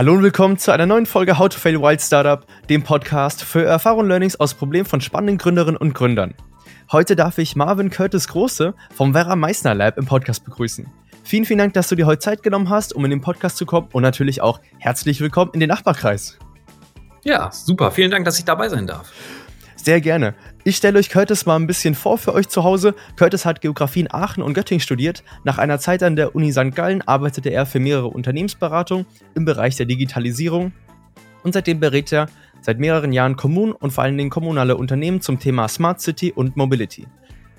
Hallo 0.00 0.14
und 0.14 0.22
willkommen 0.22 0.56
zu 0.56 0.72
einer 0.72 0.86
neuen 0.86 1.04
Folge 1.04 1.38
How 1.38 1.50
to 1.50 1.58
Fail 1.58 1.78
Wild 1.78 2.00
Startup, 2.00 2.46
dem 2.70 2.82
Podcast 2.82 3.44
für 3.44 3.66
Erfahrung 3.66 4.00
und 4.00 4.08
Learnings 4.08 4.40
aus 4.40 4.54
Problemen 4.54 4.86
von 4.86 5.02
spannenden 5.02 5.36
Gründerinnen 5.36 5.76
und 5.76 5.92
Gründern. 5.92 6.32
Heute 6.90 7.16
darf 7.16 7.36
ich 7.36 7.54
Marvin 7.54 7.90
Curtis 7.90 8.26
Große 8.28 8.72
vom 8.94 9.12
Vera 9.12 9.36
Meissner 9.36 9.74
Lab 9.74 9.98
im 9.98 10.06
Podcast 10.06 10.42
begrüßen. 10.46 10.86
Vielen, 11.22 11.44
vielen 11.44 11.58
Dank, 11.58 11.74
dass 11.74 11.88
du 11.88 11.96
dir 11.96 12.06
heute 12.06 12.20
Zeit 12.20 12.42
genommen 12.42 12.70
hast, 12.70 12.94
um 12.94 13.04
in 13.04 13.10
den 13.10 13.20
Podcast 13.20 13.58
zu 13.58 13.66
kommen 13.66 13.88
und 13.92 14.02
natürlich 14.02 14.40
auch 14.40 14.60
herzlich 14.78 15.20
willkommen 15.20 15.50
in 15.52 15.60
den 15.60 15.68
Nachbarkreis. 15.68 16.38
Ja, 17.22 17.52
super. 17.52 17.90
Vielen 17.90 18.10
Dank, 18.10 18.24
dass 18.24 18.38
ich 18.38 18.46
dabei 18.46 18.70
sein 18.70 18.86
darf. 18.86 19.12
Sehr 19.82 20.02
gerne. 20.02 20.34
Ich 20.62 20.76
stelle 20.76 20.98
euch 20.98 21.08
Curtis 21.08 21.46
mal 21.46 21.56
ein 21.56 21.66
bisschen 21.66 21.94
vor 21.94 22.18
für 22.18 22.34
euch 22.34 22.48
zu 22.48 22.64
Hause. 22.64 22.94
Curtis 23.16 23.46
hat 23.46 23.62
Geografie 23.62 24.00
in 24.00 24.12
Aachen 24.12 24.42
und 24.42 24.52
Göttingen 24.52 24.80
studiert. 24.80 25.24
Nach 25.42 25.56
einer 25.56 25.78
Zeit 25.78 26.02
an 26.02 26.16
der 26.16 26.34
Uni 26.34 26.52
St. 26.52 26.74
Gallen 26.74 27.00
arbeitete 27.00 27.48
er 27.48 27.64
für 27.64 27.80
mehrere 27.80 28.08
Unternehmensberatungen 28.08 29.06
im 29.34 29.46
Bereich 29.46 29.76
der 29.76 29.86
Digitalisierung. 29.86 30.72
Und 31.42 31.54
seitdem 31.54 31.80
berät 31.80 32.12
er 32.12 32.26
seit 32.60 32.78
mehreren 32.78 33.14
Jahren 33.14 33.36
Kommunen 33.36 33.72
und 33.72 33.90
vor 33.90 34.04
allen 34.04 34.18
Dingen 34.18 34.28
kommunale 34.28 34.76
Unternehmen 34.76 35.22
zum 35.22 35.38
Thema 35.38 35.66
Smart 35.66 36.02
City 36.02 36.30
und 36.30 36.58
Mobility. 36.58 37.06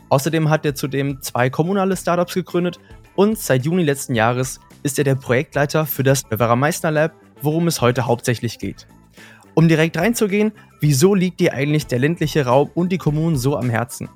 Außerdem 0.09 0.47
hat 0.51 0.63
er 0.63 0.75
zudem 0.75 1.23
zwei 1.23 1.49
kommunale 1.49 1.97
Startups 1.97 2.35
gegründet 2.35 2.79
und 3.15 3.39
seit 3.39 3.65
Juni 3.65 3.81
letzten 3.81 4.13
Jahres 4.13 4.59
ist 4.83 4.99
er 4.99 5.05
der 5.05 5.15
Projektleiter 5.15 5.87
für 5.87 6.03
das 6.03 6.21
Vera 6.29 6.55
Meissner 6.55 6.91
Lab, 6.91 7.13
worum 7.41 7.65
es 7.65 7.81
heute 7.81 8.05
hauptsächlich 8.05 8.59
geht. 8.59 8.85
Um 9.53 9.67
direkt 9.67 9.97
reinzugehen, 9.97 10.53
wieso 10.79 11.13
liegt 11.13 11.39
dir 11.39 11.53
eigentlich 11.53 11.87
der 11.87 11.99
ländliche 11.99 12.45
Raum 12.45 12.71
und 12.73 12.91
die 12.91 12.97
Kommunen 12.97 13.37
so 13.37 13.57
am 13.57 13.69
Herzen? 13.69 14.09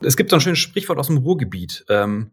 Es 0.00 0.16
gibt 0.16 0.30
so 0.30 0.36
ein 0.36 0.40
schönes 0.40 0.58
Sprichwort 0.58 0.98
aus 0.98 1.06
dem 1.06 1.18
Ruhrgebiet. 1.18 1.84
Ähm, 1.88 2.32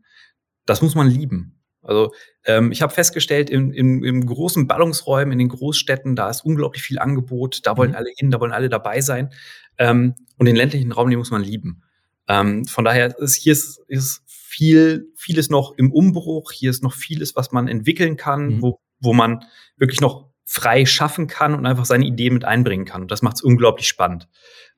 das 0.65 0.81
muss 0.81 0.95
man 0.95 1.07
lieben. 1.07 1.61
Also 1.83 2.13
ähm, 2.45 2.71
ich 2.71 2.81
habe 2.81 2.93
festgestellt, 2.93 3.49
in, 3.49 3.71
in, 3.71 4.03
in 4.03 4.25
großen 4.25 4.67
Ballungsräumen, 4.67 5.31
in 5.31 5.39
den 5.39 5.49
Großstädten, 5.49 6.15
da 6.15 6.29
ist 6.29 6.45
unglaublich 6.45 6.83
viel 6.83 6.99
Angebot, 6.99 7.65
da 7.65 7.77
wollen 7.77 7.91
mhm. 7.91 7.97
alle 7.97 8.11
hin, 8.15 8.31
da 8.31 8.39
wollen 8.39 8.51
alle 8.51 8.69
dabei 8.69 9.01
sein. 9.01 9.31
Ähm, 9.77 10.15
und 10.37 10.45
den 10.45 10.55
ländlichen 10.55 10.91
Raum, 10.91 11.09
den 11.09 11.19
muss 11.19 11.31
man 11.31 11.43
lieben. 11.43 11.83
Ähm, 12.27 12.65
von 12.65 12.85
daher 12.85 13.17
ist 13.19 13.35
hier 13.35 13.53
ist, 13.53 13.81
ist 13.87 14.21
viel, 14.27 15.11
vieles 15.15 15.49
noch 15.49 15.73
im 15.77 15.91
Umbruch, 15.91 16.51
hier 16.51 16.69
ist 16.69 16.83
noch 16.83 16.93
vieles, 16.93 17.35
was 17.35 17.51
man 17.51 17.67
entwickeln 17.67 18.15
kann, 18.15 18.55
mhm. 18.55 18.61
wo, 18.61 18.79
wo 18.99 19.13
man 19.13 19.43
wirklich 19.77 20.01
noch 20.01 20.30
frei 20.45 20.85
schaffen 20.85 21.27
kann 21.27 21.53
und 21.53 21.65
einfach 21.65 21.85
seine 21.85 22.05
Ideen 22.05 22.33
mit 22.33 22.45
einbringen 22.45 22.85
kann. 22.85 23.03
Und 23.03 23.11
das 23.11 23.21
macht 23.21 23.37
es 23.37 23.41
unglaublich 23.41 23.87
spannend. 23.87 24.27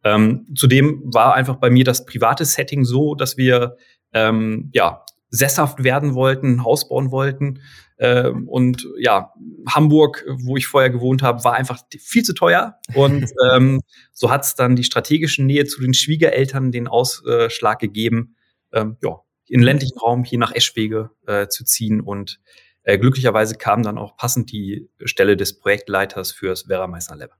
Ähm, 0.03 0.45
zudem 0.55 1.01
war 1.05 1.33
einfach 1.33 1.55
bei 1.55 1.69
mir 1.69 1.83
das 1.83 2.05
private 2.05 2.45
Setting 2.45 2.83
so, 2.83 3.15
dass 3.15 3.37
wir 3.37 3.77
ähm, 4.13 4.69
ja 4.73 5.03
sesshaft 5.29 5.83
werden 5.83 6.13
wollten, 6.13 6.55
ein 6.55 6.63
Haus 6.63 6.87
bauen 6.87 7.11
wollten. 7.11 7.61
Ähm, 7.97 8.47
und 8.47 8.87
ja, 8.99 9.33
Hamburg, 9.67 10.23
wo 10.43 10.57
ich 10.57 10.67
vorher 10.67 10.91
gewohnt 10.91 11.23
habe, 11.23 11.43
war 11.43 11.53
einfach 11.53 11.81
viel 11.99 12.23
zu 12.23 12.33
teuer. 12.33 12.77
Und 12.93 13.25
ähm, 13.53 13.81
so 14.11 14.29
hat 14.29 14.43
es 14.43 14.55
dann 14.55 14.75
die 14.75 14.83
strategische 14.83 15.43
Nähe 15.43 15.65
zu 15.65 15.81
den 15.81 15.95
Schwiegereltern 15.95 16.71
den 16.71 16.87
Ausschlag 16.87 17.79
gegeben, 17.79 18.35
ähm, 18.73 18.97
ja, 19.01 19.21
in 19.47 19.59
den 19.59 19.65
ländlichen 19.65 19.97
Raum 19.97 20.23
hier 20.23 20.39
nach 20.39 20.53
Eschwege 20.53 21.09
äh, 21.25 21.47
zu 21.47 21.63
ziehen 21.65 21.99
und 21.99 22.39
äh, 22.83 22.97
glücklicherweise 22.97 23.55
kam 23.55 23.83
dann 23.83 23.97
auch 23.97 24.17
passend 24.17 24.51
die 24.51 24.89
Stelle 25.03 25.37
des 25.37 25.59
Projektleiters 25.59 26.31
fürs 26.31 26.63
Vera 26.63 26.87
Meister 26.87 27.15
Lab. 27.15 27.31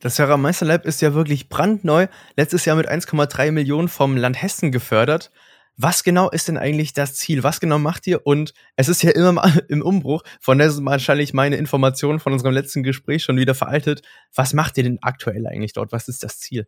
Das 0.00 0.16
Vera 0.16 0.36
Meister 0.36 0.66
Lab 0.66 0.86
ist 0.86 1.02
ja 1.02 1.14
wirklich 1.14 1.48
brandneu, 1.48 2.06
letztes 2.36 2.64
Jahr 2.64 2.76
mit 2.76 2.90
1,3 2.90 3.52
Millionen 3.52 3.88
vom 3.88 4.16
Land 4.16 4.40
Hessen 4.40 4.72
gefördert. 4.72 5.30
Was 5.76 6.04
genau 6.04 6.28
ist 6.28 6.48
denn 6.48 6.58
eigentlich 6.58 6.92
das 6.92 7.14
Ziel? 7.14 7.42
Was 7.42 7.58
genau 7.58 7.78
macht 7.78 8.06
ihr? 8.06 8.26
Und 8.26 8.52
es 8.76 8.88
ist 8.88 9.02
ja 9.02 9.12
immer 9.12 9.32
mal 9.32 9.64
im 9.68 9.82
Umbruch, 9.82 10.22
von 10.40 10.58
der 10.58 10.66
ist 10.66 10.84
wahrscheinlich 10.84 11.32
meine 11.32 11.56
Information 11.56 12.20
von 12.20 12.32
unserem 12.32 12.52
letzten 12.52 12.82
Gespräch 12.82 13.24
schon 13.24 13.36
wieder 13.36 13.54
veraltet. 13.54 14.02
Was 14.34 14.52
macht 14.52 14.76
ihr 14.76 14.84
denn 14.84 14.98
aktuell 15.00 15.46
eigentlich 15.46 15.72
dort? 15.72 15.92
Was 15.92 16.08
ist 16.08 16.22
das 16.22 16.38
Ziel? 16.38 16.66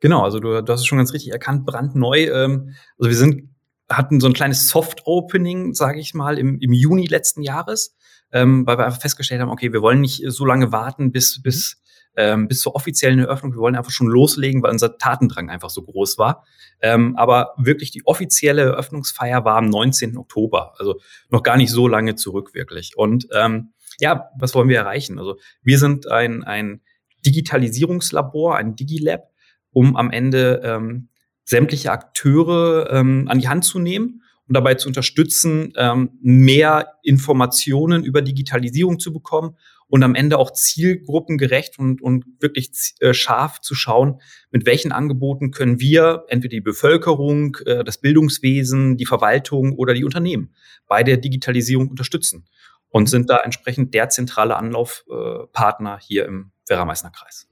Genau, 0.00 0.22
also 0.22 0.40
du, 0.40 0.62
du 0.62 0.72
hast 0.72 0.80
es 0.80 0.86
schon 0.86 0.98
ganz 0.98 1.12
richtig 1.12 1.32
erkannt, 1.32 1.64
brandneu. 1.64 2.24
Ähm, 2.24 2.74
also 2.98 3.10
wir 3.10 3.16
sind 3.16 3.51
hatten 3.96 4.20
so 4.20 4.26
ein 4.26 4.32
kleines 4.32 4.68
Soft-Opening, 4.68 5.74
sage 5.74 6.00
ich 6.00 6.14
mal, 6.14 6.38
im, 6.38 6.58
im 6.60 6.72
Juni 6.72 7.06
letzten 7.06 7.42
Jahres, 7.42 7.96
ähm, 8.32 8.66
weil 8.66 8.78
wir 8.78 8.86
einfach 8.86 9.00
festgestellt 9.00 9.40
haben, 9.40 9.50
okay, 9.50 9.72
wir 9.72 9.82
wollen 9.82 10.00
nicht 10.00 10.22
so 10.26 10.44
lange 10.44 10.72
warten 10.72 11.12
bis, 11.12 11.42
bis, 11.42 11.80
ähm, 12.16 12.48
bis 12.48 12.60
zur 12.60 12.74
offiziellen 12.74 13.18
Eröffnung. 13.18 13.52
Wir 13.52 13.60
wollen 13.60 13.76
einfach 13.76 13.90
schon 13.90 14.06
loslegen, 14.06 14.62
weil 14.62 14.70
unser 14.70 14.98
Tatendrang 14.98 15.50
einfach 15.50 15.70
so 15.70 15.82
groß 15.82 16.18
war. 16.18 16.44
Ähm, 16.80 17.16
aber 17.16 17.54
wirklich 17.56 17.90
die 17.90 18.06
offizielle 18.06 18.62
Eröffnungsfeier 18.62 19.44
war 19.44 19.56
am 19.56 19.68
19. 19.68 20.16
Oktober, 20.16 20.74
also 20.78 21.00
noch 21.30 21.42
gar 21.42 21.56
nicht 21.56 21.70
so 21.70 21.86
lange 21.88 22.14
zurück 22.16 22.54
wirklich. 22.54 22.96
Und 22.96 23.28
ähm, 23.34 23.72
ja, 24.00 24.30
was 24.38 24.54
wollen 24.54 24.68
wir 24.68 24.78
erreichen? 24.78 25.18
Also 25.18 25.36
wir 25.62 25.78
sind 25.78 26.10
ein, 26.10 26.42
ein 26.42 26.80
Digitalisierungslabor, 27.24 28.56
ein 28.56 28.74
Digilab, 28.74 29.30
um 29.70 29.96
am 29.96 30.10
Ende 30.10 30.60
ähm, 30.64 31.08
sämtliche 31.52 31.92
Akteure 31.92 32.90
ähm, 32.90 33.26
an 33.28 33.38
die 33.38 33.48
Hand 33.48 33.64
zu 33.64 33.78
nehmen 33.78 34.22
und 34.48 34.54
dabei 34.54 34.74
zu 34.74 34.88
unterstützen, 34.88 35.72
ähm, 35.76 36.18
mehr 36.22 36.94
Informationen 37.02 38.04
über 38.04 38.22
Digitalisierung 38.22 38.98
zu 38.98 39.12
bekommen 39.12 39.56
und 39.86 40.02
am 40.02 40.14
Ende 40.14 40.38
auch 40.38 40.50
zielgruppengerecht 40.50 41.78
und, 41.78 42.00
und 42.00 42.24
wirklich 42.40 42.94
äh, 43.00 43.12
scharf 43.12 43.60
zu 43.60 43.74
schauen, 43.74 44.20
mit 44.50 44.64
welchen 44.64 44.92
Angeboten 44.92 45.50
können 45.50 45.78
wir 45.78 46.24
entweder 46.28 46.56
die 46.56 46.62
Bevölkerung, 46.62 47.58
äh, 47.66 47.84
das 47.84 47.98
Bildungswesen, 47.98 48.96
die 48.96 49.06
Verwaltung 49.06 49.76
oder 49.76 49.92
die 49.92 50.04
Unternehmen 50.04 50.54
bei 50.88 51.02
der 51.02 51.18
Digitalisierung 51.18 51.88
unterstützen 51.88 52.46
und 52.88 53.10
sind 53.10 53.28
da 53.28 53.40
entsprechend 53.44 53.92
der 53.92 54.08
zentrale 54.08 54.56
Anlaufpartner 54.56 55.96
äh, 55.96 56.02
hier 56.02 56.24
im 56.24 56.52
Werra-Meißner-Kreis. 56.66 57.48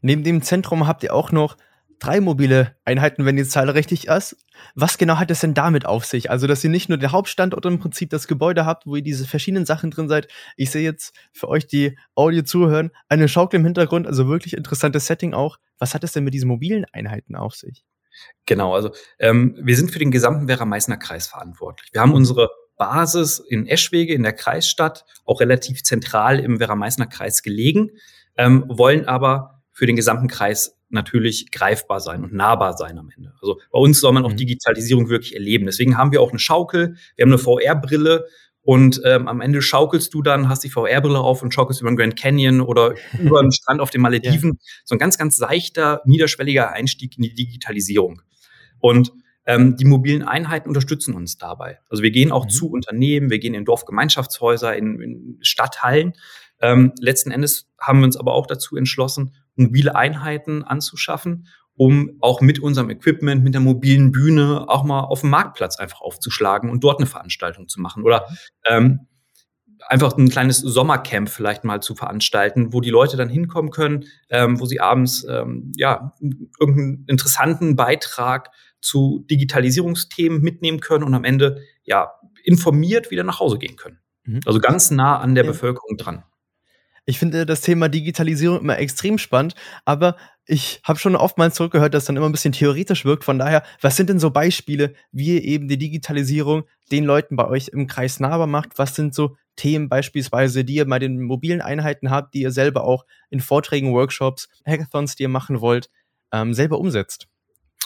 Neben 0.00 0.24
dem 0.24 0.40
Zentrum 0.40 0.86
habt 0.86 1.02
ihr 1.02 1.12
auch 1.12 1.32
noch 1.32 1.56
drei 1.98 2.20
mobile 2.20 2.76
Einheiten, 2.84 3.24
wenn 3.24 3.36
die 3.36 3.44
Zahl 3.44 3.70
richtig 3.70 4.08
ist. 4.08 4.36
Was 4.74 4.98
genau 4.98 5.16
hat 5.16 5.30
es 5.30 5.40
denn 5.40 5.54
damit 5.54 5.86
auf 5.86 6.04
sich? 6.04 6.30
Also, 6.30 6.46
dass 6.46 6.64
ihr 6.64 6.70
nicht 6.70 6.88
nur 6.88 6.98
den 6.98 7.12
Hauptstandort 7.12 7.64
im 7.66 7.78
Prinzip 7.78 8.10
das 8.10 8.28
Gebäude 8.28 8.66
habt, 8.66 8.86
wo 8.86 8.96
ihr 8.96 9.02
diese 9.02 9.26
verschiedenen 9.26 9.66
Sachen 9.66 9.90
drin 9.90 10.08
seid. 10.08 10.28
Ich 10.56 10.70
sehe 10.70 10.82
jetzt 10.82 11.14
für 11.32 11.48
euch, 11.48 11.66
die 11.66 11.98
Audio 12.14 12.42
zuhören, 12.42 12.90
eine 13.08 13.28
Schaukel 13.28 13.60
im 13.60 13.64
Hintergrund, 13.64 14.06
also 14.06 14.28
wirklich 14.28 14.56
interessantes 14.56 15.06
Setting 15.06 15.34
auch. 15.34 15.58
Was 15.78 15.94
hat 15.94 16.04
es 16.04 16.12
denn 16.12 16.24
mit 16.24 16.34
diesen 16.34 16.48
mobilen 16.48 16.84
Einheiten 16.92 17.36
auf 17.36 17.54
sich? 17.54 17.84
Genau, 18.46 18.74
also 18.74 18.90
ähm, 19.18 19.56
wir 19.62 19.76
sind 19.76 19.90
für 19.90 19.98
den 19.98 20.10
gesamten 20.10 20.48
Werra-Meißner 20.48 20.96
Kreis 20.96 21.28
verantwortlich. 21.28 21.90
Wir 21.92 22.00
haben 22.00 22.14
unsere 22.14 22.50
Basis 22.76 23.38
in 23.38 23.66
Eschwege 23.66 24.14
in 24.14 24.22
der 24.22 24.32
Kreisstadt, 24.32 25.04
auch 25.24 25.40
relativ 25.40 25.82
zentral 25.82 26.38
im 26.38 26.60
Werra-Meißner 26.60 27.06
Kreis 27.06 27.42
gelegen, 27.42 27.90
ähm, 28.36 28.64
wollen 28.68 29.06
aber 29.06 29.62
für 29.72 29.86
den 29.86 29.96
gesamten 29.96 30.28
Kreis 30.28 30.77
natürlich 30.90 31.50
greifbar 31.50 32.00
sein 32.00 32.24
und 32.24 32.32
nahbar 32.32 32.76
sein 32.76 32.98
am 32.98 33.10
Ende. 33.14 33.34
Also 33.40 33.60
bei 33.70 33.78
uns 33.78 34.00
soll 34.00 34.12
man 34.12 34.24
auch 34.24 34.32
mhm. 34.32 34.36
Digitalisierung 34.36 35.08
wirklich 35.08 35.34
erleben. 35.34 35.66
Deswegen 35.66 35.96
haben 35.96 36.12
wir 36.12 36.22
auch 36.22 36.30
eine 36.30 36.38
Schaukel, 36.38 36.96
wir 37.16 37.24
haben 37.24 37.32
eine 37.32 37.38
VR-Brille 37.38 38.26
und 38.62 39.00
ähm, 39.04 39.28
am 39.28 39.40
Ende 39.40 39.62
schaukelst 39.62 40.12
du 40.12 40.22
dann, 40.22 40.48
hast 40.48 40.62
die 40.62 40.70
VR-Brille 40.70 41.18
auf 41.18 41.42
und 41.42 41.54
schaukelst 41.54 41.80
über 41.80 41.90
den 41.90 41.96
Grand 41.96 42.16
Canyon 42.16 42.60
oder 42.60 42.94
über 43.18 43.40
den 43.40 43.52
Strand 43.52 43.80
auf 43.80 43.90
den 43.90 44.02
Malediven. 44.02 44.58
Ja. 44.60 44.72
So 44.84 44.94
ein 44.94 44.98
ganz, 44.98 45.16
ganz 45.16 45.36
seichter, 45.36 46.02
niederschwelliger 46.04 46.72
Einstieg 46.72 47.16
in 47.16 47.22
die 47.22 47.34
Digitalisierung. 47.34 48.22
Und 48.78 49.12
ähm, 49.46 49.76
die 49.76 49.86
mobilen 49.86 50.22
Einheiten 50.22 50.68
unterstützen 50.68 51.14
uns 51.14 51.38
dabei. 51.38 51.78
Also 51.88 52.02
wir 52.02 52.10
gehen 52.10 52.30
auch 52.30 52.44
mhm. 52.44 52.50
zu 52.50 52.70
Unternehmen, 52.70 53.30
wir 53.30 53.38
gehen 53.38 53.54
in 53.54 53.64
Dorfgemeinschaftshäuser, 53.64 54.76
in, 54.76 55.00
in 55.00 55.38
Stadthallen. 55.40 56.12
Ähm, 56.60 56.92
letzten 57.00 57.30
Endes 57.30 57.70
haben 57.80 58.00
wir 58.00 58.04
uns 58.04 58.18
aber 58.18 58.34
auch 58.34 58.46
dazu 58.46 58.76
entschlossen, 58.76 59.34
mobile 59.58 59.94
Einheiten 59.94 60.62
anzuschaffen, 60.64 61.46
um 61.74 62.18
auch 62.20 62.40
mit 62.40 62.58
unserem 62.58 62.90
Equipment, 62.90 63.44
mit 63.44 63.54
der 63.54 63.60
mobilen 63.60 64.10
Bühne 64.12 64.64
auch 64.68 64.84
mal 64.84 65.00
auf 65.00 65.20
dem 65.20 65.30
Marktplatz 65.30 65.78
einfach 65.78 66.00
aufzuschlagen 66.00 66.70
und 66.70 66.82
dort 66.82 66.98
eine 66.98 67.06
Veranstaltung 67.06 67.68
zu 67.68 67.80
machen. 67.80 68.02
Oder 68.02 68.26
ähm, 68.66 69.06
einfach 69.86 70.16
ein 70.16 70.28
kleines 70.28 70.58
Sommercamp 70.58 71.28
vielleicht 71.28 71.64
mal 71.64 71.80
zu 71.80 71.94
veranstalten, 71.94 72.72
wo 72.72 72.80
die 72.80 72.90
Leute 72.90 73.16
dann 73.16 73.28
hinkommen 73.28 73.70
können, 73.70 74.04
ähm, 74.28 74.60
wo 74.60 74.66
sie 74.66 74.80
abends 74.80 75.26
ähm, 75.28 75.72
ja 75.76 76.12
irgendeinen 76.58 77.04
interessanten 77.06 77.76
Beitrag 77.76 78.50
zu 78.80 79.24
Digitalisierungsthemen 79.30 80.40
mitnehmen 80.40 80.80
können 80.80 81.04
und 81.04 81.14
am 81.14 81.24
Ende 81.24 81.62
ja 81.84 82.12
informiert 82.44 83.10
wieder 83.10 83.24
nach 83.24 83.40
Hause 83.40 83.58
gehen 83.58 83.76
können. 83.76 83.98
Mhm. 84.24 84.40
Also 84.46 84.60
ganz 84.60 84.90
nah 84.90 85.18
an 85.18 85.34
der 85.34 85.44
ja. 85.44 85.50
Bevölkerung 85.50 85.96
dran. 85.96 86.24
Ich 87.08 87.18
finde 87.18 87.46
das 87.46 87.62
Thema 87.62 87.88
Digitalisierung 87.88 88.60
immer 88.60 88.76
extrem 88.76 89.16
spannend, 89.16 89.54
aber 89.86 90.14
ich 90.44 90.82
habe 90.84 90.98
schon 90.98 91.16
oftmals 91.16 91.54
zurückgehört, 91.54 91.94
dass 91.94 92.04
dann 92.04 92.16
immer 92.16 92.28
ein 92.28 92.32
bisschen 92.32 92.52
theoretisch 92.52 93.06
wirkt. 93.06 93.24
Von 93.24 93.38
daher, 93.38 93.62
was 93.80 93.96
sind 93.96 94.10
denn 94.10 94.18
so 94.18 94.30
Beispiele, 94.30 94.92
wie 95.10 95.36
ihr 95.36 95.42
eben 95.42 95.68
die 95.68 95.78
Digitalisierung 95.78 96.64
den 96.92 97.04
Leuten 97.04 97.34
bei 97.34 97.48
euch 97.48 97.68
im 97.68 97.86
Kreis 97.86 98.20
nahbar 98.20 98.46
macht? 98.46 98.76
Was 98.76 98.94
sind 98.94 99.14
so 99.14 99.38
Themen 99.56 99.88
beispielsweise, 99.88 100.66
die 100.66 100.74
ihr 100.74 100.86
bei 100.86 100.98
den 100.98 101.22
mobilen 101.22 101.62
Einheiten 101.62 102.10
habt, 102.10 102.34
die 102.34 102.42
ihr 102.42 102.52
selber 102.52 102.84
auch 102.84 103.06
in 103.30 103.40
Vorträgen, 103.40 103.94
Workshops, 103.94 104.50
Hackathons, 104.66 105.16
die 105.16 105.22
ihr 105.22 105.30
machen 105.30 105.62
wollt, 105.62 105.88
ähm, 106.30 106.52
selber 106.52 106.78
umsetzt? 106.78 107.26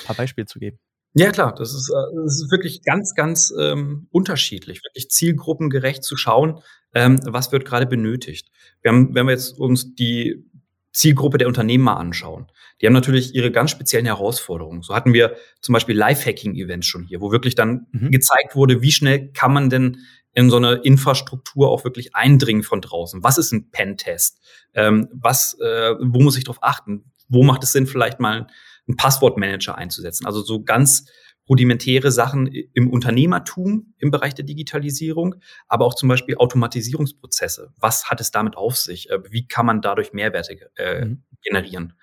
Ein 0.00 0.06
paar 0.06 0.16
Beispiele 0.16 0.46
zu 0.46 0.58
geben. 0.58 0.80
Ja, 1.14 1.30
klar, 1.30 1.54
das 1.54 1.74
ist, 1.74 1.90
äh, 1.90 2.16
das 2.24 2.40
ist 2.40 2.50
wirklich 2.50 2.82
ganz, 2.82 3.14
ganz 3.14 3.52
ähm, 3.58 4.06
unterschiedlich, 4.10 4.82
wirklich 4.82 5.10
zielgruppengerecht 5.10 6.02
zu 6.02 6.16
schauen, 6.16 6.60
ähm, 6.94 7.20
was 7.24 7.52
wird 7.52 7.64
gerade 7.64 7.86
benötigt. 7.86 8.50
Wir 8.80 8.92
haben, 8.92 9.14
wenn 9.14 9.26
wir 9.26 9.32
jetzt 9.32 9.58
uns 9.58 9.94
die 9.94 10.44
Zielgruppe 10.92 11.38
der 11.38 11.48
Unternehmen 11.48 11.84
mal 11.84 11.96
anschauen, 11.96 12.46
die 12.80 12.86
haben 12.86 12.92
natürlich 12.92 13.34
ihre 13.34 13.50
ganz 13.50 13.70
speziellen 13.70 14.06
Herausforderungen. 14.06 14.82
So 14.82 14.94
hatten 14.94 15.12
wir 15.12 15.36
zum 15.60 15.72
Beispiel 15.72 15.96
Live-Hacking-Events 15.96 16.86
schon 16.86 17.04
hier, 17.04 17.20
wo 17.20 17.30
wirklich 17.30 17.54
dann 17.54 17.86
mhm. 17.92 18.10
gezeigt 18.10 18.54
wurde, 18.56 18.82
wie 18.82 18.92
schnell 18.92 19.32
kann 19.32 19.52
man 19.52 19.70
denn 19.70 19.98
in 20.34 20.50
so 20.50 20.56
eine 20.56 20.74
Infrastruktur 20.76 21.70
auch 21.70 21.84
wirklich 21.84 22.14
eindringen 22.14 22.62
von 22.62 22.80
draußen. 22.80 23.22
Was 23.22 23.38
ist 23.38 23.52
ein 23.52 23.70
Pentest? 23.70 24.40
Ähm, 24.74 25.08
was, 25.12 25.58
äh, 25.60 25.94
wo 26.00 26.20
muss 26.20 26.38
ich 26.38 26.44
darauf 26.44 26.62
achten? 26.62 27.12
Wo 27.28 27.42
macht 27.42 27.62
es 27.64 27.72
Sinn, 27.72 27.86
vielleicht 27.86 28.18
mal 28.18 28.46
einen 28.86 28.96
Passwortmanager 28.96 29.76
einzusetzen? 29.76 30.26
Also 30.26 30.42
so 30.42 30.62
ganz 30.62 31.06
rudimentäre 31.48 32.12
Sachen 32.12 32.46
im 32.46 32.90
Unternehmertum 32.90 33.94
im 33.98 34.10
Bereich 34.10 34.34
der 34.34 34.44
Digitalisierung, 34.44 35.34
aber 35.66 35.84
auch 35.84 35.94
zum 35.94 36.08
Beispiel 36.08 36.36
Automatisierungsprozesse. 36.36 37.72
Was 37.78 38.10
hat 38.10 38.20
es 38.20 38.30
damit 38.30 38.56
auf 38.56 38.76
sich? 38.76 39.10
Äh, 39.10 39.18
wie 39.30 39.46
kann 39.46 39.66
man 39.66 39.80
dadurch 39.80 40.12
Mehrwerte 40.12 40.70
äh, 40.76 41.04
mhm. 41.04 41.24
generieren? 41.42 41.94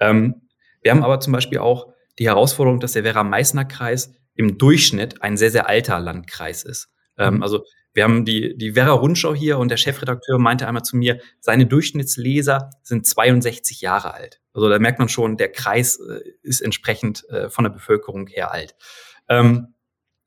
Ähm, 0.00 0.42
wir 0.80 0.92
haben 0.92 1.02
aber 1.02 1.20
zum 1.20 1.32
Beispiel 1.32 1.58
auch 1.58 1.92
die 2.18 2.26
Herausforderung, 2.26 2.80
dass 2.80 2.92
der 2.92 3.04
Werra-Meißner-Kreis 3.04 4.14
im 4.34 4.58
Durchschnitt 4.58 5.22
ein 5.22 5.36
sehr, 5.36 5.50
sehr 5.50 5.68
alter 5.68 6.00
Landkreis 6.00 6.64
ist. 6.64 6.88
Ähm, 7.18 7.36
mhm. 7.36 7.42
also 7.42 7.64
wir 7.96 8.04
haben 8.04 8.26
die, 8.26 8.56
die 8.58 8.76
Werra 8.76 8.92
Rundschau 8.92 9.34
hier 9.34 9.58
und 9.58 9.70
der 9.70 9.78
Chefredakteur 9.78 10.38
meinte 10.38 10.68
einmal 10.68 10.82
zu 10.82 10.98
mir, 10.98 11.18
seine 11.40 11.64
Durchschnittsleser 11.64 12.68
sind 12.82 13.06
62 13.06 13.80
Jahre 13.80 14.12
alt. 14.12 14.42
Also 14.52 14.68
da 14.68 14.78
merkt 14.78 14.98
man 14.98 15.08
schon, 15.08 15.38
der 15.38 15.50
Kreis 15.50 15.98
äh, 15.98 16.20
ist 16.42 16.60
entsprechend 16.60 17.26
äh, 17.30 17.48
von 17.48 17.64
der 17.64 17.70
Bevölkerung 17.70 18.26
her 18.26 18.52
alt. 18.52 18.74
Ähm, 19.30 19.74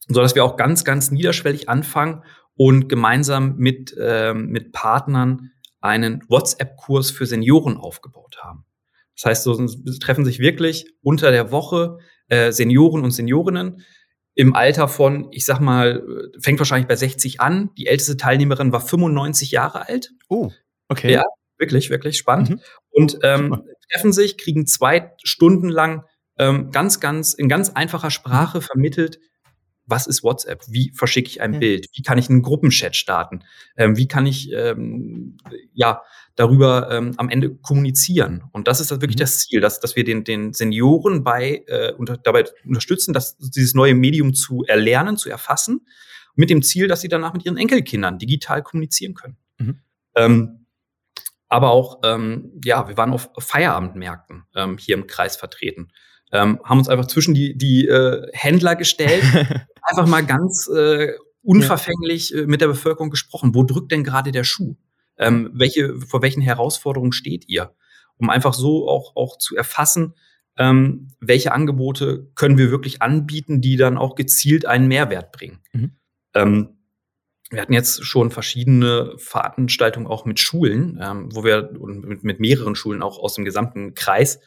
so 0.07 0.19
dass 0.19 0.33
wir 0.33 0.43
auch 0.43 0.57
ganz, 0.57 0.83
ganz 0.83 1.11
niederschwellig 1.11 1.69
anfangen 1.69 2.23
und 2.55 2.89
gemeinsam 2.89 3.55
mit, 3.57 3.95
ähm, 3.99 4.47
mit 4.47 4.71
Partnern 4.71 5.51
einen 5.79 6.23
WhatsApp-Kurs 6.27 7.11
für 7.11 7.27
Senioren 7.27 7.77
aufgebaut 7.77 8.39
haben. 8.41 8.65
Das 9.15 9.25
heißt, 9.25 9.43
so 9.43 9.67
treffen 9.99 10.25
sich 10.25 10.39
wirklich 10.39 10.91
unter 11.01 11.29
der 11.29 11.51
Woche 11.51 11.99
äh, 12.29 12.51
Senioren 12.51 13.03
und 13.03 13.11
Seniorinnen, 13.11 13.85
im 14.39 14.55
Alter 14.55 14.87
von, 14.87 15.27
ich 15.31 15.43
sag 15.43 15.59
mal, 15.59 16.01
fängt 16.39 16.59
wahrscheinlich 16.59 16.87
bei 16.87 16.95
60 16.95 17.41
an. 17.41 17.71
Die 17.77 17.87
älteste 17.87 18.15
Teilnehmerin 18.15 18.71
war 18.71 18.79
95 18.79 19.51
Jahre 19.51 19.89
alt. 19.89 20.13
Oh, 20.29 20.49
okay. 20.87 21.11
Ja, 21.11 21.25
wirklich, 21.57 21.89
wirklich 21.89 22.17
spannend. 22.17 22.51
Mhm. 22.51 22.59
Und 22.89 23.19
ähm, 23.23 23.63
treffen 23.91 24.13
sich, 24.13 24.37
kriegen 24.37 24.65
zwei 24.65 25.11
Stunden 25.25 25.67
lang 25.67 26.05
ähm, 26.37 26.71
ganz, 26.71 27.01
ganz 27.01 27.33
in 27.33 27.49
ganz 27.49 27.71
einfacher 27.71 28.11
Sprache 28.11 28.61
vermittelt, 28.61 29.19
was 29.89 30.07
ist 30.07 30.23
WhatsApp? 30.23 30.63
Wie 30.67 30.91
verschicke 30.95 31.29
ich 31.29 31.41
ein 31.41 31.53
ja. 31.53 31.59
Bild? 31.59 31.87
Wie 31.93 32.01
kann 32.01 32.17
ich 32.17 32.29
einen 32.29 32.41
Gruppenchat 32.41 32.95
starten? 32.95 33.43
Ähm, 33.75 33.97
wie 33.97 34.07
kann 34.07 34.25
ich 34.25 34.51
ähm, 34.53 35.37
ja 35.73 36.01
darüber 36.35 36.89
ähm, 36.91 37.13
am 37.17 37.29
Ende 37.29 37.55
kommunizieren? 37.55 38.43
Und 38.51 38.67
das 38.67 38.79
ist 38.79 38.91
wirklich 38.91 39.17
mhm. 39.17 39.21
das 39.21 39.39
Ziel, 39.39 39.61
dass, 39.61 39.79
dass 39.79 39.95
wir 39.95 40.03
den, 40.03 40.23
den 40.23 40.53
Senioren 40.53 41.23
bei 41.23 41.63
äh, 41.67 41.93
unter, 41.93 42.17
dabei 42.17 42.45
unterstützen, 42.65 43.13
dass 43.13 43.37
dieses 43.37 43.73
neue 43.73 43.95
Medium 43.95 44.33
zu 44.33 44.63
erlernen, 44.65 45.17
zu 45.17 45.29
erfassen, 45.29 45.81
mit 46.35 46.49
dem 46.49 46.61
Ziel, 46.61 46.87
dass 46.87 47.01
sie 47.01 47.09
danach 47.09 47.33
mit 47.33 47.45
ihren 47.45 47.57
Enkelkindern 47.57 48.19
digital 48.19 48.61
kommunizieren 48.63 49.13
können. 49.13 49.37
Mhm. 49.57 49.79
Ähm, 50.15 50.65
aber 51.47 51.71
auch, 51.71 52.01
ähm, 52.03 52.51
ja, 52.63 52.87
wir 52.87 52.95
waren 52.95 53.11
auf 53.11 53.31
Feierabendmärkten 53.39 54.43
ähm, 54.55 54.77
hier 54.77 54.95
im 54.95 55.07
Kreis 55.07 55.35
vertreten 55.35 55.89
ähm, 56.31 56.59
haben 56.63 56.79
uns 56.79 56.89
einfach 56.89 57.07
zwischen 57.07 57.33
die, 57.33 57.57
die 57.57 57.87
äh, 57.87 58.27
Händler 58.33 58.75
gestellt, 58.75 59.23
einfach 59.81 60.07
mal 60.07 60.25
ganz 60.25 60.67
äh, 60.67 61.13
unverfänglich 61.41 62.33
äh, 62.35 62.45
mit 62.45 62.61
der 62.61 62.67
Bevölkerung 62.67 63.09
gesprochen. 63.09 63.55
Wo 63.55 63.63
drückt 63.63 63.91
denn 63.91 64.03
gerade 64.03 64.31
der 64.31 64.43
Schuh? 64.43 64.75
Ähm, 65.17 65.49
welche, 65.53 65.99
vor 65.99 66.21
welchen 66.21 66.41
Herausforderungen 66.41 67.11
steht 67.11 67.47
ihr? 67.47 67.73
Um 68.17 68.29
einfach 68.29 68.53
so 68.53 68.87
auch, 68.87 69.15
auch 69.15 69.37
zu 69.37 69.55
erfassen, 69.55 70.13
ähm, 70.57 71.07
welche 71.19 71.53
Angebote 71.53 72.29
können 72.35 72.57
wir 72.57 72.69
wirklich 72.69 73.01
anbieten, 73.01 73.61
die 73.61 73.77
dann 73.77 73.97
auch 73.97 74.15
gezielt 74.15 74.65
einen 74.65 74.87
Mehrwert 74.87 75.31
bringen. 75.31 75.59
Mhm. 75.71 75.91
Ähm, 76.33 76.69
wir 77.49 77.61
hatten 77.61 77.73
jetzt 77.73 78.05
schon 78.05 78.29
verschiedene 78.29 79.13
Veranstaltungen 79.17 80.05
auch 80.05 80.25
mit 80.25 80.39
Schulen, 80.39 80.99
ähm, 81.01 81.29
wo 81.33 81.43
wir 81.43 81.71
mit, 81.81 82.23
mit 82.23 82.39
mehreren 82.39 82.75
Schulen 82.75 83.01
auch 83.01 83.17
aus 83.17 83.33
dem 83.33 83.45
gesamten 83.45 83.95
Kreis 83.95 84.39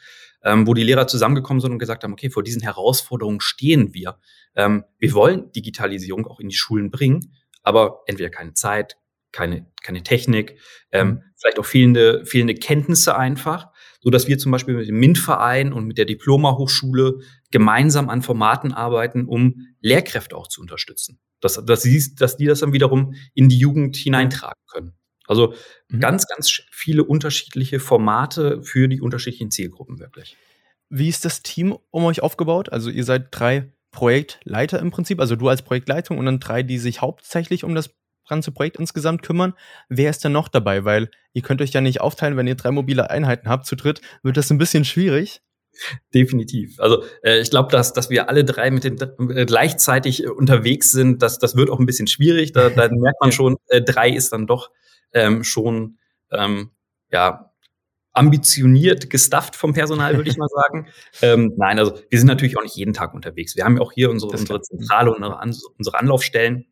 ähm, 0.43 0.67
wo 0.67 0.73
die 0.73 0.83
Lehrer 0.83 1.07
zusammengekommen 1.07 1.61
sind 1.61 1.71
und 1.71 1.79
gesagt 1.79 2.03
haben, 2.03 2.13
okay, 2.13 2.29
vor 2.29 2.43
diesen 2.43 2.61
Herausforderungen 2.61 3.39
stehen 3.39 3.93
wir. 3.93 4.17
Ähm, 4.55 4.83
wir 4.99 5.13
wollen 5.13 5.51
Digitalisierung 5.51 6.27
auch 6.27 6.39
in 6.39 6.49
die 6.49 6.55
Schulen 6.55 6.91
bringen, 6.91 7.33
aber 7.63 8.01
entweder 8.07 8.29
keine 8.29 8.53
Zeit, 8.53 8.97
keine, 9.31 9.65
keine 9.81 10.03
Technik, 10.03 10.59
ähm, 10.91 11.07
mhm. 11.07 11.21
vielleicht 11.35 11.59
auch 11.59 11.65
fehlende, 11.65 12.25
fehlende 12.25 12.55
Kenntnisse 12.55 13.17
einfach, 13.17 13.69
so 13.99 14.09
dass 14.09 14.27
wir 14.27 14.37
zum 14.37 14.51
Beispiel 14.51 14.75
mit 14.75 14.87
dem 14.87 14.99
MINT-Verein 14.99 15.73
und 15.73 15.85
mit 15.85 15.97
der 15.97 16.05
Diploma-Hochschule 16.05 17.19
gemeinsam 17.51 18.09
an 18.09 18.21
Formaten 18.21 18.73
arbeiten, 18.73 19.25
um 19.25 19.67
Lehrkräfte 19.81 20.35
auch 20.35 20.47
zu 20.47 20.61
unterstützen. 20.61 21.19
Dass, 21.39 21.63
dass, 21.65 21.81
sie, 21.81 22.15
dass 22.15 22.37
die 22.37 22.45
das 22.45 22.61
dann 22.61 22.71
wiederum 22.71 23.15
in 23.33 23.49
die 23.49 23.57
Jugend 23.57 23.97
hineintragen 23.97 24.61
können. 24.71 24.93
Also 25.27 25.53
mhm. 25.89 25.99
ganz, 25.99 26.27
ganz 26.27 26.61
viele 26.71 27.03
unterschiedliche 27.03 27.79
Formate 27.79 28.61
für 28.63 28.87
die 28.87 29.01
unterschiedlichen 29.01 29.51
Zielgruppen 29.51 29.99
wirklich. 29.99 30.37
Wie 30.89 31.09
ist 31.09 31.25
das 31.25 31.41
Team 31.41 31.77
um 31.91 32.05
euch 32.05 32.21
aufgebaut? 32.21 32.71
Also 32.71 32.89
ihr 32.89 33.03
seid 33.03 33.27
drei 33.31 33.71
Projektleiter 33.91 34.79
im 34.79 34.91
Prinzip, 34.91 35.19
also 35.19 35.35
du 35.35 35.47
als 35.47 35.61
Projektleitung 35.61 36.17
und 36.17 36.25
dann 36.25 36.39
drei, 36.39 36.63
die 36.63 36.79
sich 36.79 37.01
hauptsächlich 37.01 37.63
um 37.63 37.75
das 37.75 37.91
ganze 38.27 38.51
Projekt 38.51 38.77
insgesamt 38.77 39.21
kümmern. 39.21 39.53
Wer 39.89 40.09
ist 40.09 40.23
denn 40.23 40.31
noch 40.31 40.47
dabei? 40.47 40.85
Weil 40.85 41.09
ihr 41.33 41.41
könnt 41.41 41.61
euch 41.61 41.71
ja 41.71 41.81
nicht 41.81 42.01
aufteilen, 42.01 42.37
wenn 42.37 42.47
ihr 42.47 42.55
drei 42.55 42.71
mobile 42.71 43.09
Einheiten 43.09 43.49
habt 43.49 43.65
zu 43.65 43.75
dritt, 43.75 44.01
wird 44.23 44.37
das 44.37 44.49
ein 44.49 44.57
bisschen 44.57 44.85
schwierig. 44.85 45.41
Definitiv. 46.13 46.79
Also 46.79 47.03
äh, 47.23 47.39
ich 47.39 47.49
glaube, 47.49 47.71
dass, 47.71 47.93
dass 47.93 48.09
wir 48.09 48.29
alle 48.29 48.45
drei 48.45 48.69
mit 48.69 48.83
den 48.83 48.97
äh, 48.99 49.45
gleichzeitig 49.45 50.27
unterwegs 50.27 50.91
sind, 50.91 51.21
das, 51.21 51.39
das 51.39 51.55
wird 51.55 51.69
auch 51.69 51.79
ein 51.79 51.85
bisschen 51.85 52.07
schwierig. 52.07 52.51
Da, 52.51 52.69
da 52.69 52.87
merkt 52.91 53.19
man 53.21 53.31
schon, 53.31 53.57
äh, 53.67 53.81
drei 53.81 54.09
ist 54.09 54.31
dann 54.33 54.45
doch 54.45 54.69
ähm, 55.13 55.43
schon 55.43 55.97
ähm, 56.31 56.71
ja 57.11 57.53
ambitioniert 58.13 59.09
gestafft 59.09 59.55
vom 59.55 59.73
Personal, 59.73 60.15
würde 60.15 60.29
ich 60.29 60.37
mal 60.37 60.47
sagen. 60.53 60.87
ähm, 61.21 61.53
nein, 61.57 61.79
also 61.79 61.99
wir 62.09 62.19
sind 62.19 62.27
natürlich 62.27 62.57
auch 62.57 62.63
nicht 62.63 62.75
jeden 62.75 62.93
Tag 62.93 63.13
unterwegs. 63.13 63.55
Wir 63.55 63.65
haben 63.65 63.77
ja 63.77 63.81
auch 63.81 63.91
hier 63.91 64.11
unsere, 64.11 64.31
unsere 64.31 64.61
Zentrale 64.61 65.13
und 65.13 65.23
unsere 65.77 65.99
Anlaufstellen. 65.99 66.67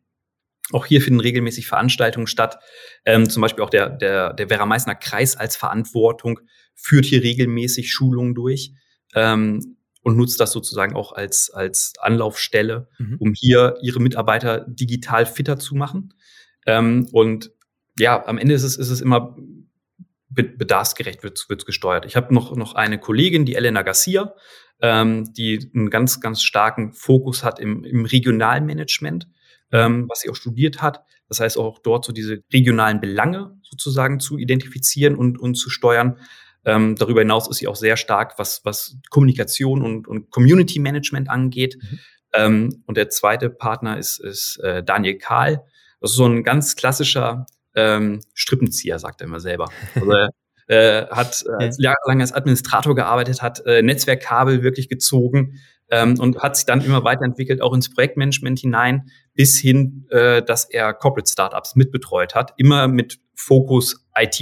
Auch 0.70 0.86
hier 0.86 1.02
finden 1.02 1.20
regelmäßig 1.20 1.66
Veranstaltungen 1.66 2.28
statt. 2.28 2.60
Ähm, 3.04 3.28
zum 3.28 3.42
Beispiel 3.42 3.64
auch 3.64 3.70
der, 3.70 3.90
der, 3.90 4.32
der 4.32 4.48
Werra 4.48 4.66
Meißner 4.66 4.94
Kreis 4.94 5.36
als 5.36 5.56
Verantwortung 5.56 6.38
führt 6.74 7.04
hier 7.04 7.22
regelmäßig 7.22 7.92
Schulungen 7.92 8.34
durch 8.34 8.72
ähm, 9.14 9.76
und 10.02 10.16
nutzt 10.16 10.40
das 10.40 10.52
sozusagen 10.52 10.94
auch 10.94 11.12
als, 11.12 11.50
als 11.50 11.94
Anlaufstelle, 12.00 12.88
mhm. 12.98 13.16
um 13.18 13.34
hier 13.34 13.76
ihre 13.82 14.00
Mitarbeiter 14.00 14.64
digital 14.68 15.26
fitter 15.26 15.58
zu 15.58 15.74
machen. 15.74 16.14
Ähm, 16.66 17.08
und 17.12 17.50
ja, 17.98 18.26
am 18.26 18.38
Ende 18.38 18.54
ist 18.54 18.62
es, 18.62 18.76
ist 18.76 18.90
es 18.90 19.00
immer 19.00 19.36
bedarfsgerecht 20.34 21.22
wird 21.22 21.46
es 21.50 21.66
gesteuert. 21.66 22.06
Ich 22.06 22.16
habe 22.16 22.32
noch, 22.32 22.56
noch 22.56 22.74
eine 22.74 22.98
Kollegin, 22.98 23.44
die 23.44 23.54
Elena 23.54 23.82
Garcia, 23.82 24.34
ähm, 24.80 25.32
die 25.34 25.70
einen 25.74 25.90
ganz, 25.90 26.20
ganz 26.20 26.42
starken 26.42 26.92
Fokus 26.92 27.44
hat 27.44 27.58
im, 27.60 27.84
im 27.84 28.04
Regionalmanagement, 28.04 29.28
ähm, 29.72 30.06
was 30.08 30.20
sie 30.20 30.30
auch 30.30 30.36
studiert 30.36 30.80
hat. 30.80 31.04
Das 31.28 31.40
heißt 31.40 31.58
auch 31.58 31.78
dort 31.78 32.04
so 32.04 32.12
diese 32.12 32.42
regionalen 32.52 33.00
Belange 33.00 33.58
sozusagen 33.62 34.20
zu 34.20 34.38
identifizieren 34.38 35.16
und, 35.16 35.38
und 35.38 35.54
zu 35.54 35.70
steuern. 35.70 36.18
Ähm, 36.64 36.96
darüber 36.96 37.20
hinaus 37.20 37.48
ist 37.48 37.58
sie 37.58 37.68
auch 37.68 37.76
sehr 37.76 37.96
stark, 37.96 38.38
was, 38.38 38.64
was 38.64 38.96
Kommunikation 39.10 39.82
und, 39.82 40.06
und 40.06 40.30
Community 40.30 40.78
Management 40.78 41.28
angeht. 41.28 41.76
Mhm. 41.80 41.98
Ähm, 42.34 42.82
und 42.86 42.96
der 42.96 43.08
zweite 43.10 43.50
Partner 43.50 43.98
ist, 43.98 44.18
ist 44.18 44.58
äh, 44.62 44.82
Daniel 44.82 45.18
Kahl. 45.18 45.64
Das 46.00 46.12
ist 46.12 46.16
so 46.16 46.26
ein 46.26 46.42
ganz 46.42 46.76
klassischer 46.76 47.46
ähm, 47.74 48.20
Strippenzieher, 48.34 48.98
sagt 48.98 49.20
er 49.20 49.26
immer 49.26 49.40
selber. 49.40 49.68
Also 49.94 50.10
er 50.12 50.30
äh, 50.68 51.06
hat 51.10 51.44
äh, 51.58 51.70
jahrelang 51.78 52.20
als 52.20 52.32
Administrator 52.32 52.94
gearbeitet, 52.94 53.42
hat 53.42 53.64
äh, 53.66 53.82
Netzwerkkabel 53.82 54.62
wirklich 54.62 54.88
gezogen 54.88 55.58
ähm, 55.90 56.18
und 56.18 56.38
hat 56.38 56.56
sich 56.56 56.66
dann 56.66 56.84
immer 56.84 57.04
weiterentwickelt, 57.04 57.60
auch 57.60 57.74
ins 57.74 57.92
Projektmanagement 57.92 58.58
hinein, 58.60 59.10
bis 59.34 59.58
hin, 59.58 60.06
äh, 60.10 60.42
dass 60.42 60.64
er 60.64 60.94
Corporate 60.94 61.30
Startups 61.30 61.76
mitbetreut 61.76 62.34
hat, 62.34 62.54
immer 62.56 62.88
mit 62.88 63.18
Fokus 63.34 64.06
IT. 64.16 64.40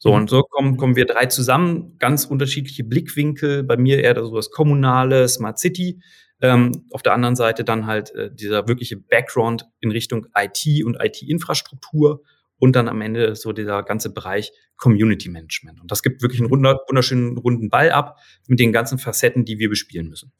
So, 0.00 0.12
und 0.12 0.30
so 0.30 0.42
kommen, 0.42 0.76
kommen 0.76 0.94
wir 0.94 1.06
drei 1.06 1.26
zusammen, 1.26 1.96
ganz 1.98 2.24
unterschiedliche 2.24 2.84
Blickwinkel. 2.84 3.64
Bei 3.64 3.76
mir 3.76 4.00
eher 4.00 4.14
so 4.22 4.36
das 4.36 4.50
kommunale 4.50 5.28
Smart 5.28 5.58
City. 5.58 6.00
Ähm, 6.40 6.84
auf 6.92 7.02
der 7.02 7.14
anderen 7.14 7.34
Seite 7.34 7.64
dann 7.64 7.86
halt 7.86 8.14
äh, 8.14 8.30
dieser 8.32 8.68
wirkliche 8.68 8.96
Background 8.96 9.66
in 9.80 9.90
Richtung 9.90 10.26
IT 10.36 10.84
und 10.84 10.96
IT-Infrastruktur 11.02 12.22
und 12.58 12.74
dann 12.76 12.88
am 12.88 13.00
Ende 13.00 13.34
so 13.36 13.52
dieser 13.52 13.82
ganze 13.82 14.12
Bereich 14.12 14.52
Community 14.76 15.28
Management. 15.28 15.80
Und 15.80 15.90
das 15.90 16.02
gibt 16.02 16.22
wirklich 16.22 16.40
einen 16.40 16.50
wunderschönen 16.50 17.36
runden 17.38 17.68
Ball 17.68 17.90
ab 17.90 18.18
mit 18.46 18.60
den 18.60 18.72
ganzen 18.72 18.98
Facetten, 18.98 19.44
die 19.44 19.58
wir 19.58 19.68
bespielen 19.68 20.08
müssen. 20.08 20.32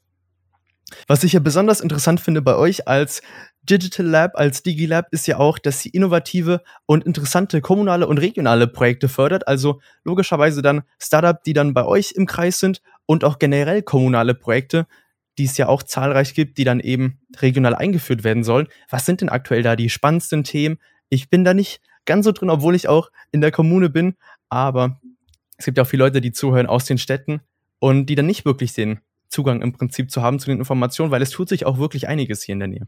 Was 1.07 1.23
ich 1.23 1.33
ja 1.33 1.39
besonders 1.39 1.81
interessant 1.81 2.19
finde 2.19 2.41
bei 2.41 2.55
euch 2.55 2.87
als 2.87 3.21
Digital 3.61 4.07
Lab, 4.07 4.31
als 4.35 4.63
DigiLab, 4.63 5.07
ist 5.11 5.27
ja 5.27 5.37
auch, 5.37 5.59
dass 5.59 5.81
sie 5.81 5.89
innovative 5.89 6.63
und 6.87 7.05
interessante 7.05 7.61
kommunale 7.61 8.07
und 8.07 8.17
regionale 8.17 8.67
Projekte 8.67 9.07
fördert. 9.07 9.47
Also 9.47 9.81
logischerweise 10.03 10.61
dann 10.61 10.81
Startup, 10.97 11.43
die 11.43 11.53
dann 11.53 11.73
bei 11.73 11.85
euch 11.85 12.13
im 12.15 12.25
Kreis 12.25 12.59
sind 12.59 12.81
und 13.05 13.23
auch 13.23 13.37
generell 13.37 13.83
kommunale 13.83 14.33
Projekte, 14.33 14.87
die 15.37 15.45
es 15.45 15.57
ja 15.57 15.67
auch 15.67 15.83
zahlreich 15.83 16.33
gibt, 16.33 16.57
die 16.57 16.63
dann 16.63 16.79
eben 16.79 17.19
regional 17.39 17.75
eingeführt 17.75 18.23
werden 18.23 18.43
sollen. 18.43 18.67
Was 18.89 19.05
sind 19.05 19.21
denn 19.21 19.29
aktuell 19.29 19.61
da 19.61 19.75
die 19.75 19.89
spannendsten 19.89 20.43
Themen? 20.43 20.79
Ich 21.09 21.29
bin 21.29 21.43
da 21.43 21.53
nicht 21.53 21.81
ganz 22.05 22.25
so 22.25 22.31
drin, 22.31 22.49
obwohl 22.49 22.75
ich 22.75 22.87
auch 22.87 23.11
in 23.31 23.41
der 23.41 23.51
Kommune 23.51 23.89
bin, 23.89 24.15
aber 24.49 24.99
es 25.57 25.65
gibt 25.65 25.77
ja 25.77 25.83
auch 25.83 25.87
viele 25.87 26.03
Leute, 26.03 26.21
die 26.21 26.31
zuhören 26.31 26.67
aus 26.67 26.85
den 26.85 26.97
Städten 26.97 27.41
und 27.79 28.07
die 28.07 28.15
dann 28.15 28.25
nicht 28.25 28.45
wirklich 28.45 28.73
den 28.73 28.99
Zugang 29.27 29.61
im 29.61 29.73
Prinzip 29.73 30.09
zu 30.09 30.21
haben 30.21 30.39
zu 30.39 30.47
den 30.47 30.57
Informationen, 30.57 31.11
weil 31.11 31.21
es 31.21 31.29
tut 31.29 31.49
sich 31.49 31.65
auch 31.65 31.77
wirklich 31.77 32.07
einiges 32.07 32.41
hier 32.41 32.53
in 32.53 32.59
der 32.59 32.67
Nähe. 32.67 32.87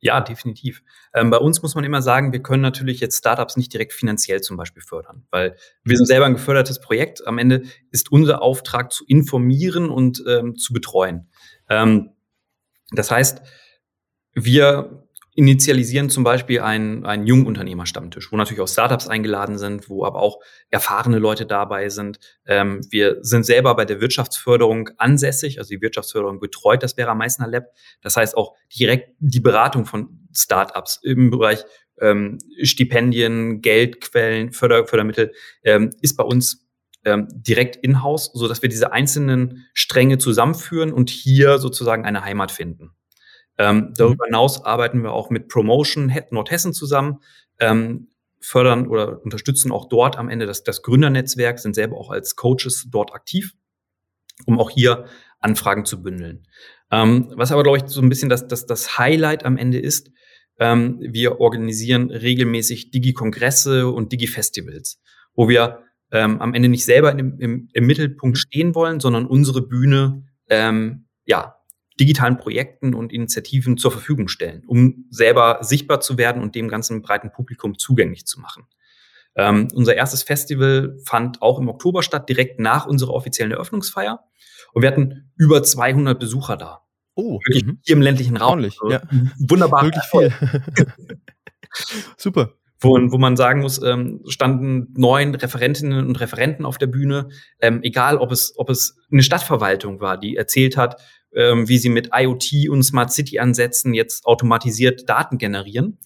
Ja, 0.00 0.20
definitiv. 0.20 0.82
Ähm, 1.14 1.30
bei 1.30 1.38
uns 1.38 1.62
muss 1.62 1.74
man 1.74 1.84
immer 1.84 2.02
sagen, 2.02 2.32
wir 2.32 2.42
können 2.42 2.62
natürlich 2.62 3.00
jetzt 3.00 3.18
Startups 3.18 3.56
nicht 3.56 3.72
direkt 3.72 3.92
finanziell 3.92 4.40
zum 4.42 4.56
Beispiel 4.56 4.82
fördern, 4.82 5.26
weil 5.30 5.56
wir 5.82 5.96
sind 5.96 6.06
selber 6.06 6.26
ein 6.26 6.34
gefördertes 6.34 6.80
Projekt. 6.80 7.26
Am 7.26 7.38
Ende 7.38 7.62
ist 7.90 8.12
unser 8.12 8.42
Auftrag 8.42 8.92
zu 8.92 9.04
informieren 9.06 9.88
und 9.88 10.22
ähm, 10.28 10.56
zu 10.56 10.72
betreuen. 10.72 11.28
Ähm, 11.68 12.10
das 12.90 13.10
heißt, 13.10 13.42
wir 14.34 15.08
initialisieren 15.34 16.10
zum 16.10 16.24
Beispiel 16.24 16.60
einen, 16.60 17.06
einen 17.06 17.26
Jungunternehmerstammtisch, 17.26 18.30
wo 18.32 18.36
natürlich 18.36 18.60
auch 18.60 18.68
Startups 18.68 19.06
eingeladen 19.08 19.56
sind, 19.56 19.88
wo 19.88 20.04
aber 20.04 20.20
auch 20.20 20.40
erfahrene 20.68 21.18
Leute 21.18 21.46
dabei 21.46 21.88
sind. 21.88 22.18
Ähm, 22.46 22.80
wir 22.90 23.18
sind 23.22 23.44
selber 23.44 23.74
bei 23.74 23.84
der 23.84 24.00
Wirtschaftsförderung 24.00 24.90
ansässig, 24.98 25.58
also 25.58 25.70
die 25.70 25.80
Wirtschaftsförderung 25.80 26.38
betreut 26.38 26.82
das 26.82 26.94
Vera 26.94 27.14
Meissner 27.14 27.48
Lab. 27.48 27.64
Das 28.02 28.16
heißt 28.16 28.36
auch 28.36 28.54
direkt 28.78 29.14
die 29.20 29.40
Beratung 29.40 29.86
von 29.86 30.28
Startups 30.34 31.00
im 31.02 31.30
Bereich 31.30 31.64
ähm, 32.00 32.38
Stipendien, 32.62 33.62
Geldquellen, 33.62 34.52
Förder, 34.52 34.86
Fördermittel 34.86 35.32
ähm, 35.62 35.90
ist 36.02 36.16
bei 36.16 36.24
uns 36.24 36.68
ähm, 37.04 37.28
direkt 37.32 37.76
in-house, 37.76 38.30
so 38.34 38.48
dass 38.48 38.60
wir 38.60 38.68
diese 38.68 38.92
einzelnen 38.92 39.66
Stränge 39.72 40.18
zusammenführen 40.18 40.92
und 40.92 41.10
hier 41.10 41.58
sozusagen 41.58 42.04
eine 42.04 42.24
Heimat 42.24 42.50
finden. 42.50 42.90
Ähm, 43.62 43.94
darüber 43.96 44.24
mhm. 44.24 44.30
hinaus 44.30 44.64
arbeiten 44.64 45.02
wir 45.04 45.12
auch 45.12 45.30
mit 45.30 45.48
Promotion 45.48 46.12
Nordhessen 46.30 46.72
zusammen, 46.72 47.20
ähm, 47.60 48.08
fördern 48.40 48.88
oder 48.88 49.22
unterstützen 49.22 49.70
auch 49.70 49.88
dort 49.88 50.18
am 50.18 50.28
Ende 50.28 50.46
das, 50.46 50.64
das 50.64 50.82
Gründernetzwerk, 50.82 51.60
sind 51.60 51.74
selber 51.74 51.96
auch 51.96 52.10
als 52.10 52.34
Coaches 52.34 52.88
dort 52.90 53.14
aktiv, 53.14 53.54
um 54.46 54.58
auch 54.58 54.68
hier 54.68 55.04
Anfragen 55.38 55.84
zu 55.84 56.02
bündeln. 56.02 56.44
Ähm, 56.90 57.32
was 57.36 57.52
aber, 57.52 57.62
glaube 57.62 57.78
ich, 57.78 57.84
so 57.86 58.00
ein 58.00 58.08
bisschen 58.08 58.28
das, 58.28 58.48
das, 58.48 58.66
das 58.66 58.98
Highlight 58.98 59.44
am 59.44 59.56
Ende 59.56 59.78
ist, 59.78 60.10
ähm, 60.58 60.98
wir 61.00 61.40
organisieren 61.40 62.10
regelmäßig 62.10 62.90
Digi-Kongresse 62.90 63.86
und 63.88 64.10
Digi-Festivals, 64.10 65.00
wo 65.34 65.48
wir 65.48 65.84
ähm, 66.10 66.40
am 66.40 66.52
Ende 66.52 66.68
nicht 66.68 66.84
selber 66.84 67.16
im, 67.16 67.38
im, 67.38 67.68
im 67.72 67.86
Mittelpunkt 67.86 68.38
stehen 68.38 68.74
wollen, 68.74 68.98
sondern 68.98 69.26
unsere 69.26 69.62
Bühne 69.62 70.26
ähm, 70.48 71.06
ja, 71.26 71.61
digitalen 72.00 72.36
Projekten 72.36 72.94
und 72.94 73.12
Initiativen 73.12 73.76
zur 73.76 73.90
Verfügung 73.90 74.28
stellen, 74.28 74.64
um 74.66 75.06
selber 75.10 75.58
sichtbar 75.62 76.00
zu 76.00 76.18
werden 76.18 76.42
und 76.42 76.54
dem 76.54 76.68
ganzen 76.68 77.02
breiten 77.02 77.32
Publikum 77.32 77.78
zugänglich 77.78 78.26
zu 78.26 78.40
machen. 78.40 78.66
Ähm, 79.34 79.68
unser 79.74 79.94
erstes 79.94 80.22
Festival 80.22 80.98
fand 81.04 81.40
auch 81.40 81.58
im 81.58 81.68
Oktober 81.68 82.02
statt, 82.02 82.28
direkt 82.28 82.60
nach 82.60 82.86
unserer 82.86 83.14
offiziellen 83.14 83.52
Eröffnungsfeier. 83.52 84.24
Und 84.72 84.82
wir 84.82 84.90
hatten 84.90 85.32
über 85.36 85.62
200 85.62 86.18
Besucher 86.18 86.56
da. 86.56 86.82
Oh, 87.14 87.38
wirklich 87.46 87.66
mhm. 87.66 87.78
hier 87.82 87.96
im 87.96 88.02
ländlichen 88.02 88.36
Raum. 88.36 88.50
Ordentlich, 88.50 88.78
also, 88.82 88.92
ja. 88.92 89.02
Wunderbar. 89.38 89.84
Wirklich 89.84 90.04
viel. 90.04 90.32
Super. 92.16 92.54
Wo, 92.82 92.98
wo 93.10 93.18
man 93.18 93.36
sagen 93.36 93.60
muss, 93.60 93.80
ähm, 93.82 94.22
standen 94.26 94.92
neun 94.96 95.34
Referentinnen 95.34 96.06
und 96.06 96.20
Referenten 96.20 96.66
auf 96.66 96.78
der 96.78 96.88
Bühne, 96.88 97.28
ähm, 97.60 97.80
egal 97.82 98.18
ob 98.18 98.32
es, 98.32 98.54
ob 98.56 98.70
es 98.70 98.96
eine 99.10 99.22
Stadtverwaltung 99.22 100.00
war, 100.00 100.18
die 100.18 100.36
erzählt 100.36 100.76
hat, 100.76 101.00
ähm, 101.34 101.68
wie 101.68 101.78
sie 101.78 101.88
mit 101.88 102.10
IoT 102.12 102.68
und 102.68 102.82
Smart 102.82 103.12
City 103.12 103.38
Ansätzen 103.38 103.94
jetzt 103.94 104.26
automatisiert 104.26 105.08
Daten 105.08 105.38
generieren. 105.38 105.98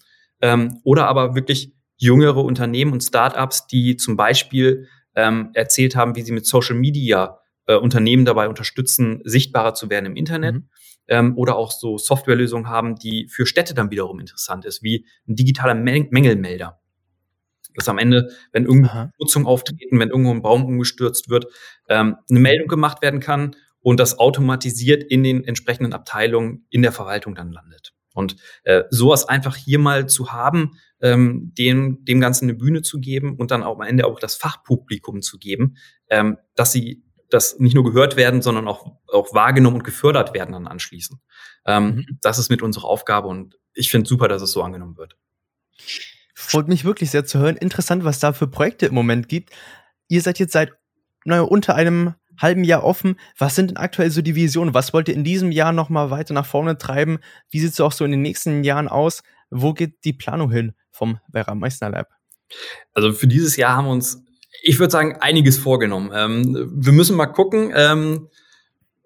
Ähm, 0.42 0.80
oder 0.84 1.08
aber 1.08 1.34
wirklich 1.34 1.72
jüngere 1.96 2.44
Unternehmen 2.44 2.92
und 2.92 3.02
Startups, 3.02 3.66
die 3.66 3.96
zum 3.96 4.16
Beispiel 4.16 4.86
ähm, 5.14 5.50
erzählt 5.54 5.96
haben, 5.96 6.14
wie 6.14 6.22
sie 6.22 6.32
mit 6.32 6.46
Social 6.46 6.76
Media 6.76 7.38
äh, 7.66 7.74
Unternehmen 7.74 8.24
dabei 8.24 8.48
unterstützen, 8.48 9.20
sichtbarer 9.24 9.74
zu 9.74 9.90
werden 9.90 10.06
im 10.06 10.16
Internet. 10.16 10.56
Mhm. 10.56 10.68
Ähm, 11.08 11.36
oder 11.36 11.56
auch 11.56 11.70
so 11.70 11.98
Softwarelösungen 11.98 12.68
haben, 12.68 12.96
die 12.96 13.28
für 13.28 13.46
Städte 13.46 13.74
dann 13.74 13.90
wiederum 13.90 14.20
interessant 14.20 14.64
ist, 14.64 14.82
wie 14.82 15.06
ein 15.28 15.36
digitaler 15.36 15.74
Mängelmelder. 15.74 16.80
Dass 17.74 17.88
am 17.88 17.98
Ende, 17.98 18.30
wenn 18.52 18.64
irgendeine 18.64 19.12
Nutzung 19.18 19.46
auftreten, 19.46 19.98
wenn 19.98 20.08
irgendwo 20.08 20.32
ein 20.32 20.42
Baum 20.42 20.64
umgestürzt 20.64 21.28
wird, 21.28 21.46
ähm, 21.88 22.16
eine 22.28 22.40
Meldung 22.40 22.68
gemacht 22.68 23.02
werden 23.02 23.20
kann 23.20 23.54
und 23.80 24.00
das 24.00 24.18
automatisiert 24.18 25.04
in 25.04 25.22
den 25.22 25.44
entsprechenden 25.44 25.92
Abteilungen 25.92 26.66
in 26.70 26.82
der 26.82 26.92
Verwaltung 26.92 27.34
dann 27.34 27.52
landet. 27.52 27.92
Und 28.14 28.36
äh, 28.64 28.84
sowas 28.90 29.28
einfach 29.28 29.56
hier 29.56 29.78
mal 29.78 30.08
zu 30.08 30.32
haben, 30.32 30.78
ähm, 31.00 31.52
dem, 31.56 32.04
dem 32.04 32.20
Ganzen 32.20 32.46
eine 32.46 32.54
Bühne 32.54 32.82
zu 32.82 32.98
geben 32.98 33.36
und 33.36 33.50
dann 33.50 33.62
auch 33.62 33.76
am 33.78 33.86
Ende 33.86 34.06
auch 34.06 34.18
das 34.18 34.34
Fachpublikum 34.36 35.20
zu 35.20 35.38
geben, 35.38 35.76
ähm, 36.08 36.38
dass 36.54 36.72
sie 36.72 37.04
das 37.30 37.58
nicht 37.58 37.74
nur 37.74 37.84
gehört 37.84 38.16
werden, 38.16 38.42
sondern 38.42 38.68
auch, 38.68 38.86
auch 39.08 39.34
wahrgenommen 39.34 39.76
und 39.76 39.84
gefördert 39.84 40.34
werden 40.34 40.52
dann 40.52 40.66
anschließend. 40.66 41.20
Ähm, 41.66 41.84
mhm. 41.84 42.18
Das 42.22 42.38
ist 42.38 42.50
mit 42.50 42.62
unserer 42.62 42.86
Aufgabe 42.86 43.28
und 43.28 43.58
ich 43.74 43.90
finde 43.90 44.08
super, 44.08 44.28
dass 44.28 44.42
es 44.42 44.52
so 44.52 44.62
angenommen 44.62 44.96
wird. 44.96 45.16
Freut 46.34 46.68
mich 46.68 46.84
wirklich 46.84 47.10
sehr 47.10 47.24
zu 47.24 47.38
hören. 47.38 47.56
Interessant, 47.56 48.04
was 48.04 48.20
da 48.20 48.32
für 48.32 48.46
Projekte 48.46 48.86
im 48.86 48.94
Moment 48.94 49.28
gibt. 49.28 49.50
Ihr 50.08 50.22
seid 50.22 50.38
jetzt 50.38 50.52
seit 50.52 50.72
naja, 51.24 51.42
unter 51.42 51.74
einem 51.74 52.14
halben 52.38 52.64
Jahr 52.64 52.84
offen. 52.84 53.18
Was 53.38 53.54
sind 53.54 53.70
denn 53.70 53.76
aktuell 53.76 54.10
so 54.10 54.22
die 54.22 54.34
Visionen? 54.34 54.74
Was 54.74 54.92
wollt 54.92 55.08
ihr 55.08 55.14
in 55.14 55.24
diesem 55.24 55.50
Jahr 55.50 55.72
nochmal 55.72 56.10
weiter 56.10 56.34
nach 56.34 56.46
vorne 56.46 56.78
treiben? 56.78 57.18
Wie 57.50 57.60
sieht 57.60 57.72
es 57.72 57.80
auch 57.80 57.92
so 57.92 58.04
in 58.04 58.10
den 58.10 58.22
nächsten 58.22 58.64
Jahren 58.64 58.88
aus? 58.88 59.22
Wo 59.50 59.72
geht 59.72 60.04
die 60.04 60.12
Planung 60.12 60.50
hin 60.50 60.74
vom 60.90 61.18
Vera 61.32 61.54
Meissner 61.54 61.90
Lab? 61.90 62.08
Also 62.92 63.12
für 63.12 63.26
dieses 63.26 63.56
Jahr 63.56 63.76
haben 63.76 63.86
wir 63.86 63.92
uns, 63.92 64.22
ich 64.62 64.78
würde 64.78 64.90
sagen, 64.90 65.16
einiges 65.20 65.58
vorgenommen. 65.58 66.10
Ähm, 66.14 66.70
wir 66.74 66.92
müssen 66.92 67.16
mal 67.16 67.26
gucken. 67.26 67.72
Ähm, 67.74 68.28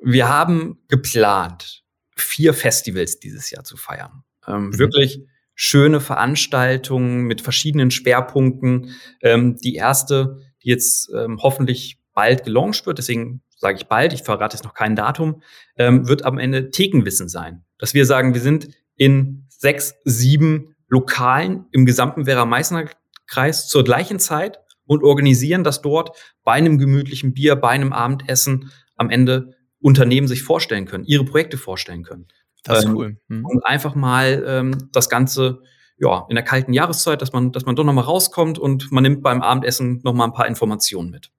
wir 0.03 0.29
haben 0.29 0.79
geplant, 0.89 1.85
vier 2.17 2.55
Festivals 2.55 3.21
dieses 3.21 3.51
Jahr 3.51 3.65
zu 3.65 3.77
feiern. 3.77 4.25
Ähm, 4.47 4.67
mhm. 4.67 4.79
Wirklich 4.79 5.23
schöne 5.55 6.01
Veranstaltungen 6.01 7.25
mit 7.25 7.43
verschiedenen 7.43 7.91
Schwerpunkten. 7.91 8.95
Ähm, 9.21 9.57
die 9.57 9.75
erste, 9.75 10.41
die 10.63 10.71
jetzt 10.71 11.11
ähm, 11.15 11.39
hoffentlich 11.43 11.99
bald 12.15 12.45
gelauncht 12.45 12.87
wird, 12.87 12.99
deswegen 12.99 13.43
sage 13.57 13.77
ich 13.77 13.87
bald, 13.87 14.15
ich 14.15 14.23
verrate 14.23 14.57
jetzt 14.57 14.65
noch 14.65 14.73
kein 14.73 14.97
Datum, 14.97 15.43
ähm, 15.77 16.09
wird 16.09 16.25
am 16.25 16.39
Ende 16.39 16.71
Thekenwissen 16.71 17.29
sein. 17.29 17.63
Dass 17.79 17.93
wir 17.93 18.07
sagen, 18.07 18.33
wir 18.33 18.41
sind 18.41 18.69
in 18.97 19.45
sechs, 19.49 19.95
sieben 20.05 20.75
Lokalen 20.89 21.67
im 21.73 21.85
gesamten 21.85 22.25
Werra-Meißner-Kreis 22.25 23.69
zur 23.69 23.85
gleichen 23.85 24.19
Zeit 24.19 24.61
und 24.91 25.05
organisieren 25.05 25.63
das 25.63 25.83
dort 25.83 26.19
bei 26.43 26.51
einem 26.51 26.77
gemütlichen 26.77 27.33
Bier, 27.33 27.55
bei 27.55 27.69
einem 27.69 27.93
Abendessen 27.93 28.73
am 28.97 29.09
Ende 29.09 29.55
Unternehmen 29.81 30.27
sich 30.27 30.43
vorstellen 30.43 30.85
können, 30.85 31.05
ihre 31.05 31.25
Projekte 31.25 31.59
vorstellen 31.59 32.03
können. 32.03 32.27
Das 32.65 32.81
ist 32.81 32.87
ähm, 32.87 32.97
cool. 32.97 33.17
Mhm. 33.29 33.45
Und 33.47 33.65
einfach 33.65 33.95
mal 33.95 34.45
ähm, 34.45 34.89
das 34.91 35.09
Ganze 35.09 35.63
ja, 35.97 36.27
in 36.29 36.35
der 36.35 36.43
kalten 36.43 36.73
Jahreszeit, 36.73 37.23
dass 37.23 37.33
man, 37.33 37.53
dass 37.53 37.67
man 37.67 37.77
doch 37.77 37.85
nochmal 37.85 38.03
rauskommt 38.03 38.59
und 38.59 38.91
man 38.91 39.05
nimmt 39.05 39.23
beim 39.23 39.43
Abendessen 39.43 40.01
nochmal 40.03 40.27
ein 40.27 40.33
paar 40.33 40.49
Informationen 40.49 41.11
mit. 41.11 41.31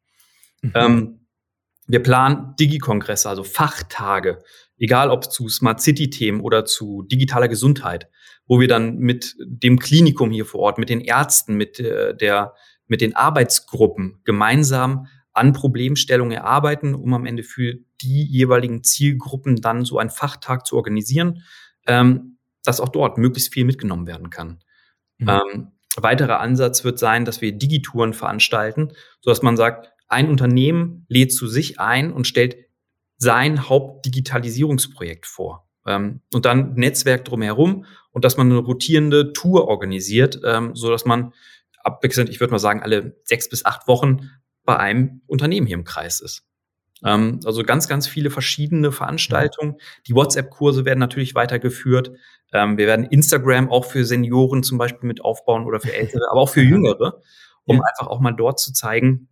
Mhm. 0.61 0.71
Ähm, 0.73 1.19
wir 1.87 2.01
planen 2.01 2.55
Digi-Kongresse, 2.57 3.27
also 3.27 3.43
Fachtage, 3.43 4.39
egal 4.77 5.09
ob 5.09 5.29
zu 5.29 5.49
Smart 5.49 5.81
City-Themen 5.81 6.39
oder 6.39 6.63
zu 6.63 7.03
digitaler 7.03 7.49
Gesundheit, 7.49 8.07
wo 8.47 8.61
wir 8.61 8.69
dann 8.69 8.97
mit 8.97 9.35
dem 9.41 9.77
Klinikum 9.77 10.31
hier 10.31 10.45
vor 10.45 10.61
Ort, 10.61 10.77
mit 10.77 10.87
den 10.87 11.01
Ärzten, 11.01 11.55
mit 11.55 11.81
äh, 11.81 12.15
der, 12.15 12.53
mit 12.91 12.99
den 12.99 13.15
Arbeitsgruppen 13.15 14.19
gemeinsam 14.25 15.07
an 15.31 15.53
Problemstellungen 15.53 16.33
erarbeiten, 16.33 16.93
um 16.93 17.13
am 17.13 17.25
Ende 17.25 17.41
für 17.41 17.75
die 18.01 18.25
jeweiligen 18.25 18.83
Zielgruppen 18.83 19.61
dann 19.61 19.85
so 19.85 19.97
einen 19.97 20.09
Fachtag 20.09 20.67
zu 20.67 20.75
organisieren, 20.75 21.41
ähm, 21.87 22.37
dass 22.65 22.81
auch 22.81 22.89
dort 22.89 23.17
möglichst 23.17 23.53
viel 23.53 23.63
mitgenommen 23.63 24.07
werden 24.07 24.29
kann. 24.29 24.59
Mhm. 25.19 25.29
Ähm, 25.29 25.71
weiterer 25.95 26.41
Ansatz 26.41 26.83
wird 26.83 26.99
sein, 26.99 27.23
dass 27.23 27.39
wir 27.39 27.53
Digitouren 27.53 28.11
veranstalten, 28.11 28.91
so 29.21 29.31
dass 29.31 29.41
man 29.41 29.55
sagt, 29.55 29.93
ein 30.09 30.29
Unternehmen 30.29 31.05
lädt 31.07 31.31
zu 31.31 31.47
sich 31.47 31.79
ein 31.79 32.11
und 32.11 32.27
stellt 32.27 32.57
sein 33.15 33.69
Hauptdigitalisierungsprojekt 33.69 35.25
vor. 35.25 35.65
Ähm, 35.85 36.19
und 36.33 36.43
dann 36.43 36.73
Netzwerk 36.73 37.23
drumherum 37.23 37.85
und 38.11 38.25
dass 38.25 38.35
man 38.35 38.51
eine 38.51 38.59
rotierende 38.59 39.31
Tour 39.31 39.69
organisiert, 39.69 40.41
ähm, 40.43 40.75
so 40.75 40.89
dass 40.89 41.05
man 41.05 41.31
abwechselnd, 41.83 42.29
ich 42.29 42.39
würde 42.39 42.51
mal 42.51 42.59
sagen, 42.59 42.83
alle 42.83 43.17
sechs 43.23 43.49
bis 43.49 43.65
acht 43.65 43.87
Wochen 43.87 44.29
bei 44.63 44.77
einem 44.77 45.21
Unternehmen 45.27 45.67
hier 45.67 45.77
im 45.77 45.83
Kreis 45.83 46.19
ist. 46.19 46.43
Ähm, 47.03 47.39
also 47.45 47.63
ganz, 47.63 47.87
ganz 47.87 48.07
viele 48.07 48.29
verschiedene 48.29 48.91
Veranstaltungen. 48.91 49.77
Die 50.07 50.15
WhatsApp-Kurse 50.15 50.85
werden 50.85 50.99
natürlich 50.99 51.35
weitergeführt. 51.35 52.11
Ähm, 52.53 52.77
wir 52.77 52.87
werden 52.87 53.05
Instagram 53.05 53.69
auch 53.71 53.85
für 53.85 54.05
Senioren 54.05 54.63
zum 54.63 54.77
Beispiel 54.77 55.07
mit 55.07 55.23
aufbauen 55.23 55.65
oder 55.65 55.79
für 55.79 55.93
Ältere, 55.93 56.29
aber 56.29 56.41
auch 56.41 56.49
für 56.49 56.61
Jüngere, 56.61 57.21
um 57.65 57.77
ja. 57.77 57.81
einfach 57.83 58.07
auch 58.07 58.19
mal 58.19 58.33
dort 58.33 58.59
zu 58.59 58.73
zeigen, 58.73 59.29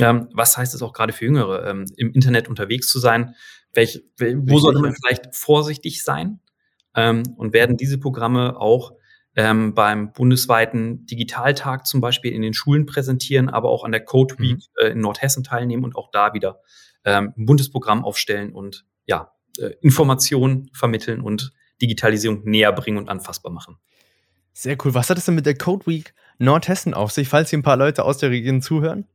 ähm, 0.00 0.28
was 0.32 0.56
heißt 0.56 0.74
es 0.74 0.82
auch 0.82 0.92
gerade 0.92 1.12
für 1.12 1.24
Jüngere, 1.24 1.68
ähm, 1.68 1.84
im 1.96 2.12
Internet 2.12 2.48
unterwegs 2.48 2.88
zu 2.88 2.98
sein? 2.98 3.34
Welch, 3.72 4.02
wo 4.18 4.58
sollte 4.58 4.80
man 4.80 4.94
vielleicht 4.94 5.34
vorsichtig 5.34 6.04
sein? 6.04 6.40
Ähm, 6.94 7.22
und 7.36 7.52
werden 7.52 7.76
diese 7.76 7.98
Programme 7.98 8.58
auch 8.58 8.92
ähm, 9.38 9.72
beim 9.72 10.12
bundesweiten 10.12 11.06
Digitaltag 11.06 11.86
zum 11.86 12.00
Beispiel 12.00 12.32
in 12.32 12.42
den 12.42 12.54
Schulen 12.54 12.86
präsentieren, 12.86 13.48
aber 13.48 13.68
auch 13.70 13.84
an 13.84 13.92
der 13.92 14.04
Code 14.04 14.36
Week 14.40 14.56
mhm. 14.56 14.84
äh, 14.84 14.88
in 14.88 14.98
Nordhessen 14.98 15.44
teilnehmen 15.44 15.84
und 15.84 15.94
auch 15.94 16.10
da 16.10 16.34
wieder 16.34 16.60
ähm, 17.04 17.32
ein 17.38 17.46
buntes 17.46 17.70
Programm 17.70 18.04
aufstellen 18.04 18.52
und 18.52 18.84
ja, 19.06 19.30
äh, 19.58 19.70
Informationen 19.80 20.68
vermitteln 20.72 21.20
und 21.20 21.52
Digitalisierung 21.80 22.42
näher 22.42 22.72
bringen 22.72 22.98
und 22.98 23.08
anfassbar 23.08 23.52
machen. 23.52 23.76
Sehr 24.54 24.76
cool. 24.84 24.94
Was 24.94 25.08
hat 25.08 25.18
es 25.18 25.26
denn 25.26 25.36
mit 25.36 25.46
der 25.46 25.56
Code 25.56 25.86
Week 25.86 26.14
Nordhessen 26.38 26.92
auf 26.92 27.12
sich, 27.12 27.28
falls 27.28 27.50
hier 27.50 27.60
ein 27.60 27.62
paar 27.62 27.76
Leute 27.76 28.04
aus 28.04 28.18
der 28.18 28.30
Region 28.30 28.60
zuhören? 28.60 29.06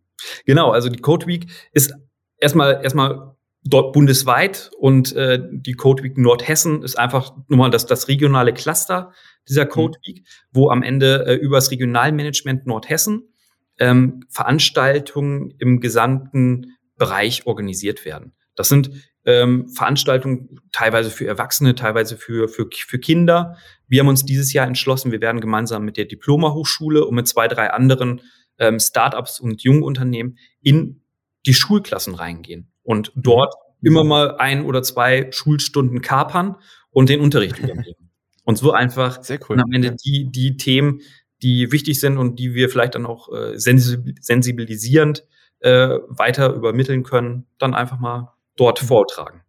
Genau, 0.45 0.71
also 0.71 0.87
die 0.87 1.01
Code 1.01 1.27
Week 1.27 1.47
ist 1.73 1.93
erstmal 2.37 2.81
erstmal 2.81 3.35
dort 3.65 3.91
bundesweit 3.91 4.71
und 4.79 5.13
äh, 5.17 5.41
die 5.51 5.73
Code 5.73 6.03
Week 6.03 6.17
Nordhessen 6.17 6.81
ist 6.81 6.97
einfach 6.97 7.33
nur 7.49 7.59
mal 7.59 7.69
das, 7.69 7.85
das 7.85 8.07
regionale 8.07 8.53
Cluster 8.53 9.11
dieser 9.47 9.65
Code 9.65 9.97
mhm. 9.99 10.07
Week, 10.07 10.17
mhm. 10.19 10.47
wo 10.51 10.69
am 10.69 10.83
Ende 10.83 11.25
äh, 11.25 11.35
über 11.35 11.57
das 11.57 11.71
Regionalmanagement 11.71 12.65
Nordhessen 12.65 13.33
ähm, 13.79 14.21
Veranstaltungen 14.29 15.53
im 15.59 15.79
gesamten 15.79 16.73
Bereich 16.97 17.47
organisiert 17.47 18.05
werden. 18.05 18.33
Das 18.55 18.69
sind 18.69 18.91
ähm, 19.25 19.69
Veranstaltungen 19.69 20.59
teilweise 20.71 21.09
für 21.09 21.25
Erwachsene, 21.25 21.75
teilweise 21.75 22.17
für, 22.17 22.47
für, 22.47 22.67
für 22.71 22.99
Kinder. 22.99 23.57
Wir 23.87 24.01
haben 24.01 24.09
uns 24.09 24.25
dieses 24.25 24.53
Jahr 24.53 24.67
entschlossen, 24.67 25.11
wir 25.11 25.21
werden 25.21 25.41
gemeinsam 25.41 25.85
mit 25.85 25.97
der 25.97 26.05
Diploma-Hochschule 26.05 27.05
und 27.05 27.15
mit 27.15 27.27
zwei, 27.27 27.47
drei 27.47 27.71
anderen 27.71 28.21
ähm, 28.59 28.79
Startups 28.79 29.39
und 29.39 29.63
Jungunternehmen 29.63 30.37
in 30.61 31.01
die 31.45 31.53
Schulklassen 31.53 32.15
reingehen 32.15 32.71
und 32.83 33.11
dort 33.15 33.53
mhm. 33.81 33.87
immer 33.87 34.03
mal 34.03 34.37
ein 34.37 34.65
oder 34.65 34.83
zwei 34.83 35.31
Schulstunden 35.31 36.01
kapern 36.01 36.57
und 36.91 37.09
den 37.09 37.21
Unterricht 37.21 37.57
übernehmen. 37.59 38.02
Und 38.43 38.57
so 38.57 38.73
einfach 38.73 39.23
Sehr 39.23 39.39
cool. 39.49 39.59
am 39.59 39.71
Ende 39.71 39.95
die, 40.03 40.29
die 40.29 40.57
Themen, 40.57 41.01
die 41.41 41.71
wichtig 41.71 41.99
sind 41.99 42.17
und 42.17 42.39
die 42.39 42.53
wir 42.53 42.69
vielleicht 42.69 42.95
dann 42.95 43.05
auch 43.05 43.31
äh, 43.33 43.57
sensibilisierend 43.57 45.25
äh, 45.59 45.99
weiter 46.07 46.53
übermitteln 46.53 47.03
können, 47.03 47.45
dann 47.57 47.73
einfach 47.73 47.99
mal 47.99 48.33
dort 48.55 48.81
mhm. 48.81 48.87
vortragen. 48.87 49.41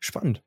Spannend. 0.00 0.42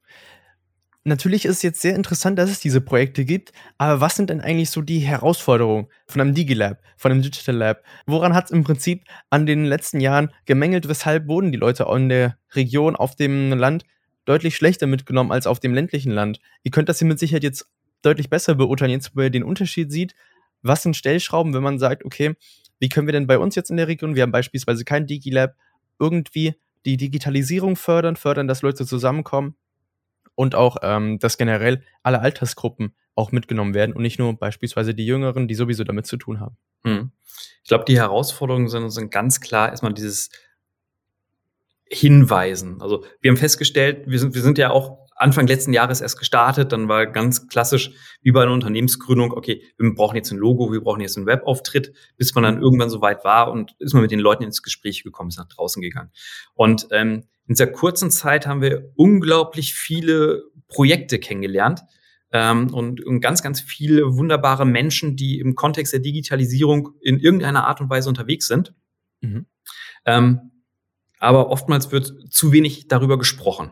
Natürlich 1.04 1.46
ist 1.46 1.58
es 1.58 1.62
jetzt 1.62 1.82
sehr 1.82 1.96
interessant, 1.96 2.38
dass 2.38 2.50
es 2.50 2.60
diese 2.60 2.82
Projekte 2.82 3.24
gibt, 3.24 3.54
aber 3.78 4.02
was 4.02 4.18
sind 4.18 4.30
denn 4.30 4.42
eigentlich 4.42 4.70
so 4.70 4.82
die 4.82 5.00
Herausforderungen 5.00 5.88
von 6.06 6.20
einem 6.20 6.34
DigiLab, 6.34 6.82
von 6.98 7.14
einem 7.14 7.22
Digital 7.22 7.56
Lab? 7.56 7.84
Woran 8.06 8.34
hat 8.34 8.46
es 8.46 8.52
im 8.52 8.66
Prinzip 8.66 9.06
an 9.30 9.46
den 9.46 9.64
letzten 9.64 10.02
Jahren 10.02 10.34
gemängelt? 10.46 10.90
Weshalb 10.90 11.30
wurden 11.30 11.54
die 11.54 11.58
Leute 11.58 11.88
in 11.96 12.10
der 12.10 12.38
Region, 12.54 12.98
auf 12.98 13.16
dem 13.16 13.54
Land 13.54 13.86
deutlich 14.28 14.56
schlechter 14.56 14.88
mitgenommen 14.88 15.32
als 15.32 15.48
auf 15.48 15.60
dem 15.60 15.74
ländlichen 15.74 16.12
Land? 16.12 16.40
Ihr 16.64 16.72
könnt 16.72 16.90
das 16.90 17.00
hier 17.00 17.08
mit 17.08 17.20
Sicherheit 17.20 17.44
jetzt 17.44 17.68
deutlich 18.02 18.30
besser 18.30 18.56
beurteilen, 18.56 18.92
jetzt 18.92 19.16
wo 19.16 19.22
ihr 19.22 19.30
den 19.30 19.44
Unterschied 19.44 19.92
sieht. 19.92 20.16
Was 20.62 20.84
sind 20.84 20.96
Stellschrauben, 20.96 21.54
wenn 21.54 21.64
man 21.64 21.80
sagt, 21.80 22.06
okay, 22.06 22.36
wie 22.80 22.90
können 22.90 23.08
wir 23.08 23.14
denn 23.14 23.28
bei 23.28 23.40
uns 23.40 23.56
jetzt 23.56 23.70
in 23.70 23.78
der 23.78 23.88
Region, 23.88 24.16
wir 24.16 24.24
haben 24.24 24.32
beispielsweise 24.32 24.86
kein 24.86 25.08
DigiLab, 25.08 25.56
irgendwie 26.00 26.56
die 26.86 26.98
Digitalisierung 26.98 27.76
fördern, 27.76 28.16
fördern, 28.16 28.48
dass 28.48 28.62
Leute 28.62 28.86
zusammenkommen? 28.86 29.56
und 30.38 30.54
auch, 30.54 30.78
ähm, 30.84 31.18
dass 31.20 31.38
generell 31.38 31.84
alle 32.04 32.22
Altersgruppen 32.22 32.94
auch 33.16 33.32
mitgenommen 33.32 33.74
werden 33.74 33.94
und 33.94 34.04
nicht 34.04 34.20
nur 34.20 34.38
beispielsweise 34.38 34.94
die 34.94 35.06
Jüngeren, 35.06 35.48
die 35.48 35.56
sowieso 35.56 35.84
damit 35.84 36.06
zu 36.06 36.16
tun 36.16 36.40
haben. 36.40 36.56
Hm. 36.84 37.12
Ich 37.64 37.68
glaube, 37.68 37.86
die 37.86 37.98
Herausforderungen 37.98 38.70
sind, 38.70 38.92
sind 38.92 39.12
ganz 39.12 39.42
klar 39.42 39.70
erstmal 39.70 39.94
dieses 39.94 40.30
Hinweisen. 41.90 42.82
Also 42.82 43.04
wir 43.22 43.32
haben 43.32 43.38
festgestellt, 43.38 44.04
wir 44.08 44.20
sind, 44.20 44.36
wir 44.36 44.42
sind 44.42 44.58
ja 44.58 44.72
auch 44.72 45.08
Anfang 45.18 45.48
letzten 45.48 45.74
Jahres 45.74 46.02
erst 46.02 46.20
gestartet, 46.20 46.72
dann 46.72 46.88
war 46.88 47.08
ganz 47.08 47.48
klassisch 47.48 47.92
wie 48.22 48.32
bei 48.32 48.44
einer 48.44 48.54
Unternehmensgründung, 48.54 49.34
okay, 49.34 49.64
wir 49.78 49.96
brauchen 49.96 50.16
jetzt 50.16 50.32
ein 50.32 50.38
Logo, 50.38 50.72
wir 50.72 50.82
brauchen 50.82 51.02
jetzt 51.02 51.18
einen 51.18 51.26
Webauftritt, 51.26 51.92
bis 52.18 52.36
man 52.36 52.44
dann 52.44 52.62
irgendwann 52.62 52.92
so 52.92 53.02
weit 53.02 53.24
war 53.24 53.52
und 53.52 53.76
ist 53.80 53.94
man 53.94 54.04
mit 54.04 54.12
den 54.12 54.20
Leuten 54.20 54.44
ins 54.44 54.62
Gespräch 54.62 55.04
gekommen, 55.04 55.30
ist 55.30 55.40
nach 55.40 55.48
draußen 55.48 55.82
gegangen. 55.82 56.12
Und 56.54 56.88
ähm, 56.92 57.24
in 57.48 57.56
dieser 57.56 57.68
kurzen 57.68 58.12
Zeit 58.12 58.46
haben 58.46 58.62
wir 58.62 58.92
unglaublich 58.96 59.74
viele 59.74 60.44
Projekte 60.68 61.18
kennengelernt 61.18 61.82
ähm, 62.32 62.72
und, 62.74 63.04
und 63.04 63.20
ganz, 63.20 63.42
ganz 63.42 63.62
viele 63.62 64.18
wunderbare 64.18 64.66
Menschen, 64.66 65.16
die 65.16 65.40
im 65.40 65.56
Kontext 65.56 65.94
der 65.94 66.00
Digitalisierung 66.00 66.90
in 67.02 67.20
irgendeiner 67.20 67.66
Art 67.66 67.82
und 67.82 67.90
Weise 67.90 68.10
unterwegs 68.10 68.48
sind. 68.48 68.76
Mhm. 69.22 69.48
Ähm, 70.06 70.52
aber 71.20 71.50
oftmals 71.50 71.92
wird 71.92 72.14
zu 72.32 72.52
wenig 72.52 72.88
darüber 72.88 73.18
gesprochen. 73.18 73.72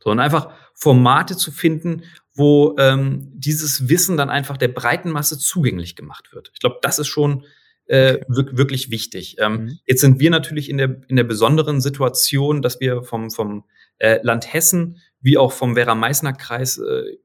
So, 0.00 0.10
und 0.10 0.20
einfach 0.20 0.50
Formate 0.74 1.36
zu 1.36 1.50
finden, 1.50 2.04
wo 2.34 2.76
ähm, 2.78 3.32
dieses 3.34 3.88
Wissen 3.88 4.16
dann 4.16 4.30
einfach 4.30 4.56
der 4.56 4.68
breiten 4.68 5.10
Masse 5.10 5.38
zugänglich 5.38 5.96
gemacht 5.96 6.32
wird. 6.32 6.50
Ich 6.54 6.60
glaube, 6.60 6.78
das 6.82 6.98
ist 6.98 7.08
schon 7.08 7.44
äh, 7.86 8.20
wirklich 8.28 8.90
wichtig. 8.90 9.36
Ähm, 9.38 9.52
mhm. 9.52 9.78
Jetzt 9.86 10.02
sind 10.02 10.20
wir 10.20 10.30
natürlich 10.30 10.68
in 10.68 10.78
der, 10.78 11.00
in 11.08 11.16
der 11.16 11.24
besonderen 11.24 11.80
Situation, 11.80 12.62
dass 12.62 12.80
wir 12.80 13.02
vom, 13.02 13.30
vom 13.30 13.64
äh, 13.98 14.20
Land 14.22 14.52
Hessen 14.52 14.98
wie 15.20 15.36
auch 15.36 15.52
vom 15.52 15.74
Werra-Meißner-Kreis 15.74 16.78
äh, 16.78 17.16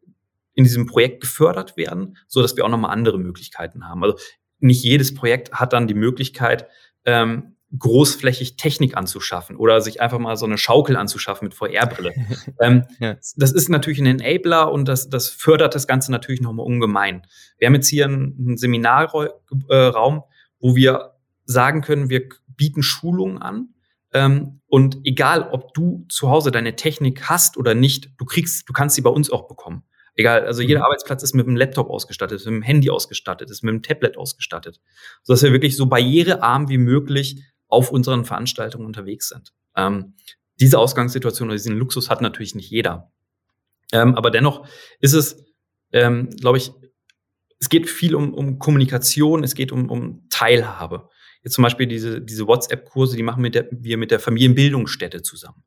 in 0.55 0.63
diesem 0.63 0.85
Projekt 0.85 1.21
gefördert 1.21 1.77
werden, 1.77 2.17
so 2.27 2.41
dass 2.41 2.55
wir 2.55 2.65
auch 2.65 2.69
nochmal 2.69 2.91
andere 2.91 3.19
Möglichkeiten 3.19 3.87
haben. 3.87 4.03
Also 4.03 4.17
nicht 4.59 4.83
jedes 4.83 5.13
Projekt 5.13 5.51
hat 5.51 5.73
dann 5.73 5.87
die 5.87 5.93
Möglichkeit, 5.93 6.67
ähm, 7.05 7.55
großflächig 7.77 8.55
Technik 8.55 8.95
anzuschaffen 8.95 9.55
oder 9.55 9.81
sich 9.81 10.01
einfach 10.01 10.19
mal 10.19 10.35
so 10.35 10.45
eine 10.45 10.57
Schaukel 10.57 10.95
anzuschaffen 10.95 11.47
mit 11.47 11.55
VR-Brille. 11.55 12.13
ähm, 12.61 12.83
ja. 12.99 13.15
Das 13.35 13.51
ist 13.51 13.69
natürlich 13.69 13.99
ein 13.99 14.19
Enabler 14.19 14.71
und 14.71 14.87
das, 14.87 15.09
das 15.09 15.29
fördert 15.29 15.73
das 15.73 15.87
Ganze 15.87 16.11
natürlich 16.11 16.41
nochmal 16.41 16.65
ungemein. 16.65 17.25
Wir 17.57 17.67
haben 17.67 17.75
jetzt 17.75 17.87
hier 17.87 18.05
einen, 18.05 18.57
Seminarraum, 18.57 20.23
wo 20.59 20.75
wir 20.75 21.13
sagen 21.45 21.81
können, 21.81 22.09
wir 22.09 22.29
bieten 22.47 22.83
Schulungen 22.83 23.39
an. 23.39 23.69
Ähm, 24.13 24.61
und 24.67 24.99
egal, 25.03 25.49
ob 25.51 25.73
du 25.73 26.05
zu 26.09 26.29
Hause 26.29 26.51
deine 26.51 26.75
Technik 26.75 27.29
hast 27.29 27.57
oder 27.57 27.73
nicht, 27.73 28.11
du 28.17 28.25
kriegst, 28.25 28.69
du 28.69 28.73
kannst 28.73 28.95
sie 28.95 29.01
bei 29.01 29.09
uns 29.09 29.31
auch 29.31 29.47
bekommen. 29.47 29.83
Egal, 30.15 30.45
also 30.45 30.61
jeder 30.61 30.81
mhm. 30.81 30.85
Arbeitsplatz 30.85 31.23
ist 31.23 31.33
mit 31.33 31.47
einem 31.47 31.55
Laptop 31.55 31.89
ausgestattet, 31.89 32.39
ist 32.39 32.45
mit 32.45 32.53
einem 32.53 32.61
Handy 32.61 32.91
ausgestattet, 32.91 33.49
ist 33.49 33.63
mit 33.63 33.71
einem 33.71 33.81
Tablet 33.81 34.15
ausgestattet, 34.15 34.79
sodass 35.23 35.41
wir 35.41 35.51
wirklich 35.51 35.75
so 35.75 35.87
barrierearm 35.87 36.69
wie 36.69 36.77
möglich 36.77 37.43
auf 37.73 37.91
unseren 37.91 38.25
Veranstaltungen 38.25 38.85
unterwegs 38.85 39.29
sind. 39.29 39.53
Ähm, 39.75 40.13
diese 40.59 40.79
Ausgangssituation 40.79 41.49
oder 41.49 41.55
diesen 41.55 41.77
Luxus 41.77 42.09
hat 42.09 42.21
natürlich 42.21 42.55
nicht 42.55 42.69
jeder. 42.69 43.11
Ähm, 43.91 44.15
aber 44.15 44.31
dennoch 44.31 44.67
ist 44.99 45.13
es, 45.13 45.43
ähm, 45.91 46.29
glaube 46.29 46.57
ich, 46.57 46.71
es 47.59 47.69
geht 47.69 47.89
viel 47.89 48.15
um, 48.15 48.33
um 48.33 48.59
Kommunikation, 48.59 49.43
es 49.43 49.55
geht 49.55 49.71
um, 49.71 49.89
um 49.89 50.27
Teilhabe. 50.29 51.09
Jetzt 51.43 51.53
zum 51.55 51.63
Beispiel 51.63 51.87
diese, 51.87 52.21
diese 52.21 52.47
WhatsApp-Kurse, 52.47 53.15
die 53.15 53.23
machen 53.23 53.41
mit 53.41 53.55
der, 53.55 53.67
wir 53.71 53.97
mit 53.97 54.11
der 54.11 54.19
Familienbildungsstätte 54.19 55.21
zusammen. 55.21 55.63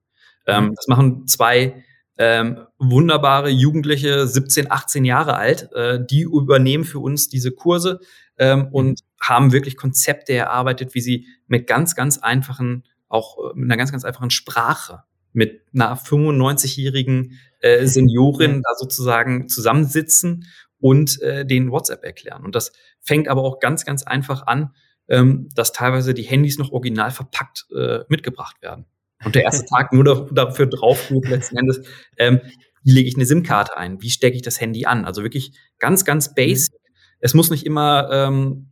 Ähm, 0.46 0.66
mhm. 0.66 0.74
das 0.74 0.86
machen 0.88 1.26
zwei 1.26 1.84
ähm, 2.18 2.66
wunderbare 2.78 3.50
Jugendliche, 3.50 4.26
17, 4.26 4.70
18 4.70 5.04
Jahre 5.04 5.36
alt, 5.36 5.70
äh, 5.72 5.98
die 6.04 6.22
übernehmen 6.22 6.84
für 6.84 6.98
uns 6.98 7.28
diese 7.28 7.52
Kurse 7.52 8.00
ähm, 8.38 8.60
mhm. 8.60 8.66
und 8.72 9.00
haben 9.20 9.52
wirklich 9.52 9.76
Konzepte 9.76 10.34
erarbeitet, 10.34 10.94
wie 10.94 11.00
sie 11.00 11.26
mit 11.46 11.66
ganz, 11.66 11.94
ganz 11.94 12.18
einfachen, 12.18 12.84
auch 13.08 13.38
äh, 13.38 13.54
mit 13.54 13.70
einer 13.70 13.76
ganz, 13.76 13.92
ganz 13.92 14.04
einfachen 14.04 14.30
Sprache 14.30 15.04
mit 15.36 15.60
einer 15.74 15.96
95-jährigen 15.96 17.38
äh, 17.60 17.86
Seniorin 17.86 18.62
da 18.62 18.74
sozusagen 18.76 19.48
zusammensitzen 19.48 20.46
und 20.78 21.20
äh, 21.20 21.44
den 21.44 21.70
WhatsApp 21.70 22.02
erklären. 22.04 22.42
Und 22.44 22.54
das 22.54 22.72
fängt 23.00 23.28
aber 23.28 23.42
auch 23.42 23.60
ganz, 23.60 23.84
ganz 23.84 24.02
einfach 24.02 24.46
an, 24.46 24.74
ähm, 25.08 25.48
dass 25.54 25.72
teilweise 25.72 26.14
die 26.14 26.22
Handys 26.22 26.58
noch 26.58 26.72
original 26.72 27.10
verpackt 27.10 27.66
äh, 27.76 28.00
mitgebracht 28.08 28.60
werden. 28.62 28.86
Und 29.24 29.34
der 29.34 29.44
erste 29.44 29.66
Tag 29.70 29.92
nur 29.92 30.28
dafür 30.32 30.66
drauf 30.66 31.08
geht 31.08 31.28
letzten 31.28 31.58
Endes, 31.58 31.82
ähm, 32.16 32.40
wie 32.82 32.92
lege 32.92 33.08
ich 33.08 33.16
eine 33.16 33.26
SIM-Karte 33.26 33.76
ein, 33.76 34.00
wie 34.00 34.10
stecke 34.10 34.36
ich 34.36 34.42
das 34.42 34.60
Handy 34.60 34.86
an. 34.86 35.04
Also 35.04 35.22
wirklich 35.22 35.52
ganz, 35.78 36.04
ganz 36.04 36.34
basic. 36.34 36.72
Mhm. 36.72 36.78
Es 37.20 37.34
muss 37.34 37.50
nicht 37.50 37.66
immer, 37.66 38.08
ähm, 38.10 38.70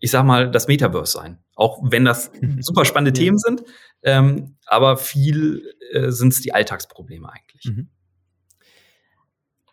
ich 0.00 0.10
sag 0.10 0.24
mal, 0.24 0.50
das 0.50 0.68
Metaverse 0.68 1.12
sein. 1.12 1.38
Auch 1.54 1.80
wenn 1.82 2.04
das 2.04 2.30
super 2.60 2.84
spannende 2.84 3.18
ja. 3.18 3.24
Themen 3.24 3.38
sind, 3.38 3.64
ähm, 4.02 4.56
aber 4.66 4.96
viel 4.96 5.74
äh, 5.92 6.10
sind 6.10 6.32
es 6.32 6.40
die 6.40 6.54
Alltagsprobleme 6.54 7.30
eigentlich. 7.30 7.64
Mhm. 7.64 7.88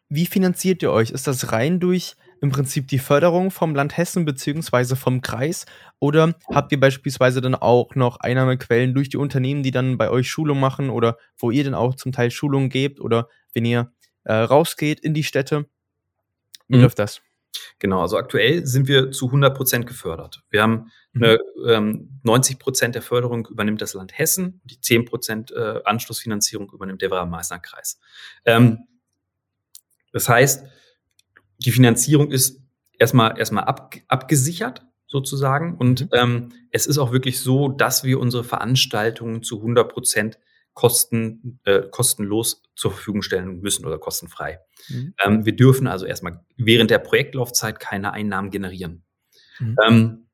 Wie 0.09 0.25
finanziert 0.25 0.83
ihr 0.83 0.91
euch? 0.91 1.09
Ist 1.11 1.27
das 1.27 1.51
rein 1.51 1.79
durch 1.79 2.15
im 2.41 2.51
Prinzip 2.51 2.87
die 2.87 2.99
Förderung 2.99 3.49
vom 3.49 3.73
Land 3.73 3.97
Hessen 3.97 4.23
beziehungsweise 4.23 4.95
vom 4.95 5.21
Kreis? 5.21 5.65
Oder 5.99 6.35
habt 6.53 6.71
ihr 6.71 6.79
beispielsweise 6.79 7.41
dann 7.41 7.55
auch 7.55 7.95
noch 7.95 8.17
Einnahmequellen 8.17 8.93
durch 8.93 9.09
die 9.09 9.17
Unternehmen, 9.17 9.63
die 9.63 9.71
dann 9.71 9.97
bei 9.97 10.09
euch 10.09 10.29
Schulung 10.29 10.59
machen 10.59 10.89
oder 10.89 11.17
wo 11.37 11.49
ihr 11.49 11.63
dann 11.63 11.73
auch 11.73 11.95
zum 11.95 12.11
Teil 12.11 12.29
Schulungen 12.29 12.69
gebt 12.69 12.99
oder 12.99 13.29
wenn 13.53 13.65
ihr 13.65 13.91
äh, 14.23 14.33
rausgeht 14.33 14.99
in 14.99 15.13
die 15.13 15.23
Städte? 15.23 15.65
Wie 16.67 16.77
mhm. 16.77 16.83
läuft 16.83 16.99
das? 16.99 17.21
Genau, 17.79 18.01
also 18.01 18.17
aktuell 18.17 18.65
sind 18.65 18.87
wir 18.87 19.11
zu 19.11 19.27
100 19.27 19.55
Prozent 19.55 19.87
gefördert. 19.87 20.43
Wir 20.49 20.61
haben 20.61 20.91
mhm. 21.13 21.23
eine, 21.23 21.39
ähm, 21.67 22.19
90 22.23 22.59
Prozent 22.59 22.95
der 22.95 23.01
Förderung 23.01 23.47
übernimmt 23.47 23.81
das 23.81 23.93
Land 23.93 24.17
Hessen, 24.17 24.61
die 24.63 24.79
10 24.79 25.05
Prozent 25.05 25.51
äh, 25.51 25.81
Anschlussfinanzierung 25.83 26.71
übernimmt 26.71 27.01
der 27.01 27.11
Werra-Meißner-Kreis. 27.11 27.99
Ähm, 28.45 28.87
das 30.11 30.29
heißt, 30.29 30.65
die 31.57 31.71
Finanzierung 31.71 32.31
ist 32.31 32.61
erstmal 32.97 33.37
erstmal 33.37 33.65
ab, 33.65 33.95
abgesichert 34.07 34.85
sozusagen 35.07 35.77
und 35.77 36.01
mhm. 36.01 36.09
ähm, 36.13 36.53
es 36.71 36.87
ist 36.87 36.97
auch 36.97 37.11
wirklich 37.11 37.39
so, 37.39 37.69
dass 37.69 38.03
wir 38.03 38.19
unsere 38.19 38.43
Veranstaltungen 38.43 39.43
zu 39.43 39.57
100 39.57 39.91
Prozent 39.91 40.39
kosten, 40.75 41.59
äh, 41.63 41.83
kostenlos 41.89 42.61
zur 42.75 42.91
Verfügung 42.91 43.23
stellen 43.23 43.61
müssen 43.61 43.85
oder 43.85 43.97
kostenfrei. 43.97 44.59
Mhm. 44.89 45.15
Ähm, 45.23 45.45
wir 45.45 45.55
dürfen 45.55 45.87
also 45.87 46.05
erstmal 46.05 46.43
während 46.57 46.91
der 46.91 46.99
Projektlaufzeit 46.99 47.79
keine 47.79 48.11
Einnahmen 48.11 48.51
generieren. 48.51 49.03
Mhm. 49.59 49.75
Ähm, 49.87 50.27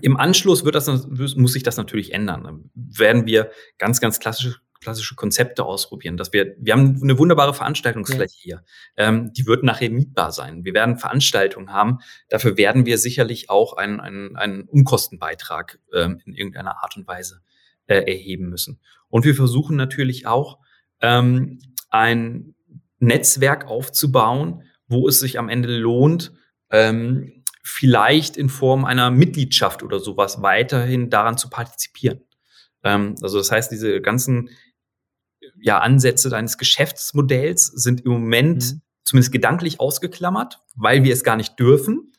Im 0.00 0.16
Anschluss 0.16 0.64
wird 0.64 0.74
das, 0.74 0.88
muss 0.88 1.52
sich 1.52 1.62
das 1.62 1.76
natürlich 1.76 2.14
ändern. 2.14 2.42
Dann 2.44 2.70
werden 2.74 3.26
wir 3.26 3.50
ganz, 3.76 4.00
ganz 4.00 4.18
klassische, 4.18 4.56
klassische 4.80 5.14
Konzepte 5.14 5.62
ausprobieren. 5.62 6.16
Dass 6.16 6.32
wir, 6.32 6.56
wir 6.58 6.72
haben 6.72 6.98
eine 7.02 7.18
wunderbare 7.18 7.52
Veranstaltungsfläche 7.52 8.38
ja. 8.38 8.42
hier. 8.42 8.64
Ähm, 8.96 9.32
die 9.34 9.44
wird 9.44 9.62
nachher 9.62 9.90
mietbar 9.90 10.32
sein. 10.32 10.64
Wir 10.64 10.72
werden 10.72 10.96
Veranstaltungen 10.96 11.70
haben. 11.70 11.98
Dafür 12.30 12.56
werden 12.56 12.86
wir 12.86 12.96
sicherlich 12.96 13.50
auch 13.50 13.74
einen, 13.74 14.00
einen, 14.00 14.36
einen 14.36 14.62
Umkostenbeitrag 14.62 15.78
ähm, 15.92 16.22
in 16.24 16.32
irgendeiner 16.32 16.82
Art 16.82 16.96
und 16.96 17.06
Weise 17.06 17.42
äh, 17.88 18.10
erheben 18.10 18.48
müssen. 18.48 18.80
Und 19.10 19.24
wir 19.24 19.34
versuchen 19.34 19.76
natürlich 19.76 20.26
auch 20.26 20.58
ähm, 21.00 21.58
ein 21.90 22.54
Netzwerk 22.98 23.66
aufzubauen, 23.66 24.62
wo 24.86 25.08
es 25.08 25.20
sich 25.20 25.38
am 25.38 25.48
Ende 25.48 25.76
lohnt, 25.76 26.32
ähm, 26.70 27.44
vielleicht 27.62 28.36
in 28.36 28.48
Form 28.48 28.84
einer 28.84 29.10
Mitgliedschaft 29.10 29.82
oder 29.82 30.00
sowas 30.00 30.42
weiterhin 30.42 31.10
daran 31.10 31.36
zu 31.36 31.50
partizipieren. 31.50 32.20
Ähm, 32.82 33.16
also 33.22 33.38
das 33.38 33.50
heißt, 33.50 33.70
diese 33.70 34.00
ganzen 34.00 34.50
ja, 35.60 35.78
Ansätze 35.78 36.30
deines 36.30 36.58
Geschäftsmodells 36.58 37.66
sind 37.66 38.02
im 38.02 38.12
Moment 38.12 38.72
mhm. 38.72 38.82
zumindest 39.04 39.32
gedanklich 39.32 39.80
ausgeklammert, 39.80 40.60
weil 40.74 41.04
wir 41.04 41.12
es 41.12 41.24
gar 41.24 41.36
nicht 41.36 41.58
dürfen. 41.58 42.12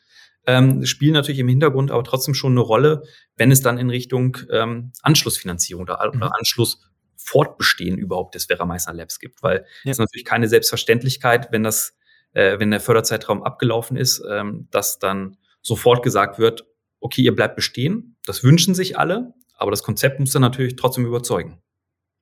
Ähm, 0.46 0.84
spielen 0.84 1.12
natürlich 1.12 1.38
im 1.38 1.48
Hintergrund 1.48 1.90
aber 1.90 2.02
trotzdem 2.02 2.34
schon 2.34 2.52
eine 2.52 2.60
Rolle, 2.60 3.04
wenn 3.36 3.52
es 3.52 3.60
dann 3.60 3.78
in 3.78 3.90
Richtung 3.90 4.38
ähm, 4.50 4.92
Anschlussfinanzierung 5.02 5.82
oder, 5.82 6.10
mhm. 6.12 6.20
oder 6.20 6.32
Anschlussfortbestehen 6.36 7.96
überhaupt 7.96 8.34
des 8.34 8.46
Vera 8.46 8.64
Meissner 8.64 8.92
Labs 8.92 9.20
gibt, 9.20 9.42
weil 9.42 9.58
es 9.58 9.84
ja. 9.84 9.90
ist 9.92 9.98
natürlich 9.98 10.24
keine 10.24 10.48
Selbstverständlichkeit, 10.48 11.48
wenn 11.52 11.62
das, 11.62 11.96
äh, 12.32 12.58
wenn 12.58 12.72
der 12.72 12.80
Förderzeitraum 12.80 13.44
abgelaufen 13.44 13.96
ist, 13.96 14.22
ähm, 14.28 14.66
dass 14.72 14.98
dann 14.98 15.36
sofort 15.60 16.02
gesagt 16.02 16.38
wird, 16.40 16.66
okay, 16.98 17.22
ihr 17.22 17.34
bleibt 17.34 17.56
bestehen. 17.56 18.16
Das 18.26 18.42
wünschen 18.42 18.74
sich 18.74 18.98
alle, 18.98 19.34
aber 19.56 19.70
das 19.70 19.82
Konzept 19.82 20.18
muss 20.18 20.32
dann 20.32 20.42
natürlich 20.42 20.76
trotzdem 20.76 21.06
überzeugen. 21.06 21.62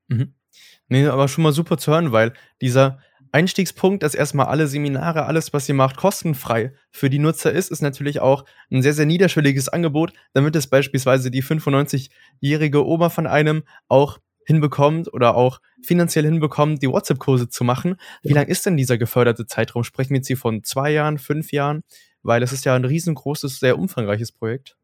Mhm. 0.09 0.35
Nee, 0.88 1.06
aber 1.06 1.28
schon 1.28 1.44
mal 1.44 1.52
super 1.52 1.78
zu 1.78 1.92
hören, 1.92 2.12
weil 2.12 2.35
dieser 2.61 2.98
Einstiegspunkt, 3.33 4.03
dass 4.03 4.14
erstmal 4.14 4.47
alle 4.47 4.66
Seminare, 4.66 5.27
alles, 5.27 5.53
was 5.53 5.69
ihr 5.69 5.75
macht, 5.75 5.97
kostenfrei 5.97 6.73
für 6.90 7.11
die 7.11 7.19
Nutzer 7.19 7.53
ist, 7.53 7.71
ist 7.71 7.83
natürlich 7.83 8.21
auch 8.21 8.45
ein 8.71 8.83
sehr, 8.83 8.93
sehr 8.93 9.07
niederschwelliges 9.07 9.69
Angebot, 9.69 10.12
damit 10.33 10.57
es 10.57 10.66
beispielsweise 10.66 11.31
die 11.31 11.43
95-jährige 11.43 12.85
Oma 12.87 13.09
von 13.09 13.27
einem 13.27 13.62
auch 13.88 14.19
hinbekommt 14.45 15.12
oder 15.12 15.37
auch 15.37 15.61
finanziell 15.83 16.25
hinbekommt, 16.25 16.83
die 16.83 16.88
WhatsApp-Kurse 16.88 17.49
zu 17.49 17.62
machen. 17.62 17.97
Wie 18.23 18.33
lang 18.33 18.49
ist 18.49 18.66
denn 18.66 18.77
dieser 18.77 18.99
geförderte 18.99 19.47
Zeitraum? 19.47 19.85
Sprechen 19.85 20.11
wir 20.11 20.16
jetzt 20.16 20.27
hier 20.27 20.37
von 20.37 20.64
zwei 20.64 20.90
Jahren, 20.90 21.19
fünf 21.19 21.53
Jahren? 21.53 21.83
Weil 22.23 22.43
es 22.43 22.53
ist 22.53 22.64
ja 22.64 22.75
ein 22.75 22.85
riesengroßes, 22.85 23.61
sehr 23.61 23.79
umfangreiches 23.79 24.33
Projekt. 24.33 24.77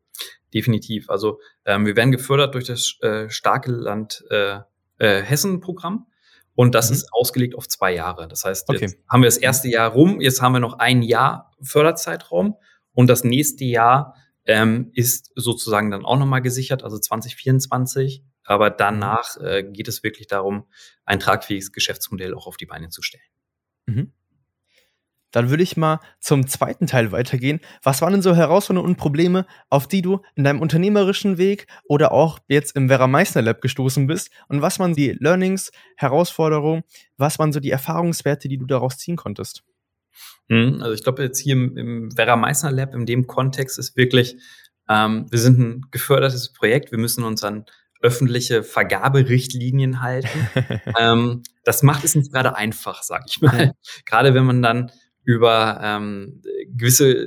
Definitiv. 0.55 1.11
Also 1.11 1.41
ähm, 1.65 1.85
wir 1.85 1.97
werden 1.97 2.13
gefördert 2.13 2.55
durch 2.55 2.65
das 2.65 2.97
äh, 3.01 3.29
starke 3.29 3.73
Land 3.73 4.25
äh, 4.31 4.61
äh, 4.99 5.23
Hessen-Programm. 5.23 6.07
Und 6.57 6.75
das 6.75 6.90
mhm. 6.90 6.97
ist 6.97 7.12
ausgelegt 7.12 7.55
auf 7.55 7.69
zwei 7.69 7.95
Jahre. 7.95 8.27
Das 8.27 8.45
heißt, 8.45 8.69
jetzt 8.69 8.83
okay. 8.83 8.99
haben 9.09 9.23
wir 9.23 9.29
das 9.29 9.37
erste 9.37 9.69
Jahr 9.69 9.92
rum, 9.92 10.21
jetzt 10.21 10.42
haben 10.42 10.55
wir 10.55 10.59
noch 10.59 10.79
ein 10.79 11.03
Jahr 11.03 11.53
Förderzeitraum 11.62 12.57
und 12.92 13.09
das 13.09 13.23
nächste 13.23 13.64
Jahr 13.64 14.16
ähm, 14.47 14.90
ist 14.95 15.31
sozusagen 15.37 15.90
dann 15.90 16.05
auch 16.05 16.19
nochmal 16.19 16.40
gesichert, 16.40 16.83
also 16.83 16.99
2024. 16.99 18.25
Aber 18.45 18.71
danach 18.71 19.37
äh, 19.38 19.64
geht 19.64 19.88
es 19.88 20.03
wirklich 20.03 20.29
darum, 20.29 20.66
ein 21.05 21.21
tragfähiges 21.21 21.73
Geschäftsmodell 21.73 22.33
auch 22.33 22.47
auf 22.47 22.57
die 22.57 22.66
Beine 22.66 22.88
zu 22.88 23.03
stellen. 23.03 23.25
Mhm. 23.87 24.12
Dann 25.33 25.51
würde 25.51 25.62
ich 25.62 25.77
mal 25.77 26.01
zum 26.21 26.47
zweiten 26.47 26.87
Teil 26.87 27.12
weitergehen. 27.12 27.61
Was 27.83 28.01
waren 28.03 28.12
denn 28.12 28.23
so 28.23 28.35
Herausforderungen 28.35 28.91
und 28.91 28.97
Probleme, 28.97 29.47
auf 29.69 29.87
die 29.89 30.03
du 30.03 30.21
in 30.35 30.45
deinem 30.45 30.61
unternehmerischen 30.61 31.39
Weg 31.39 31.67
oder 31.85 32.12
auch 32.12 32.39
jetzt 32.49 32.77
im 32.77 32.89
Vera 32.89 33.07
Meissner 33.07 33.43
Lab 33.43 33.61
gestoßen 33.61 34.07
bist? 34.07 34.31
Und 34.49 34.62
was 34.62 34.79
waren 34.79 34.95
die 34.95 35.17
Learnings, 35.19 35.71
Herausforderungen, 35.97 36.85
was 37.17 37.39
waren 37.39 37.53
so 37.53 37.61
die 37.61 37.71
Erfahrungswerte, 37.71 38.49
die 38.49 38.59
du 38.59 38.67
daraus 38.67 38.99
ziehen 38.99 39.17
konntest? 39.17 39.62
Hm, 40.49 40.81
also 40.81 40.93
ich 40.93 41.03
glaube 41.03 41.23
jetzt 41.23 41.39
hier 41.39 41.55
im, 41.55 41.77
im 41.77 42.11
Vera 42.12 42.37
Meissner 42.37 42.71
Lab 42.71 42.95
in 42.95 43.07
dem 43.07 43.27
Kontext 43.27 43.79
ist 43.79 43.97
wirklich, 43.97 44.37
ähm, 44.89 45.27
wir 45.31 45.39
sind 45.39 45.59
ein 45.59 45.87
gefördertes 45.91 46.53
Projekt, 46.53 46.93
wir 46.93 46.99
müssen 46.99 47.25
uns 47.25 47.43
an 47.43 47.67
öffentliche 48.01 48.62
Vergaberichtlinien 48.62 50.03
halten. 50.03 50.49
ähm, 50.99 51.43
das 51.65 51.83
macht 51.83 52.05
es 52.05 52.15
nicht 52.15 52.33
gerade 52.33 52.55
einfach, 52.55 53.03
sag 53.03 53.25
ich 53.27 53.41
mal. 53.41 53.73
gerade 54.05 54.35
wenn 54.35 54.45
man 54.45 54.62
dann 54.62 54.93
über 55.27 55.81
ähm, 55.83 56.41
gewisse 56.69 57.27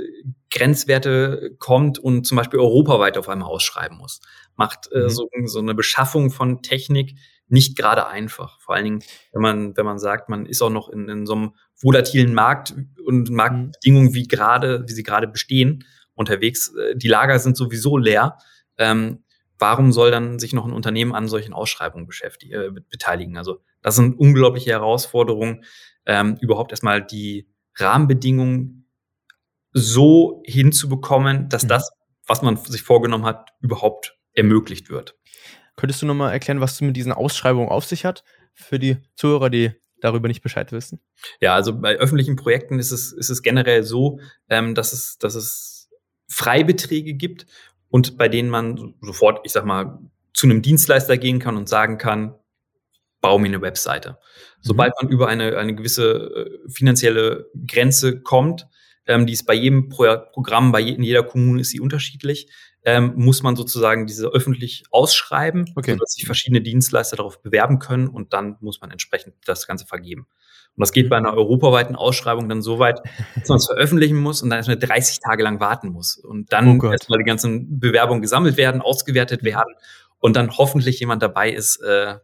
Grenzwerte 0.51 1.55
kommt 1.59 1.99
und 1.99 2.25
zum 2.25 2.38
Beispiel 2.38 2.59
europaweit 2.59 3.17
auf 3.17 3.27
einmal 3.27 3.49
ausschreiben 3.49 3.97
muss. 3.97 4.21
Macht 4.55 4.89
äh, 4.93 5.03
mhm. 5.03 5.09
so, 5.09 5.29
so 5.45 5.59
eine 5.59 5.75
Beschaffung 5.75 6.31
von 6.31 6.62
Technik 6.62 7.15
nicht 7.49 7.77
gerade 7.77 8.07
einfach. 8.07 8.59
Vor 8.62 8.75
allen 8.75 8.85
Dingen, 8.85 9.03
wenn 9.33 9.41
man, 9.41 9.77
wenn 9.77 9.85
man 9.85 9.99
sagt, 9.99 10.29
man 10.29 10.45
ist 10.45 10.62
auch 10.62 10.69
noch 10.69 10.88
in, 10.88 11.09
in 11.09 11.25
so 11.25 11.33
einem 11.33 11.55
volatilen 11.75 12.33
Markt 12.33 12.73
und 13.05 13.29
Marktbedingungen, 13.31 14.13
wie 14.13 14.27
gerade, 14.27 14.85
wie 14.88 14.93
sie 14.93 15.03
gerade 15.03 15.27
bestehen, 15.27 15.83
unterwegs. 16.13 16.73
Äh, 16.75 16.95
die 16.95 17.09
Lager 17.09 17.38
sind 17.38 17.57
sowieso 17.57 17.97
leer. 17.97 18.38
Ähm, 18.77 19.25
warum 19.57 19.91
soll 19.91 20.09
dann 20.09 20.39
sich 20.39 20.53
noch 20.53 20.65
ein 20.65 20.71
Unternehmen 20.71 21.13
an 21.13 21.27
solchen 21.27 21.53
Ausschreibungen 21.53 22.07
beschäftigen, 22.07 22.53
äh, 22.53 22.81
beteiligen? 22.89 23.38
Also 23.38 23.59
das 23.81 23.97
sind 23.97 24.17
unglaubliche 24.17 24.69
Herausforderungen, 24.69 25.65
ähm, 26.05 26.38
überhaupt 26.39 26.71
erstmal 26.71 27.05
die 27.05 27.49
Rahmenbedingungen 27.75 28.88
so 29.71 30.41
hinzubekommen, 30.45 31.49
dass 31.49 31.63
mhm. 31.63 31.69
das, 31.69 31.91
was 32.27 32.41
man 32.41 32.58
sich 32.58 32.84
vorgenommen 32.84 33.25
hat, 33.25 33.49
überhaupt 33.62 34.17
ermöglicht 34.34 34.89
wird. 34.89 35.15
Könntest 35.75 36.01
du 36.01 36.05
nochmal 36.05 36.32
erklären, 36.32 36.62
was 36.62 36.77
du 36.77 36.86
mit 36.86 36.97
diesen 36.97 37.12
Ausschreibungen 37.12 37.69
auf 37.69 37.86
sich 37.86 38.05
hat, 38.05 38.23
für 38.53 38.79
die 38.79 38.97
Zuhörer, 39.15 39.49
die 39.49 39.71
darüber 40.01 40.27
nicht 40.27 40.41
Bescheid 40.41 40.71
wissen? 40.71 40.99
Ja, 41.39 41.55
also 41.55 41.79
bei 41.79 41.95
öffentlichen 41.95 42.36
Projekten 42.36 42.79
ist 42.79 42.91
es, 42.91 43.12
ist 43.13 43.29
es 43.29 43.41
generell 43.41 43.84
so, 43.84 44.19
ähm, 44.49 44.75
dass, 44.75 44.93
es, 44.93 45.17
dass 45.17 45.36
es 45.36 45.89
Freibeträge 46.27 47.13
gibt 47.13 47.45
und 47.89 48.17
bei 48.17 48.27
denen 48.27 48.49
man 48.49 48.95
sofort, 49.01 49.41
ich 49.45 49.51
sag 49.51 49.65
mal, 49.65 49.99
zu 50.34 50.47
einem 50.47 50.62
Dienstleister 50.62 51.17
gehen 51.17 51.39
kann 51.39 51.58
und 51.58 51.67
sagen 51.67 51.97
kann, 51.97 52.36
bau 53.21 53.38
mir 53.39 53.47
eine 53.47 53.62
Webseite. 53.62 54.17
Sobald 54.62 54.93
mhm. 54.99 55.05
man 55.05 55.13
über 55.13 55.27
eine, 55.27 55.58
eine 55.58 55.75
gewisse 55.75 56.13
äh, 56.13 56.69
finanzielle 56.69 57.47
Grenze 57.67 58.21
kommt, 58.21 58.67
ähm, 59.05 59.25
die 59.25 59.34
ist 59.34 59.45
bei 59.45 59.53
jedem 59.53 59.89
Pro 59.89 60.17
Programm, 60.32 60.71
bei 60.71 60.79
je, 60.79 60.93
in 60.93 61.03
jeder 61.03 61.23
Kommune 61.23 61.62
ist 61.62 61.71
sie 61.71 61.79
unterschiedlich, 61.79 62.49
ähm, 62.86 63.13
muss 63.15 63.43
man 63.43 63.55
sozusagen 63.55 64.08
diese 64.08 64.27
öffentlich 64.27 64.84
ausschreiben, 64.91 65.71
okay. 65.75 65.93
sodass 65.93 66.13
sich 66.13 66.25
verschiedene 66.25 66.62
Dienstleister 66.62 67.17
darauf 67.17 67.41
bewerben 67.41 67.79
können 67.79 68.08
und 68.08 68.34
dann 68.34 68.58
muss 68.62 68.79
man 68.82 68.91
entsprechend 68.91 69.36
das 69.45 69.67
Ganze 69.67 69.86
vergeben. 69.86 70.27
Und 70.75 70.82
das 70.82 70.93
geht 70.93 71.10
bei 71.10 71.17
einer 71.17 71.34
europaweiten 71.34 71.95
Ausschreibung 71.95 72.47
dann 72.47 72.62
so 72.62 72.79
weit, 72.79 73.01
dass 73.36 73.49
man 73.49 73.58
es 73.58 73.65
veröffentlichen 73.65 74.17
muss 74.17 74.41
und 74.41 74.49
dann 74.49 74.58
erstmal 74.58 74.79
30 74.79 75.19
Tage 75.19 75.43
lang 75.43 75.60
warten 75.60 75.89
muss. 75.89 76.15
Und 76.15 76.53
dann 76.53 76.79
oh 76.79 76.91
erstmal 76.91 77.19
die 77.19 77.25
ganzen 77.25 77.79
Bewerbungen 77.79 78.21
gesammelt 78.21 78.55
werden, 78.55 78.82
ausgewertet 78.82 79.43
werden 79.43 79.73
und 80.19 80.36
dann 80.36 80.58
hoffentlich 80.58 80.99
jemand 80.99 81.21
dabei 81.21 81.51
ist, 81.51 81.82
äh, 81.82 82.15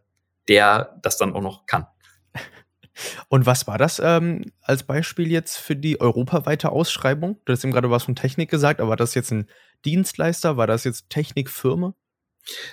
der 0.48 0.98
das 1.02 1.16
dann 1.16 1.32
auch 1.32 1.42
noch 1.42 1.66
kann. 1.66 1.86
Und 3.28 3.46
was 3.46 3.66
war 3.66 3.78
das 3.78 4.00
ähm, 4.02 4.52
als 4.62 4.84
Beispiel 4.84 5.30
jetzt 5.30 5.56
für 5.56 5.76
die 5.76 6.00
europaweite 6.00 6.70
Ausschreibung? 6.70 7.40
Du 7.44 7.52
hast 7.52 7.64
eben 7.64 7.72
gerade 7.72 7.90
was 7.90 8.04
von 8.04 8.16
Technik 8.16 8.50
gesagt, 8.50 8.80
aber 8.80 8.90
war 8.90 8.96
das 8.96 9.14
jetzt 9.14 9.32
ein 9.32 9.48
Dienstleister? 9.84 10.56
War 10.56 10.66
das 10.66 10.84
jetzt 10.84 11.10
Technikfirma? 11.10 11.94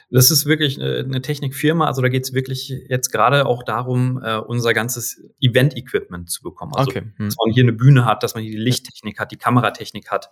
Das 0.10 0.30
ist 0.30 0.46
wirklich 0.46 0.80
eine 0.80 1.22
Technikfirma. 1.22 1.88
Also 1.88 2.02
da 2.02 2.10
geht 2.10 2.24
es 2.24 2.34
wirklich 2.34 2.70
jetzt 2.90 3.12
gerade 3.12 3.46
auch 3.46 3.64
darum, 3.64 4.22
äh, 4.24 4.38
unser 4.38 4.74
ganzes 4.74 5.24
Event-Equipment 5.42 6.30
zu 6.30 6.44
bekommen. 6.44 6.74
Also, 6.76 6.92
okay. 6.92 7.02
hm. 7.02 7.26
dass 7.26 7.36
man 7.44 7.54
hier 7.54 7.64
eine 7.64 7.74
Bühne 7.74 8.06
hat, 8.06 8.24
dass 8.24 8.36
man 8.36 8.44
hier 8.44 8.52
die 8.52 8.64
Lichttechnik 8.64 9.20
hat, 9.20 9.32
die 9.32 9.38
Kameratechnik 9.38 10.12
hat, 10.12 10.30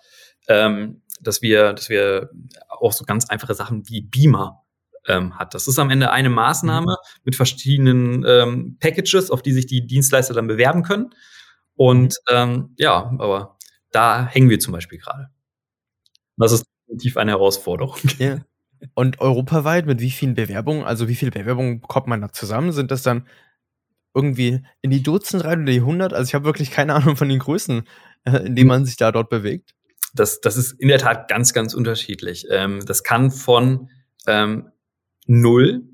ähm, 0.47 1.01
dass 1.21 1.41
wir, 1.41 1.73
dass 1.73 1.89
wir 1.89 2.29
auch 2.69 2.93
so 2.93 3.03
ganz 3.03 3.29
einfache 3.29 3.55
Sachen 3.55 3.87
wie 3.89 4.01
Beamer 4.01 4.63
ähm, 5.07 5.37
hat. 5.37 5.53
Das 5.53 5.67
ist 5.67 5.79
am 5.79 5.89
Ende 5.89 6.11
eine 6.11 6.29
Maßnahme 6.29 6.91
mhm. 6.91 7.21
mit 7.23 7.35
verschiedenen 7.35 8.25
ähm, 8.27 8.77
Packages, 8.79 9.31
auf 9.31 9.41
die 9.41 9.53
sich 9.53 9.65
die 9.65 9.85
Dienstleister 9.85 10.33
dann 10.33 10.47
bewerben 10.47 10.83
können. 10.83 11.13
Und 11.75 12.15
mhm. 12.29 12.35
ähm, 12.35 12.75
ja, 12.77 13.11
aber 13.17 13.57
da 13.91 14.27
hängen 14.27 14.49
wir 14.49 14.59
zum 14.59 14.73
Beispiel 14.73 14.99
gerade. 14.99 15.29
Das 16.37 16.51
ist 16.51 16.65
definitiv 16.87 17.17
eine 17.17 17.31
Herausforderung. 17.31 17.97
Ja. 18.19 18.39
Und 18.95 19.21
europaweit 19.21 19.85
mit 19.85 19.99
wie 19.99 20.09
vielen 20.09 20.33
Bewerbungen, 20.33 20.83
also 20.83 21.07
wie 21.07 21.13
viele 21.13 21.29
Bewerbungen 21.29 21.81
kommt 21.81 22.07
man 22.07 22.19
da 22.19 22.31
zusammen? 22.31 22.71
Sind 22.71 22.89
das 22.89 23.03
dann 23.03 23.27
irgendwie 24.15 24.63
in 24.81 24.89
die 24.89 25.03
Dutzend 25.03 25.43
rein 25.43 25.61
oder 25.61 25.71
die 25.71 25.81
100? 25.81 26.13
Also 26.13 26.27
ich 26.27 26.33
habe 26.33 26.45
wirklich 26.45 26.71
keine 26.71 26.95
Ahnung 26.95 27.15
von 27.15 27.29
den 27.29 27.37
Größen, 27.37 27.83
äh, 28.23 28.37
in 28.37 28.55
denen 28.55 28.67
man 28.67 28.85
sich 28.85 28.97
da 28.97 29.11
dort 29.11 29.29
bewegt. 29.29 29.75
Das, 30.15 30.41
das 30.41 30.57
ist 30.57 30.71
in 30.73 30.87
der 30.87 30.97
Tat 30.97 31.27
ganz, 31.27 31.53
ganz 31.53 31.75
unterschiedlich. 31.75 32.47
Ähm, 32.49 32.79
das 32.83 33.03
kann 33.03 33.29
von 33.29 33.91
ähm, 34.25 34.71
null 35.27 35.91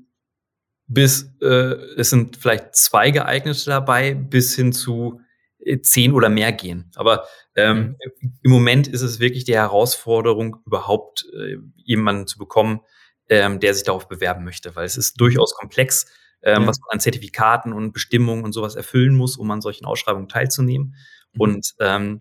bis 0.88 1.30
äh, 1.42 1.74
es 1.96 2.10
sind 2.10 2.36
vielleicht 2.38 2.74
zwei 2.74 3.10
geeignete 3.10 3.66
dabei, 3.66 4.14
bis 4.14 4.56
hin 4.56 4.72
zu 4.72 5.20
äh, 5.58 5.80
zehn 5.80 6.12
oder 6.12 6.30
mehr 6.30 6.50
gehen. 6.50 6.90
Aber 6.96 7.26
ähm, 7.54 7.96
mhm. 8.20 8.32
im 8.42 8.50
Moment 8.50 8.88
ist 8.88 9.02
es 9.02 9.20
wirklich 9.20 9.44
die 9.44 9.54
Herausforderung, 9.54 10.56
überhaupt 10.66 11.26
äh, 11.38 11.58
jemanden 11.76 12.26
zu 12.26 12.38
bekommen, 12.38 12.80
ähm, 13.28 13.60
der 13.60 13.74
sich 13.74 13.84
darauf 13.84 14.08
bewerben 14.08 14.44
möchte, 14.44 14.74
weil 14.74 14.86
es 14.86 14.96
ist 14.96 15.20
durchaus 15.20 15.54
komplex, 15.54 16.06
ähm, 16.42 16.62
ja. 16.62 16.68
was 16.68 16.80
man 16.80 16.88
an 16.92 17.00
Zertifikaten 17.00 17.74
und 17.74 17.92
Bestimmungen 17.92 18.42
und 18.42 18.52
sowas 18.52 18.74
erfüllen 18.74 19.14
muss, 19.14 19.36
um 19.36 19.50
an 19.50 19.60
solchen 19.60 19.84
Ausschreibungen 19.84 20.28
teilzunehmen. 20.28 20.94
Mhm. 21.34 21.40
Und 21.40 21.74
ähm, 21.80 22.20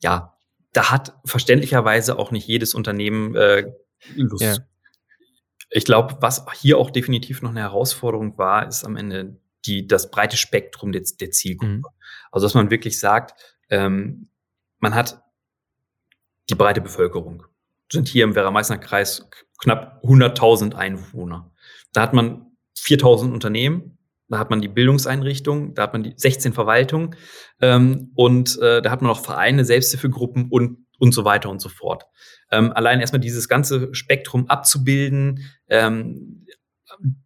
ja, 0.00 0.36
da 0.72 0.92
hat 0.92 1.18
verständlicherweise 1.24 2.18
auch 2.18 2.30
nicht 2.30 2.46
jedes 2.46 2.74
Unternehmen 2.74 3.34
äh, 3.34 3.64
Lust 4.14 4.44
ja. 4.44 4.56
Ich 5.70 5.84
glaube, 5.84 6.16
was 6.20 6.46
hier 6.54 6.78
auch 6.78 6.90
definitiv 6.90 7.42
noch 7.42 7.50
eine 7.50 7.60
Herausforderung 7.60 8.38
war, 8.38 8.66
ist 8.66 8.84
am 8.84 8.96
Ende 8.96 9.40
die, 9.64 9.86
das 9.86 10.10
breite 10.10 10.36
Spektrum 10.36 10.92
der, 10.92 11.02
der 11.20 11.30
Zielgruppe. 11.30 11.72
Mhm. 11.72 11.84
Also, 12.30 12.46
dass 12.46 12.54
man 12.54 12.70
wirklich 12.70 13.00
sagt, 13.00 13.34
ähm, 13.68 14.30
man 14.78 14.94
hat 14.94 15.22
die 16.48 16.54
breite 16.54 16.80
Bevölkerung. 16.80 17.44
Sind 17.90 18.08
hier 18.08 18.24
im 18.24 18.34
Werra-Meißner-Kreis 18.34 19.28
knapp 19.58 20.02
100.000 20.04 20.74
Einwohner. 20.74 21.52
Da 21.92 22.02
hat 22.02 22.12
man 22.12 22.56
4.000 22.78 23.32
Unternehmen, 23.32 23.98
da 24.28 24.38
hat 24.38 24.50
man 24.50 24.60
die 24.60 24.68
Bildungseinrichtungen, 24.68 25.74
da 25.74 25.82
hat 25.82 25.92
man 25.92 26.02
die 26.02 26.14
16 26.16 26.52
Verwaltungen 26.52 27.16
ähm, 27.60 28.10
und 28.14 28.58
äh, 28.60 28.82
da 28.82 28.90
hat 28.90 29.02
man 29.02 29.10
auch 29.10 29.20
Vereine, 29.20 29.64
Selbsthilfegruppen 29.64 30.48
und 30.50 30.85
und 30.98 31.12
so 31.12 31.24
weiter 31.24 31.50
und 31.50 31.60
so 31.60 31.68
fort. 31.68 32.04
Ähm, 32.50 32.72
allein 32.72 33.00
erstmal 33.00 33.20
dieses 33.20 33.48
ganze 33.48 33.94
Spektrum 33.94 34.48
abzubilden, 34.48 35.44
ähm, 35.68 36.46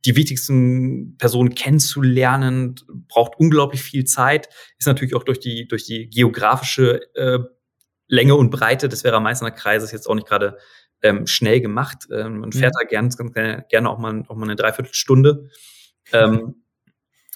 die 0.04 0.16
wichtigsten 0.16 1.16
Personen 1.18 1.54
kennenzulernen, 1.54 2.76
braucht 3.08 3.38
unglaublich 3.38 3.82
viel 3.82 4.04
Zeit, 4.04 4.48
ist 4.78 4.86
natürlich 4.86 5.14
auch 5.14 5.22
durch 5.22 5.38
die, 5.38 5.68
durch 5.68 5.84
die 5.84 6.08
geografische 6.08 7.14
äh, 7.14 7.38
Länge 8.08 8.34
und 8.34 8.50
Breite 8.50 8.88
des 8.88 9.04
Werra-Meißner 9.04 9.52
Kreises 9.52 9.92
jetzt 9.92 10.08
auch 10.08 10.14
nicht 10.14 10.26
gerade 10.26 10.58
ähm, 11.02 11.26
schnell 11.26 11.60
gemacht. 11.60 12.08
Ähm, 12.10 12.40
man 12.40 12.52
fährt 12.52 12.74
mhm. 12.74 12.78
da 12.82 12.88
gerne, 12.88 13.08
ganz 13.08 13.32
gerne 13.68 13.90
auch 13.90 13.98
mal, 13.98 14.24
auch 14.28 14.36
mal 14.36 14.46
eine 14.46 14.56
Dreiviertelstunde. 14.56 15.48
Ähm, 16.12 16.64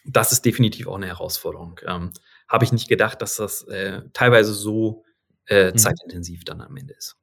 das 0.05 0.33
ist 0.33 0.45
definitiv 0.45 0.89
auch 0.89 0.97
eine 0.97 1.07
Herausforderung. 1.07 1.81
Ähm, 1.87 2.13
Habe 2.49 2.65
ich 2.65 2.73
nicht 2.73 2.89
gedacht, 2.89 3.23
dass 3.23 3.37
das 3.37 3.63
äh, 3.69 4.03
teilweise 4.13 4.53
so 4.53 5.04
äh, 5.47 5.71
mhm. 5.71 5.79
zeitintensiv 5.79 6.45
dann 6.45 6.61
am 6.61 6.77
Ende 6.77 6.95
ist. 6.95 7.17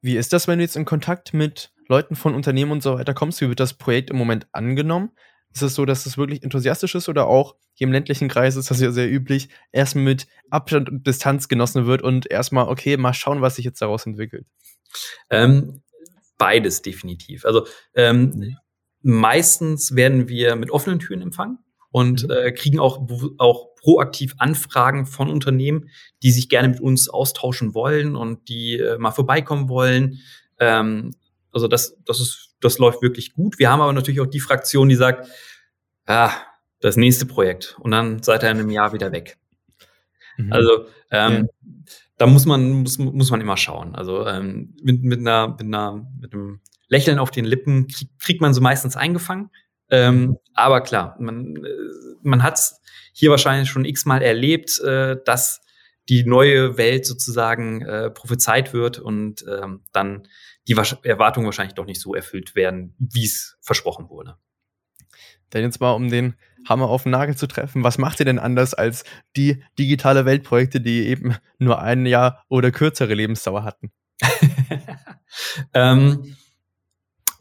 Wie 0.00 0.16
ist 0.16 0.32
das, 0.32 0.48
wenn 0.48 0.58
du 0.58 0.64
jetzt 0.64 0.76
in 0.76 0.84
Kontakt 0.84 1.32
mit 1.32 1.72
Leuten 1.88 2.16
von 2.16 2.34
Unternehmen 2.34 2.72
und 2.72 2.82
so 2.82 2.94
weiter 2.94 3.14
kommst? 3.14 3.40
Wie 3.40 3.48
wird 3.48 3.60
das 3.60 3.74
Projekt 3.74 4.10
im 4.10 4.16
Moment 4.16 4.46
angenommen? 4.52 5.10
Ist 5.54 5.62
es 5.62 5.74
so, 5.74 5.84
dass 5.84 6.06
es 6.06 6.16
wirklich 6.16 6.42
enthusiastisch 6.42 6.94
ist 6.94 7.08
oder 7.08 7.26
auch 7.26 7.56
hier 7.74 7.86
im 7.86 7.92
ländlichen 7.92 8.28
Kreis 8.28 8.56
ist 8.56 8.70
das 8.70 8.80
ja 8.80 8.90
sehr 8.90 9.10
üblich, 9.10 9.48
erstmal 9.70 10.04
mit 10.04 10.26
Abstand 10.50 10.88
und 10.88 11.06
Distanz 11.06 11.48
genossen 11.48 11.86
wird 11.86 12.02
und 12.02 12.30
erstmal, 12.30 12.68
okay, 12.68 12.96
mal 12.96 13.14
schauen, 13.14 13.40
was 13.40 13.56
sich 13.56 13.64
jetzt 13.64 13.80
daraus 13.80 14.06
entwickelt? 14.06 14.46
Ähm, 15.30 15.82
beides 16.38 16.82
definitiv. 16.82 17.44
Also 17.44 17.66
ähm, 17.94 18.32
mhm. 18.34 18.56
meistens 19.02 19.94
werden 19.94 20.28
wir 20.28 20.56
mit 20.56 20.70
offenen 20.70 20.98
Türen 20.98 21.22
empfangen 21.22 21.58
und 21.90 22.24
mhm. 22.24 22.30
äh, 22.30 22.52
kriegen 22.52 22.78
auch, 22.78 23.08
auch 23.38 23.71
proaktiv 23.82 24.34
Anfragen 24.38 25.06
von 25.06 25.28
Unternehmen, 25.28 25.90
die 26.22 26.30
sich 26.30 26.48
gerne 26.48 26.68
mit 26.68 26.80
uns 26.80 27.08
austauschen 27.08 27.74
wollen 27.74 28.16
und 28.16 28.48
die 28.48 28.78
äh, 28.78 28.96
mal 28.98 29.10
vorbeikommen 29.10 29.68
wollen. 29.68 30.20
Ähm, 30.58 31.10
also 31.52 31.68
das, 31.68 31.96
das 32.04 32.20
ist, 32.20 32.54
das 32.60 32.78
läuft 32.78 33.02
wirklich 33.02 33.34
gut. 33.34 33.58
Wir 33.58 33.70
haben 33.70 33.80
aber 33.80 33.92
natürlich 33.92 34.20
auch 34.20 34.26
die 34.26 34.40
Fraktion, 34.40 34.88
die 34.88 34.94
sagt, 34.94 35.28
ah, 36.06 36.30
das 36.80 36.96
nächste 36.96 37.26
Projekt 37.26 37.76
und 37.80 37.90
dann 37.90 38.22
seid 38.22 38.42
ihr 38.42 38.50
in 38.50 38.58
einem 38.58 38.70
Jahr 38.70 38.92
wieder 38.92 39.12
weg. 39.12 39.36
Mhm. 40.36 40.52
Also 40.52 40.86
ähm, 41.10 41.32
ja. 41.32 41.72
da 42.18 42.26
muss 42.26 42.46
man 42.46 42.72
muss, 42.72 42.98
muss 42.98 43.30
man 43.30 43.40
immer 43.40 43.56
schauen. 43.56 43.94
Also 43.94 44.26
ähm, 44.26 44.74
mit, 44.82 45.02
mit 45.02 45.20
einer 45.20 45.48
mit 45.48 45.62
einer 45.62 46.06
mit 46.20 46.32
einem 46.32 46.60
Lächeln 46.88 47.18
auf 47.18 47.30
den 47.30 47.44
Lippen 47.44 47.86
krieg, 47.86 48.08
kriegt 48.18 48.40
man 48.40 48.52
so 48.52 48.60
meistens 48.60 48.96
eingefangen. 48.96 49.50
Ähm, 49.90 50.38
aber 50.54 50.80
klar, 50.80 51.16
man, 51.18 51.56
äh, 51.56 51.68
man 52.22 52.42
hat 52.42 52.54
es 52.54 52.81
hier 53.12 53.30
wahrscheinlich 53.30 53.70
schon 53.70 53.84
x-mal 53.84 54.22
erlebt, 54.22 54.80
äh, 54.80 55.16
dass 55.24 55.60
die 56.08 56.24
neue 56.24 56.76
Welt 56.78 57.06
sozusagen 57.06 57.82
äh, 57.82 58.10
prophezeit 58.10 58.72
wird 58.72 58.98
und 58.98 59.44
ähm, 59.48 59.84
dann 59.92 60.26
die 60.66 60.76
Erwartungen 61.04 61.46
wahrscheinlich 61.46 61.74
doch 61.74 61.86
nicht 61.86 62.00
so 62.00 62.14
erfüllt 62.14 62.54
werden, 62.54 62.94
wie 62.98 63.24
es 63.24 63.56
versprochen 63.60 64.08
wurde. 64.08 64.36
Denn 65.52 65.64
jetzt 65.64 65.80
mal, 65.80 65.92
um 65.92 66.08
den 66.08 66.34
Hammer 66.68 66.88
auf 66.88 67.02
den 67.02 67.12
Nagel 67.12 67.36
zu 67.36 67.46
treffen, 67.46 67.84
was 67.84 67.98
macht 67.98 68.20
ihr 68.20 68.26
denn 68.26 68.38
anders 68.38 68.74
als 68.74 69.04
die 69.36 69.62
digitale 69.78 70.24
Weltprojekte, 70.24 70.80
die 70.80 71.06
eben 71.06 71.36
nur 71.58 71.80
ein 71.80 72.06
Jahr 72.06 72.44
oder 72.48 72.70
kürzere 72.70 73.14
Lebensdauer 73.14 73.64
hatten? 73.64 73.92
ähm, 75.74 76.36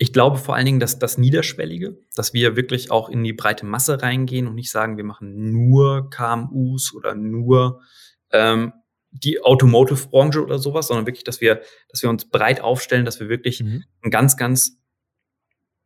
ich 0.02 0.14
glaube 0.14 0.40
vor 0.40 0.56
allen 0.56 0.66
Dingen, 0.66 0.80
dass 0.80 0.98
das 0.98 1.20
Niederschwellige, 1.20 1.96
dass 2.16 2.34
wir 2.34 2.56
wirklich 2.56 2.90
auch 2.90 3.08
in 3.08 3.24
die 3.24 3.34
breite 3.34 3.68
Masse 3.68 4.02
reingehen 4.02 4.48
und 4.48 4.56
nicht 4.56 4.72
sagen, 4.72 4.98
wir 4.98 5.04
machen 5.04 5.52
nur 5.52 6.10
KMUs 6.10 6.96
oder 6.96 7.14
nur 7.14 7.84
ähm, 8.32 8.74
die 9.12 9.44
Automotive-Branche 9.44 10.44
oder 10.44 10.58
sowas, 10.58 10.88
sondern 10.88 11.06
wirklich, 11.06 11.24
dass 11.24 11.40
wir, 11.40 11.62
dass 11.90 12.02
wir 12.02 12.10
uns 12.10 12.28
breit 12.28 12.62
aufstellen, 12.62 13.06
dass 13.06 13.20
wir 13.20 13.30
wirklich 13.30 13.62
mhm. 13.62 13.84
ein 14.02 14.10
ganz, 14.10 14.38
ganz 14.38 14.82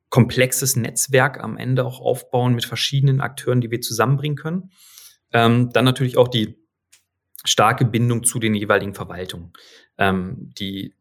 komplexes 0.08 0.78
Netzwerk 0.78 1.44
am 1.44 1.58
Ende 1.58 1.84
auch 1.84 2.00
aufbauen 2.00 2.56
mit 2.56 2.64
verschiedenen 2.64 3.20
Akteuren, 3.20 3.60
die 3.60 3.70
wir 3.70 3.82
zusammenbringen 3.82 4.38
können. 4.38 4.72
Ähm, 5.34 5.72
dann 5.74 5.84
natürlich 5.84 6.16
auch 6.16 6.30
die 6.30 6.56
starke 7.44 7.84
Bindung 7.84 8.24
zu 8.24 8.40
den 8.40 8.56
jeweiligen 8.56 8.94
Verwaltungen, 8.94 9.52
ähm, 9.98 10.54
die 10.58 10.94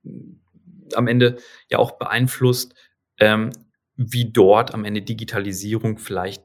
am 0.94 1.06
Ende 1.06 1.36
ja 1.68 1.78
auch 1.78 1.92
beeinflusst, 1.92 2.74
ähm, 3.18 3.50
wie 3.96 4.32
dort 4.32 4.74
am 4.74 4.84
Ende 4.84 5.02
Digitalisierung 5.02 5.98
vielleicht 5.98 6.42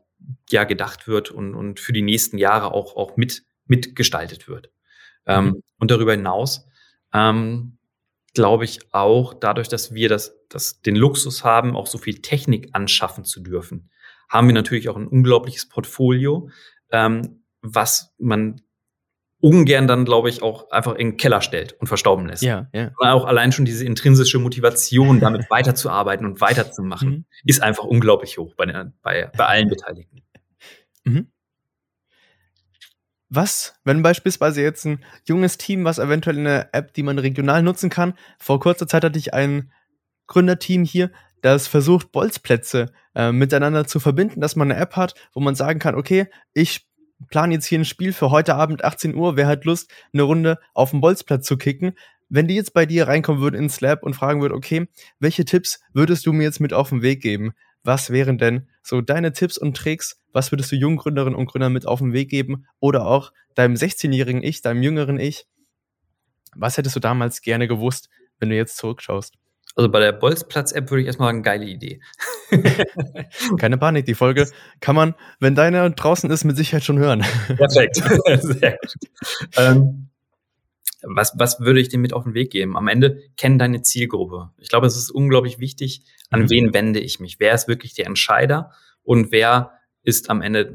ja 0.49 0.63
gedacht 0.63 1.07
wird 1.07 1.31
und, 1.31 1.55
und 1.55 1.79
für 1.79 1.93
die 1.93 2.01
nächsten 2.01 2.37
Jahre 2.37 2.73
auch, 2.73 2.95
auch 2.95 3.17
mit, 3.17 3.43
mitgestaltet 3.65 4.47
wird. 4.47 4.71
Ähm, 5.25 5.45
mhm. 5.45 5.63
Und 5.79 5.91
darüber 5.91 6.11
hinaus 6.11 6.67
ähm, 7.13 7.77
glaube 8.33 8.65
ich 8.65 8.93
auch, 8.93 9.33
dadurch, 9.33 9.67
dass 9.67 9.93
wir 9.93 10.09
das, 10.09 10.37
das, 10.49 10.81
den 10.81 10.95
Luxus 10.95 11.43
haben, 11.43 11.75
auch 11.75 11.87
so 11.87 11.97
viel 11.97 12.21
Technik 12.21 12.69
anschaffen 12.73 13.25
zu 13.25 13.41
dürfen, 13.41 13.89
haben 14.29 14.47
wir 14.47 14.53
natürlich 14.53 14.89
auch 14.89 14.97
ein 14.97 15.07
unglaubliches 15.07 15.67
Portfolio, 15.67 16.49
ähm, 16.91 17.43
was 17.61 18.13
man 18.19 18.61
ungern 19.41 19.87
dann, 19.87 20.05
glaube 20.05 20.29
ich, 20.29 20.41
auch 20.43 20.69
einfach 20.71 20.95
in 20.95 21.11
den 21.11 21.17
Keller 21.17 21.41
stellt 21.41 21.73
und 21.79 21.87
verstauben 21.87 22.27
lässt. 22.27 22.43
Ja, 22.43 22.67
ja. 22.73 22.91
Aber 22.97 23.13
auch 23.13 23.25
allein 23.25 23.51
schon 23.51 23.65
diese 23.65 23.85
intrinsische 23.85 24.39
Motivation, 24.39 25.19
damit 25.19 25.45
weiterzuarbeiten 25.49 26.25
und 26.25 26.41
weiterzumachen, 26.41 27.09
mhm. 27.09 27.25
ist 27.45 27.61
einfach 27.61 27.85
unglaublich 27.85 28.37
hoch 28.37 28.53
bei, 28.55 28.65
der, 28.65 28.91
bei, 29.01 29.31
bei 29.35 29.45
allen 29.45 29.69
Beteiligten. 29.69 30.21
Mhm. 31.05 31.31
Was, 33.29 33.75
wenn 33.83 34.01
beispielsweise 34.01 34.61
jetzt 34.61 34.85
ein 34.85 35.05
junges 35.23 35.57
Team, 35.57 35.85
was 35.85 35.99
eventuell 35.99 36.39
eine 36.39 36.73
App, 36.73 36.93
die 36.93 37.03
man 37.03 37.19
regional 37.19 37.61
nutzen 37.61 37.89
kann, 37.89 38.15
vor 38.39 38.59
kurzer 38.59 38.87
Zeit 38.87 39.03
hatte 39.03 39.19
ich 39.19 39.33
ein 39.33 39.71
Gründerteam 40.27 40.83
hier, 40.83 41.11
das 41.41 41.67
versucht, 41.67 42.11
Bolzplätze 42.11 42.87
äh, 43.15 43.31
miteinander 43.31 43.85
zu 43.85 43.99
verbinden, 43.99 44.41
dass 44.41 44.55
man 44.55 44.71
eine 44.71 44.81
App 44.81 44.95
hat, 44.95 45.13
wo 45.33 45.39
man 45.39 45.55
sagen 45.55 45.79
kann, 45.79 45.95
okay, 45.95 46.27
ich 46.53 46.88
plan 47.27 47.51
jetzt 47.51 47.65
hier 47.65 47.79
ein 47.79 47.85
Spiel 47.85 48.13
für 48.13 48.31
heute 48.31 48.55
Abend 48.55 48.83
18 48.83 49.15
Uhr, 49.15 49.35
wer 49.35 49.47
hat 49.47 49.65
Lust, 49.65 49.91
eine 50.13 50.23
Runde 50.23 50.59
auf 50.73 50.91
dem 50.91 51.01
Bolzplatz 51.01 51.45
zu 51.45 51.57
kicken. 51.57 51.93
wenn 52.29 52.47
die 52.47 52.55
jetzt 52.55 52.73
bei 52.73 52.85
dir 52.85 53.07
reinkommen 53.07 53.41
würden 53.41 53.55
ins 53.55 53.81
Lab 53.81 54.03
und 54.03 54.13
fragen 54.13 54.41
würden, 54.41 54.53
okay, 54.53 54.87
welche 55.19 55.45
Tipps 55.45 55.81
würdest 55.93 56.27
du 56.27 56.31
mir 56.31 56.43
jetzt 56.43 56.59
mit 56.59 56.73
auf 56.73 56.89
den 56.89 57.01
Weg 57.01 57.21
geben? 57.23 57.53
Was 57.83 58.11
wären 58.11 58.37
denn 58.37 58.67
so 58.83 59.01
deine 59.01 59.33
Tipps 59.33 59.57
und 59.57 59.75
Tricks? 59.75 60.21
Was 60.31 60.51
würdest 60.51 60.71
du 60.71 60.75
jungen 60.75 60.97
Gründerinnen 60.97 61.33
und 61.33 61.47
Gründern 61.47 61.73
mit 61.73 61.87
auf 61.87 61.99
den 61.99 62.13
Weg 62.13 62.29
geben? 62.29 62.67
Oder 62.79 63.07
auch 63.07 63.33
deinem 63.55 63.73
16-jährigen 63.73 64.43
Ich, 64.43 64.61
deinem 64.61 64.83
jüngeren 64.83 65.19
Ich? 65.19 65.47
Was 66.55 66.77
hättest 66.77 66.95
du 66.95 66.99
damals 66.99 67.41
gerne 67.41 67.67
gewusst, 67.67 68.09
wenn 68.37 68.49
du 68.49 68.55
jetzt 68.55 68.77
zurückschaust? 68.77 69.38
Also 69.75 69.89
bei 69.89 69.99
der 69.99 70.11
Bolzplatz-App 70.11 70.89
würde 70.89 71.01
ich 71.01 71.07
erstmal 71.07 71.29
sagen, 71.29 71.43
geile 71.43 71.65
Idee. 71.65 72.01
Keine 73.57 73.77
Panik, 73.77 74.05
die 74.05 74.15
Folge 74.15 74.49
kann 74.81 74.95
man, 74.95 75.15
wenn 75.39 75.55
deine 75.55 75.91
draußen 75.91 76.29
ist, 76.31 76.43
mit 76.43 76.57
Sicherheit 76.57 76.83
schon 76.83 76.99
hören. 76.99 77.23
Perfekt. 77.47 77.95
Sehr 78.41 78.71
gut. 78.71 78.93
Ähm, 79.55 80.09
was, 81.01 81.33
was 81.37 81.59
würde 81.61 81.79
ich 81.79 81.89
dir 81.89 81.99
mit 81.99 82.13
auf 82.13 82.23
den 82.23 82.33
Weg 82.33 82.51
geben? 82.51 82.75
Am 82.75 82.87
Ende 82.87 83.21
kenn 83.37 83.57
deine 83.57 83.81
Zielgruppe. 83.81 84.49
Ich 84.57 84.69
glaube, 84.69 84.87
es 84.87 84.97
ist 84.97 85.11
unglaublich 85.11 85.59
wichtig, 85.59 86.03
an 86.29 86.41
mhm. 86.41 86.49
wen 86.49 86.73
wende 86.73 86.99
ich 86.99 87.19
mich? 87.19 87.39
Wer 87.39 87.53
ist 87.53 87.67
wirklich 87.67 87.93
der 87.93 88.07
Entscheider 88.07 88.71
und 89.03 89.31
wer 89.31 89.71
ist 90.03 90.29
am 90.29 90.41
Ende 90.41 90.73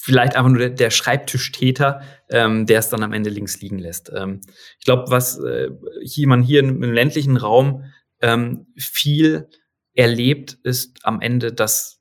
vielleicht 0.00 0.34
einfach 0.34 0.50
nur 0.50 0.58
der, 0.60 0.70
der 0.70 0.90
Schreibtischtäter, 0.90 2.00
ähm, 2.30 2.64
der 2.64 2.78
es 2.78 2.88
dann 2.88 3.02
am 3.02 3.12
Ende 3.12 3.28
links 3.28 3.60
liegen 3.60 3.78
lässt. 3.78 4.10
Ähm, 4.14 4.40
ich 4.78 4.86
glaube, 4.86 5.10
was 5.10 5.38
äh, 5.38 5.68
hier, 6.02 6.26
man 6.26 6.42
hier 6.42 6.60
im, 6.60 6.82
im 6.82 6.92
ländlichen 6.92 7.36
Raum 7.36 7.84
ähm, 8.22 8.66
viel 8.76 9.48
erlebt, 9.94 10.56
ist 10.62 11.00
am 11.02 11.20
Ende, 11.20 11.52
dass 11.52 12.00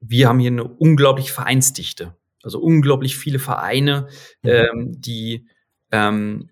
wir 0.00 0.28
haben 0.28 0.40
hier 0.40 0.50
eine 0.50 0.64
unglaubliche 0.64 1.32
Vereinsdichte. 1.32 2.16
Also 2.42 2.60
unglaublich 2.60 3.16
viele 3.16 3.38
Vereine, 3.38 4.08
mhm. 4.42 4.50
ähm, 4.50 4.94
die 4.98 5.46
ähm, 5.92 6.50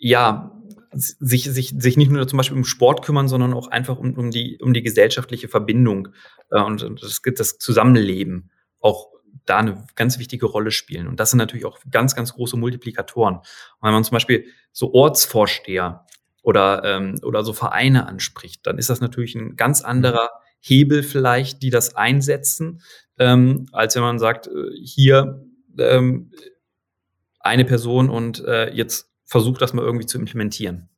ja 0.00 0.60
sich, 0.92 1.44
sich, 1.44 1.74
sich 1.78 1.96
nicht 1.96 2.10
nur 2.10 2.26
zum 2.26 2.36
Beispiel 2.38 2.56
um 2.56 2.64
Sport 2.64 3.02
kümmern, 3.04 3.28
sondern 3.28 3.54
auch 3.54 3.68
einfach 3.68 3.98
um, 3.98 4.14
um, 4.14 4.30
die, 4.32 4.58
um 4.60 4.74
die 4.74 4.82
gesellschaftliche 4.82 5.48
Verbindung 5.48 6.08
äh, 6.50 6.60
und, 6.60 6.82
und 6.82 7.02
das, 7.02 7.20
das 7.36 7.58
Zusammenleben 7.58 8.50
auch 8.80 9.11
da 9.46 9.58
eine 9.58 9.84
ganz 9.94 10.18
wichtige 10.18 10.46
Rolle 10.46 10.70
spielen. 10.70 11.06
Und 11.08 11.20
das 11.20 11.30
sind 11.30 11.38
natürlich 11.38 11.64
auch 11.64 11.78
ganz, 11.90 12.14
ganz 12.14 12.34
große 12.34 12.56
Multiplikatoren. 12.56 13.36
Und 13.36 13.46
wenn 13.80 13.92
man 13.92 14.04
zum 14.04 14.14
Beispiel 14.14 14.46
so 14.72 14.92
Ortsvorsteher 14.94 16.06
oder, 16.42 16.82
ähm, 16.84 17.20
oder 17.22 17.44
so 17.44 17.52
Vereine 17.52 18.06
anspricht, 18.06 18.66
dann 18.66 18.78
ist 18.78 18.90
das 18.90 19.00
natürlich 19.00 19.34
ein 19.34 19.56
ganz 19.56 19.82
anderer 19.82 20.30
Hebel 20.60 21.02
vielleicht, 21.02 21.62
die 21.62 21.70
das 21.70 21.96
einsetzen, 21.96 22.82
ähm, 23.18 23.66
als 23.72 23.96
wenn 23.96 24.02
man 24.02 24.18
sagt, 24.18 24.46
äh, 24.46 24.70
hier 24.80 25.44
ähm, 25.78 26.30
eine 27.40 27.64
Person 27.64 28.08
und 28.08 28.44
äh, 28.44 28.72
jetzt 28.72 29.10
versuch 29.24 29.58
das 29.58 29.72
mal 29.72 29.84
irgendwie 29.84 30.06
zu 30.06 30.18
implementieren. 30.18 30.88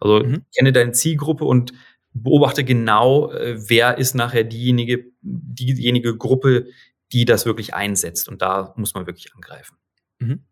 Also 0.00 0.20
mhm. 0.24 0.44
kenne 0.56 0.72
deine 0.72 0.92
Zielgruppe 0.92 1.44
und 1.44 1.72
beobachte 2.12 2.64
genau, 2.64 3.32
äh, 3.32 3.56
wer 3.68 3.98
ist 3.98 4.14
nachher 4.14 4.44
diejenige, 4.44 5.06
diejenige 5.22 6.16
Gruppe, 6.16 6.66
die 7.14 7.24
das 7.24 7.46
wirklich 7.46 7.72
einsetzt. 7.72 8.28
Und 8.28 8.42
da 8.42 8.74
muss 8.76 8.92
man 8.94 9.06
wirklich 9.06 9.34
angreifen. 9.34 9.78
Mhm. 10.18 10.44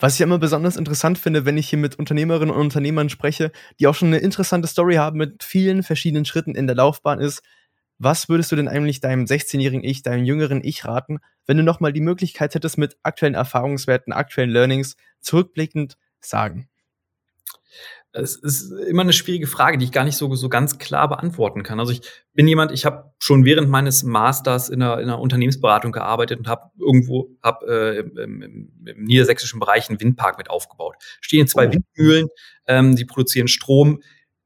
Was 0.00 0.14
ich 0.14 0.20
immer 0.20 0.38
besonders 0.38 0.76
interessant 0.76 1.16
finde, 1.16 1.44
wenn 1.44 1.56
ich 1.56 1.70
hier 1.70 1.78
mit 1.78 1.98
Unternehmerinnen 1.98 2.54
und 2.54 2.60
Unternehmern 2.60 3.08
spreche, 3.08 3.52
die 3.78 3.86
auch 3.86 3.94
schon 3.94 4.08
eine 4.08 4.18
interessante 4.18 4.68
Story 4.68 4.96
haben 4.96 5.16
mit 5.16 5.42
vielen 5.42 5.82
verschiedenen 5.82 6.24
Schritten 6.24 6.54
in 6.54 6.66
der 6.66 6.76
Laufbahn 6.76 7.20
ist, 7.20 7.42
was 7.98 8.28
würdest 8.28 8.52
du 8.52 8.56
denn 8.56 8.68
eigentlich 8.68 9.00
deinem 9.00 9.24
16-jährigen 9.24 9.82
Ich, 9.82 10.02
deinem 10.02 10.24
jüngeren 10.24 10.62
Ich 10.62 10.84
raten, 10.84 11.18
wenn 11.46 11.56
du 11.56 11.62
nochmal 11.62 11.92
die 11.92 12.00
Möglichkeit 12.00 12.54
hättest, 12.54 12.78
mit 12.78 12.96
aktuellen 13.02 13.34
Erfahrungswerten, 13.34 14.12
aktuellen 14.12 14.50
Learnings 14.50 14.96
zurückblickend 15.20 15.96
sagen? 16.20 16.68
Es 18.12 18.36
ist 18.36 18.72
immer 18.72 19.02
eine 19.02 19.12
schwierige 19.12 19.46
Frage, 19.46 19.76
die 19.76 19.84
ich 19.84 19.92
gar 19.92 20.04
nicht 20.04 20.16
so, 20.16 20.34
so 20.34 20.48
ganz 20.48 20.78
klar 20.78 21.08
beantworten 21.08 21.62
kann. 21.62 21.78
Also 21.78 21.92
ich 21.92 22.00
bin 22.32 22.48
jemand, 22.48 22.72
ich 22.72 22.86
habe 22.86 23.12
schon 23.18 23.44
während 23.44 23.68
meines 23.68 24.02
Masters 24.02 24.70
in 24.70 24.82
einer, 24.82 24.98
in 25.00 25.04
einer 25.04 25.20
Unternehmensberatung 25.20 25.92
gearbeitet 25.92 26.38
und 26.38 26.48
habe 26.48 26.70
irgendwo 26.78 27.36
hab, 27.42 27.62
äh, 27.64 27.98
im, 27.98 28.16
im, 28.16 28.72
im, 28.86 29.04
niedersächsischen 29.04 29.60
Bereich 29.60 29.90
einen 29.90 30.00
Windpark 30.00 30.38
mit 30.38 30.48
aufgebaut. 30.48 30.96
Stehen 31.20 31.46
zwei 31.48 31.68
oh. 31.68 31.72
Windmühlen, 31.72 32.28
ähm, 32.66 32.96
die 32.96 33.04
produzieren 33.04 33.48
Strom. 33.48 34.00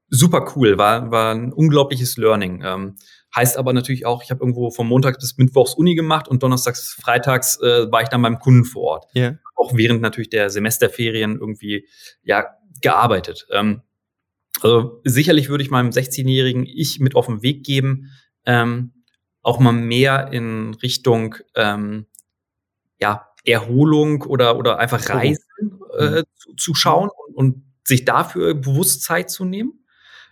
Super 0.08 0.52
cool, 0.56 0.76
war, 0.76 1.10
war 1.10 1.32
ein 1.32 1.52
unglaubliches 1.52 2.16
Learning. 2.16 2.62
Ähm, 2.64 2.96
heißt 3.34 3.56
aber 3.56 3.72
natürlich 3.72 4.06
auch, 4.06 4.22
ich 4.22 4.30
habe 4.30 4.40
irgendwo 4.40 4.70
vom 4.70 4.88
Montag 4.88 5.18
bis 5.18 5.36
Mittwochs 5.38 5.74
Uni 5.74 5.94
gemacht 5.94 6.28
und 6.28 6.42
donnerstags, 6.42 6.92
freitags 7.00 7.60
äh, 7.60 7.90
war 7.90 8.02
ich 8.02 8.08
dann 8.08 8.22
beim 8.22 8.38
Kunden 8.38 8.64
vor 8.64 8.82
Ort. 8.82 9.06
Yeah. 9.16 9.38
Auch 9.54 9.72
während 9.74 10.02
natürlich 10.02 10.30
der 10.30 10.50
Semesterferien 10.50 11.38
irgendwie 11.38 11.86
ja 12.22 12.46
gearbeitet. 12.80 13.46
Ähm, 13.50 13.82
also 14.60 15.00
sicherlich 15.04 15.48
würde 15.48 15.64
ich 15.64 15.70
meinem 15.70 15.90
16-jährigen 15.90 16.66
Ich 16.66 17.00
mit 17.00 17.14
auf 17.16 17.26
den 17.26 17.42
Weg 17.42 17.64
geben, 17.64 18.10
ähm, 18.44 18.92
auch 19.42 19.58
mal 19.58 19.72
mehr 19.72 20.28
in 20.32 20.74
Richtung 20.74 21.36
ähm, 21.56 22.06
ja, 23.00 23.28
Erholung 23.44 24.22
oder, 24.22 24.56
oder 24.56 24.78
einfach 24.78 25.08
Reisen 25.08 25.80
äh, 25.98 26.20
mhm. 26.20 26.22
zu, 26.36 26.54
zu, 26.54 26.74
schauen 26.74 27.10
und, 27.26 27.34
und 27.34 27.64
sich 27.84 28.04
dafür 28.04 28.54
bewusst 28.54 29.02
Zeit 29.02 29.30
zu 29.30 29.44
nehmen. 29.44 29.84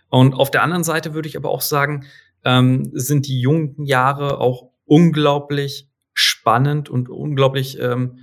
Und 0.09 0.33
auf 0.33 0.51
der 0.51 0.63
anderen 0.63 0.83
Seite 0.83 1.13
würde 1.13 1.27
ich 1.27 1.35
aber 1.35 1.49
auch 1.49 1.61
sagen, 1.61 2.05
ähm, 2.43 2.89
sind 2.93 3.27
die 3.27 3.39
jungen 3.39 3.83
Jahre 3.85 4.39
auch 4.39 4.71
unglaublich 4.85 5.87
spannend 6.13 6.89
und 6.89 7.09
unglaublich 7.09 7.79
ähm, 7.79 8.19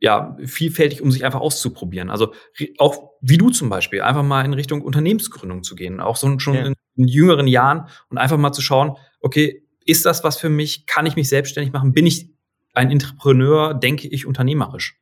ja, 0.00 0.36
vielfältig, 0.44 1.02
um 1.02 1.10
sich 1.10 1.24
einfach 1.24 1.40
auszuprobieren. 1.40 2.08
Also 2.08 2.32
auch 2.78 3.10
wie 3.20 3.36
du 3.36 3.50
zum 3.50 3.68
Beispiel, 3.68 4.00
einfach 4.00 4.22
mal 4.22 4.44
in 4.44 4.54
Richtung 4.54 4.80
Unternehmensgründung 4.80 5.62
zu 5.62 5.74
gehen, 5.74 6.00
auch 6.00 6.16
so 6.16 6.38
schon 6.38 6.54
ja. 6.54 6.66
in, 6.66 6.74
in, 6.96 7.06
jüngeren 7.06 7.46
Jahren 7.46 7.86
und 8.08 8.16
einfach 8.16 8.38
mal 8.38 8.52
zu 8.52 8.62
schauen, 8.62 8.96
okay, 9.20 9.62
ist 9.84 10.06
das 10.06 10.24
was 10.24 10.38
für 10.38 10.48
mich? 10.48 10.86
Kann 10.86 11.04
ich 11.04 11.16
mich 11.16 11.28
selbstständig 11.28 11.72
machen? 11.72 11.92
Bin 11.92 12.06
ich 12.06 12.30
ein 12.72 12.90
Entrepreneur? 12.90 13.74
Denke 13.74 14.08
ich 14.08 14.24
unternehmerisch? 14.24 14.98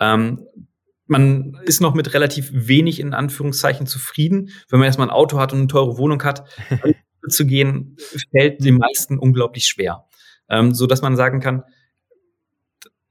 Ähm, 0.00 0.46
man 1.06 1.58
ist 1.64 1.80
noch 1.80 1.94
mit 1.94 2.14
relativ 2.14 2.50
wenig 2.52 3.00
in 3.00 3.14
Anführungszeichen 3.14 3.86
zufrieden. 3.86 4.50
Wenn 4.68 4.78
man 4.78 4.86
erstmal 4.86 5.08
ein 5.08 5.14
Auto 5.14 5.38
hat 5.38 5.52
und 5.52 5.58
eine 5.58 5.68
teure 5.68 5.98
Wohnung 5.98 6.22
hat, 6.22 6.44
zu 7.28 7.46
gehen, 7.46 7.96
fällt 8.30 8.64
den 8.64 8.78
meisten 8.78 9.18
unglaublich 9.18 9.66
schwer. 9.66 10.06
Ähm, 10.48 10.74
so 10.74 10.86
dass 10.86 11.02
man 11.02 11.16
sagen 11.16 11.40
kann, 11.40 11.64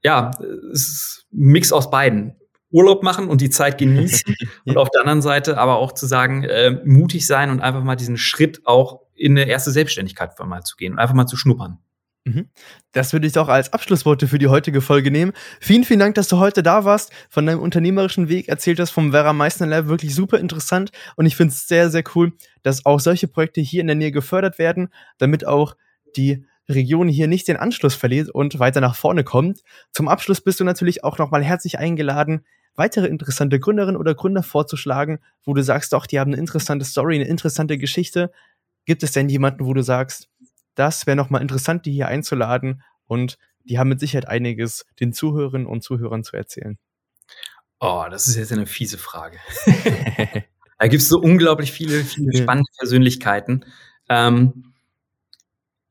ja, 0.02 0.30
es 0.72 0.88
ist 0.88 1.26
ein 1.32 1.46
Mix 1.46 1.72
aus 1.72 1.90
beiden. 1.90 2.36
Urlaub 2.72 3.02
machen 3.02 3.28
und 3.28 3.40
die 3.40 3.50
Zeit 3.50 3.78
genießen 3.78 4.34
und 4.64 4.76
auf 4.76 4.90
der 4.90 5.00
anderen 5.00 5.22
Seite 5.22 5.58
aber 5.58 5.76
auch 5.76 5.92
zu 5.92 6.06
sagen, 6.06 6.44
äh, 6.44 6.80
mutig 6.84 7.26
sein 7.26 7.50
und 7.50 7.60
einfach 7.60 7.82
mal 7.82 7.96
diesen 7.96 8.16
Schritt 8.16 8.60
auch 8.64 9.00
in 9.14 9.36
eine 9.36 9.48
erste 9.48 9.70
Selbstständigkeit 9.70 10.38
mal 10.38 10.62
zu 10.62 10.76
gehen 10.76 10.92
und 10.92 10.98
einfach 10.98 11.14
mal 11.14 11.26
zu 11.26 11.36
schnuppern. 11.36 11.78
Mhm. 12.24 12.50
Das 12.92 13.12
würde 13.12 13.26
ich 13.26 13.38
auch 13.38 13.48
als 13.48 13.72
Abschlussworte 13.72 14.28
für 14.28 14.38
die 14.38 14.48
heutige 14.48 14.82
Folge 14.82 15.10
nehmen. 15.10 15.32
Vielen, 15.60 15.84
vielen 15.84 16.00
Dank, 16.00 16.14
dass 16.16 16.28
du 16.28 16.38
heute 16.38 16.62
da 16.62 16.84
warst, 16.84 17.12
von 17.30 17.46
deinem 17.46 17.60
unternehmerischen 17.60 18.28
Weg 18.28 18.48
erzählt 18.48 18.78
hast, 18.78 18.90
vom 18.90 19.12
Vera 19.12 19.32
Meissner 19.32 19.66
Lab. 19.66 19.86
Wirklich 19.86 20.14
super 20.14 20.38
interessant. 20.38 20.90
Und 21.16 21.24
ich 21.24 21.36
finde 21.36 21.54
es 21.54 21.66
sehr, 21.66 21.88
sehr 21.90 22.04
cool, 22.14 22.32
dass 22.62 22.84
auch 22.84 23.00
solche 23.00 23.26
Projekte 23.26 23.62
hier 23.62 23.80
in 23.80 23.86
der 23.86 23.96
Nähe 23.96 24.12
gefördert 24.12 24.58
werden, 24.58 24.88
damit 25.18 25.46
auch 25.46 25.76
die 26.16 26.44
Region 26.68 27.08
hier 27.08 27.26
nicht 27.26 27.48
den 27.48 27.56
Anschluss 27.56 27.94
verliert 27.94 28.30
und 28.30 28.58
weiter 28.58 28.80
nach 28.80 28.94
vorne 28.94 29.24
kommt. 29.24 29.62
Zum 29.92 30.08
Abschluss 30.08 30.40
bist 30.42 30.60
du 30.60 30.64
natürlich 30.64 31.02
auch 31.04 31.18
nochmal 31.18 31.42
herzlich 31.42 31.78
eingeladen, 31.78 32.44
weitere 32.76 33.06
interessante 33.06 33.58
Gründerinnen 33.58 33.96
oder 33.96 34.14
Gründer 34.14 34.42
vorzuschlagen, 34.42 35.18
wo 35.44 35.54
du 35.54 35.62
sagst, 35.62 35.92
doch, 35.92 36.06
die 36.06 36.20
haben 36.20 36.32
eine 36.32 36.40
interessante 36.40 36.84
Story, 36.84 37.16
eine 37.16 37.24
interessante 37.24 37.78
Geschichte. 37.78 38.30
Gibt 38.86 39.02
es 39.02 39.12
denn 39.12 39.28
jemanden, 39.28 39.66
wo 39.66 39.74
du 39.74 39.82
sagst, 39.82 40.28
das 40.74 41.06
wäre 41.06 41.16
nochmal 41.16 41.42
interessant, 41.42 41.86
die 41.86 41.92
hier 41.92 42.08
einzuladen 42.08 42.82
und 43.06 43.38
die 43.64 43.78
haben 43.78 43.88
mit 43.88 44.00
Sicherheit 44.00 44.28
einiges 44.28 44.86
den 45.00 45.12
Zuhörerinnen 45.12 45.66
und 45.66 45.82
Zuhörern 45.82 46.24
zu 46.24 46.36
erzählen? 46.36 46.78
Oh, 47.78 48.04
das 48.10 48.28
ist 48.28 48.36
jetzt 48.36 48.52
eine 48.52 48.66
fiese 48.66 48.98
Frage. 48.98 49.38
da 50.78 50.86
gibt 50.86 51.02
es 51.02 51.08
so 51.08 51.18
unglaublich 51.18 51.72
viele, 51.72 52.04
viele 52.04 52.36
spannende 52.36 52.70
Persönlichkeiten. 52.78 53.64
Ähm, 54.08 54.74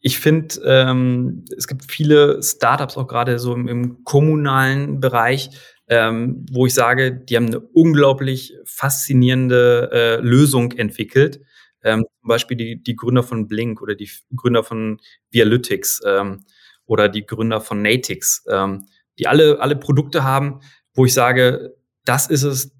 ich 0.01 0.19
finde, 0.19 0.55
ähm, 0.65 1.45
es 1.57 1.67
gibt 1.67 1.91
viele 1.91 2.41
Startups 2.41 2.95
auch 2.95 3.07
gerade 3.07 3.39
so 3.39 3.53
im, 3.53 3.67
im 3.67 4.03
kommunalen 4.03 4.99
Bereich, 4.99 5.49
ähm, 5.87 6.45
wo 6.51 6.65
ich 6.67 6.73
sage, 6.73 7.11
die 7.11 7.35
haben 7.35 7.47
eine 7.47 7.59
unglaublich 7.59 8.53
faszinierende 8.65 9.89
äh, 9.91 10.15
Lösung 10.21 10.71
entwickelt. 10.71 11.41
Ähm, 11.83 12.05
zum 12.21 12.27
Beispiel 12.27 12.57
die, 12.57 12.83
die 12.83 12.95
Gründer 12.95 13.23
von 13.23 13.47
Blink 13.47 13.81
oder 13.81 13.95
die 13.95 14.09
Gründer 14.35 14.63
von 14.63 14.99
Vialytics 15.31 16.01
ähm, 16.05 16.43
oder 16.85 17.09
die 17.09 17.25
Gründer 17.25 17.61
von 17.61 17.81
Natix, 17.81 18.43
ähm, 18.49 18.85
die 19.17 19.27
alle, 19.27 19.59
alle 19.59 19.75
Produkte 19.75 20.23
haben, 20.23 20.59
wo 20.93 21.05
ich 21.05 21.13
sage, 21.13 21.75
das 22.05 22.27
ist 22.27 22.43
es, 22.43 22.75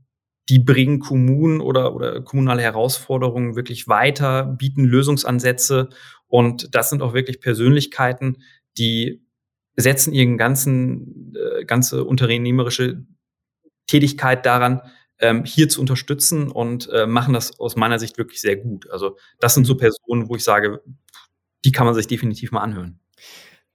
die 0.50 0.60
bringen 0.60 1.00
Kommunen 1.00 1.62
oder, 1.62 1.96
oder 1.96 2.22
kommunale 2.22 2.62
Herausforderungen 2.62 3.56
wirklich 3.56 3.88
weiter, 3.88 4.44
bieten 4.44 4.84
Lösungsansätze 4.84 5.90
und 6.28 6.74
das 6.76 6.90
sind 6.90 7.02
auch 7.02 7.14
wirklich 7.14 7.40
Persönlichkeiten, 7.40 8.44
die 8.78 9.24
setzen 9.76 10.14
ihren 10.14 10.38
ganzen, 10.38 11.34
äh, 11.36 11.66
ganze 11.66 12.04
unternehmerische 12.04 13.06
Tätigkeit 13.88 14.46
daran, 14.46 14.82
ähm, 15.20 15.44
hier 15.44 15.70
zu 15.70 15.82
unterstützen 15.82 16.50
und 16.50 16.90
äh, 16.90 17.06
machen 17.06 17.34
das 17.34 17.60
aus 17.60 17.76
meiner 17.76 18.00
Sicht 18.00 18.18
wirklich 18.18 18.42
sehr 18.42 18.58
gut. 18.58 18.90
Also 18.90 19.18
das 19.40 19.54
sind 19.54 19.66
so 19.66 19.76
Personen, 19.76 20.30
wo 20.30 20.36
ich 20.36 20.44
sage, 20.44 20.82
die 21.66 21.72
kann 21.72 21.86
man 21.86 21.96
sich 21.96 22.08
definitiv 22.08 22.52
mal 22.52 22.62
anhören. 22.62 23.00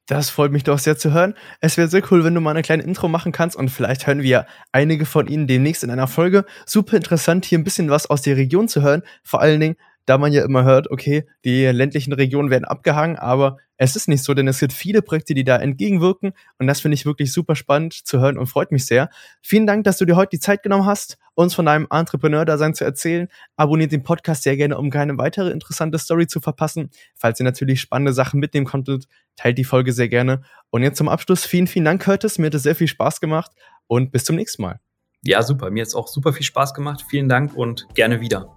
Das 0.07 0.29
freut 0.29 0.53
mich 0.53 0.65
doch 0.65 0.79
sehr 0.79 0.99
zu 0.99 1.13
hören. 1.13 1.35
Es 1.61 1.79
wäre 1.79 1.89
sehr 1.89 2.03
cool, 2.11 2.25
wenn 2.25 2.35
du 2.35 2.43
mal 2.43 2.51
eine 2.51 2.61
kleine 2.61 2.83
Intro 2.83 3.09
machen 3.09 3.33
kannst 3.33 3.57
und 3.57 3.71
vielleicht 3.71 4.07
hören 4.07 4.23
wir 4.23 4.47
einige 4.71 5.07
von 5.07 5.27
ihnen 5.29 5.47
demnächst 5.47 5.83
in 5.83 5.91
einer 5.91 6.09
Folge. 6.09 6.45
Super 6.67 6.99
interessant, 6.99 7.47
hier 7.47 7.59
ein 7.59 7.65
bisschen 7.65 7.89
was 7.89 8.11
aus 8.11 8.21
der 8.21 8.37
Region 8.37 8.69
zu 8.69 8.83
hören. 8.83 9.03
Vor 9.23 9.41
allen 9.41 9.61
Dingen, 9.61 9.77
da 10.07 10.19
man 10.19 10.33
ja 10.33 10.45
immer 10.45 10.65
hört, 10.65 10.91
okay, 10.91 11.27
die 11.45 11.65
ländlichen 11.67 12.13
Regionen 12.13 12.51
werden 12.51 12.65
abgehangen, 12.65 13.17
aber 13.17 13.59
es 13.77 13.97
ist 13.97 14.09
nicht 14.09 14.23
so, 14.23 14.35
denn 14.35 14.47
es 14.47 14.61
gibt 14.61 14.73
viele 14.73 15.03
Projekte, 15.03 15.35
die 15.35 15.45
da 15.45 15.57
entgegenwirken 15.57 16.33
und 16.59 16.67
das 16.67 16.81
finde 16.81 16.95
ich 16.95 17.07
wirklich 17.07 17.33
super 17.33 17.57
spannend 17.57 17.95
zu 17.95 18.21
hören 18.21 18.39
und 18.39 18.47
freut 18.47 18.71
mich 18.71 18.87
sehr. 18.87 19.09
Vielen 19.43 19.67
Dank, 19.67 19.85
dass 19.85 19.99
du 19.99 20.05
dir 20.05 20.17
heute 20.17 20.31
die 20.31 20.41
Zeit 20.41 20.63
genommen 20.63 20.87
hast, 20.87 21.19
uns 21.35 21.55
von 21.55 21.67
deinem 21.67 21.87
Entrepreneur-Dasein 21.91 22.75
zu 22.75 22.85
erzählen. 22.85 23.29
Abonniert 23.57 23.93
den 23.93 24.03
Podcast 24.03 24.45
sehr 24.45 24.57
gerne, 24.57 24.79
um 24.79 24.91
keine 24.91 25.19
weitere 25.19 25.51
interessante 25.51 25.99
Story 25.99 26.27
zu 26.27 26.41
verpassen. 26.41 26.91
Falls 27.15 27.41
ihr 27.41 27.45
natürlich 27.45 27.81
spannende 27.81 28.13
Sachen 28.13 28.41
mitnehmen 28.41 28.67
konntet, 28.67 29.07
teilt 29.37 29.59
die 29.59 29.65
Folge 29.65 29.93
sehr 29.93 30.09
gerne. 30.09 30.43
Und 30.71 30.83
jetzt 30.83 30.99
zum 30.99 31.09
Abschluss 31.09 31.45
vielen, 31.45 31.67
vielen 31.67 31.85
Dank, 31.85 32.03
Curtis. 32.03 32.39
Mir 32.39 32.47
hat 32.47 32.55
es 32.55 32.63
sehr 32.63 32.77
viel 32.77 32.89
Spaß 32.89 33.21
gemacht 33.21 33.51
und 33.87 34.13
bis 34.13 34.25
zum 34.25 34.37
nächsten 34.37 34.63
Mal. 34.63 34.81
Ja, 35.23 35.43
super. 35.43 35.71
Mir 35.71 35.83
hat 35.83 35.89
es 35.89 35.95
auch 35.95 36.09
super 36.09 36.33
viel 36.33 36.45
Spaß 36.45 36.75
gemacht. 36.75 37.05
Vielen 37.09 37.29
Dank 37.29 37.57
und 37.57 37.89
gerne 37.95 38.21
wieder. 38.21 38.55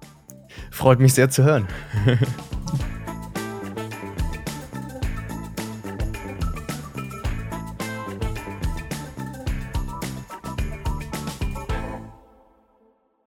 Freut 0.71 0.99
mich 0.99 1.13
sehr 1.13 1.29
zu 1.29 1.43
hören. 1.43 1.67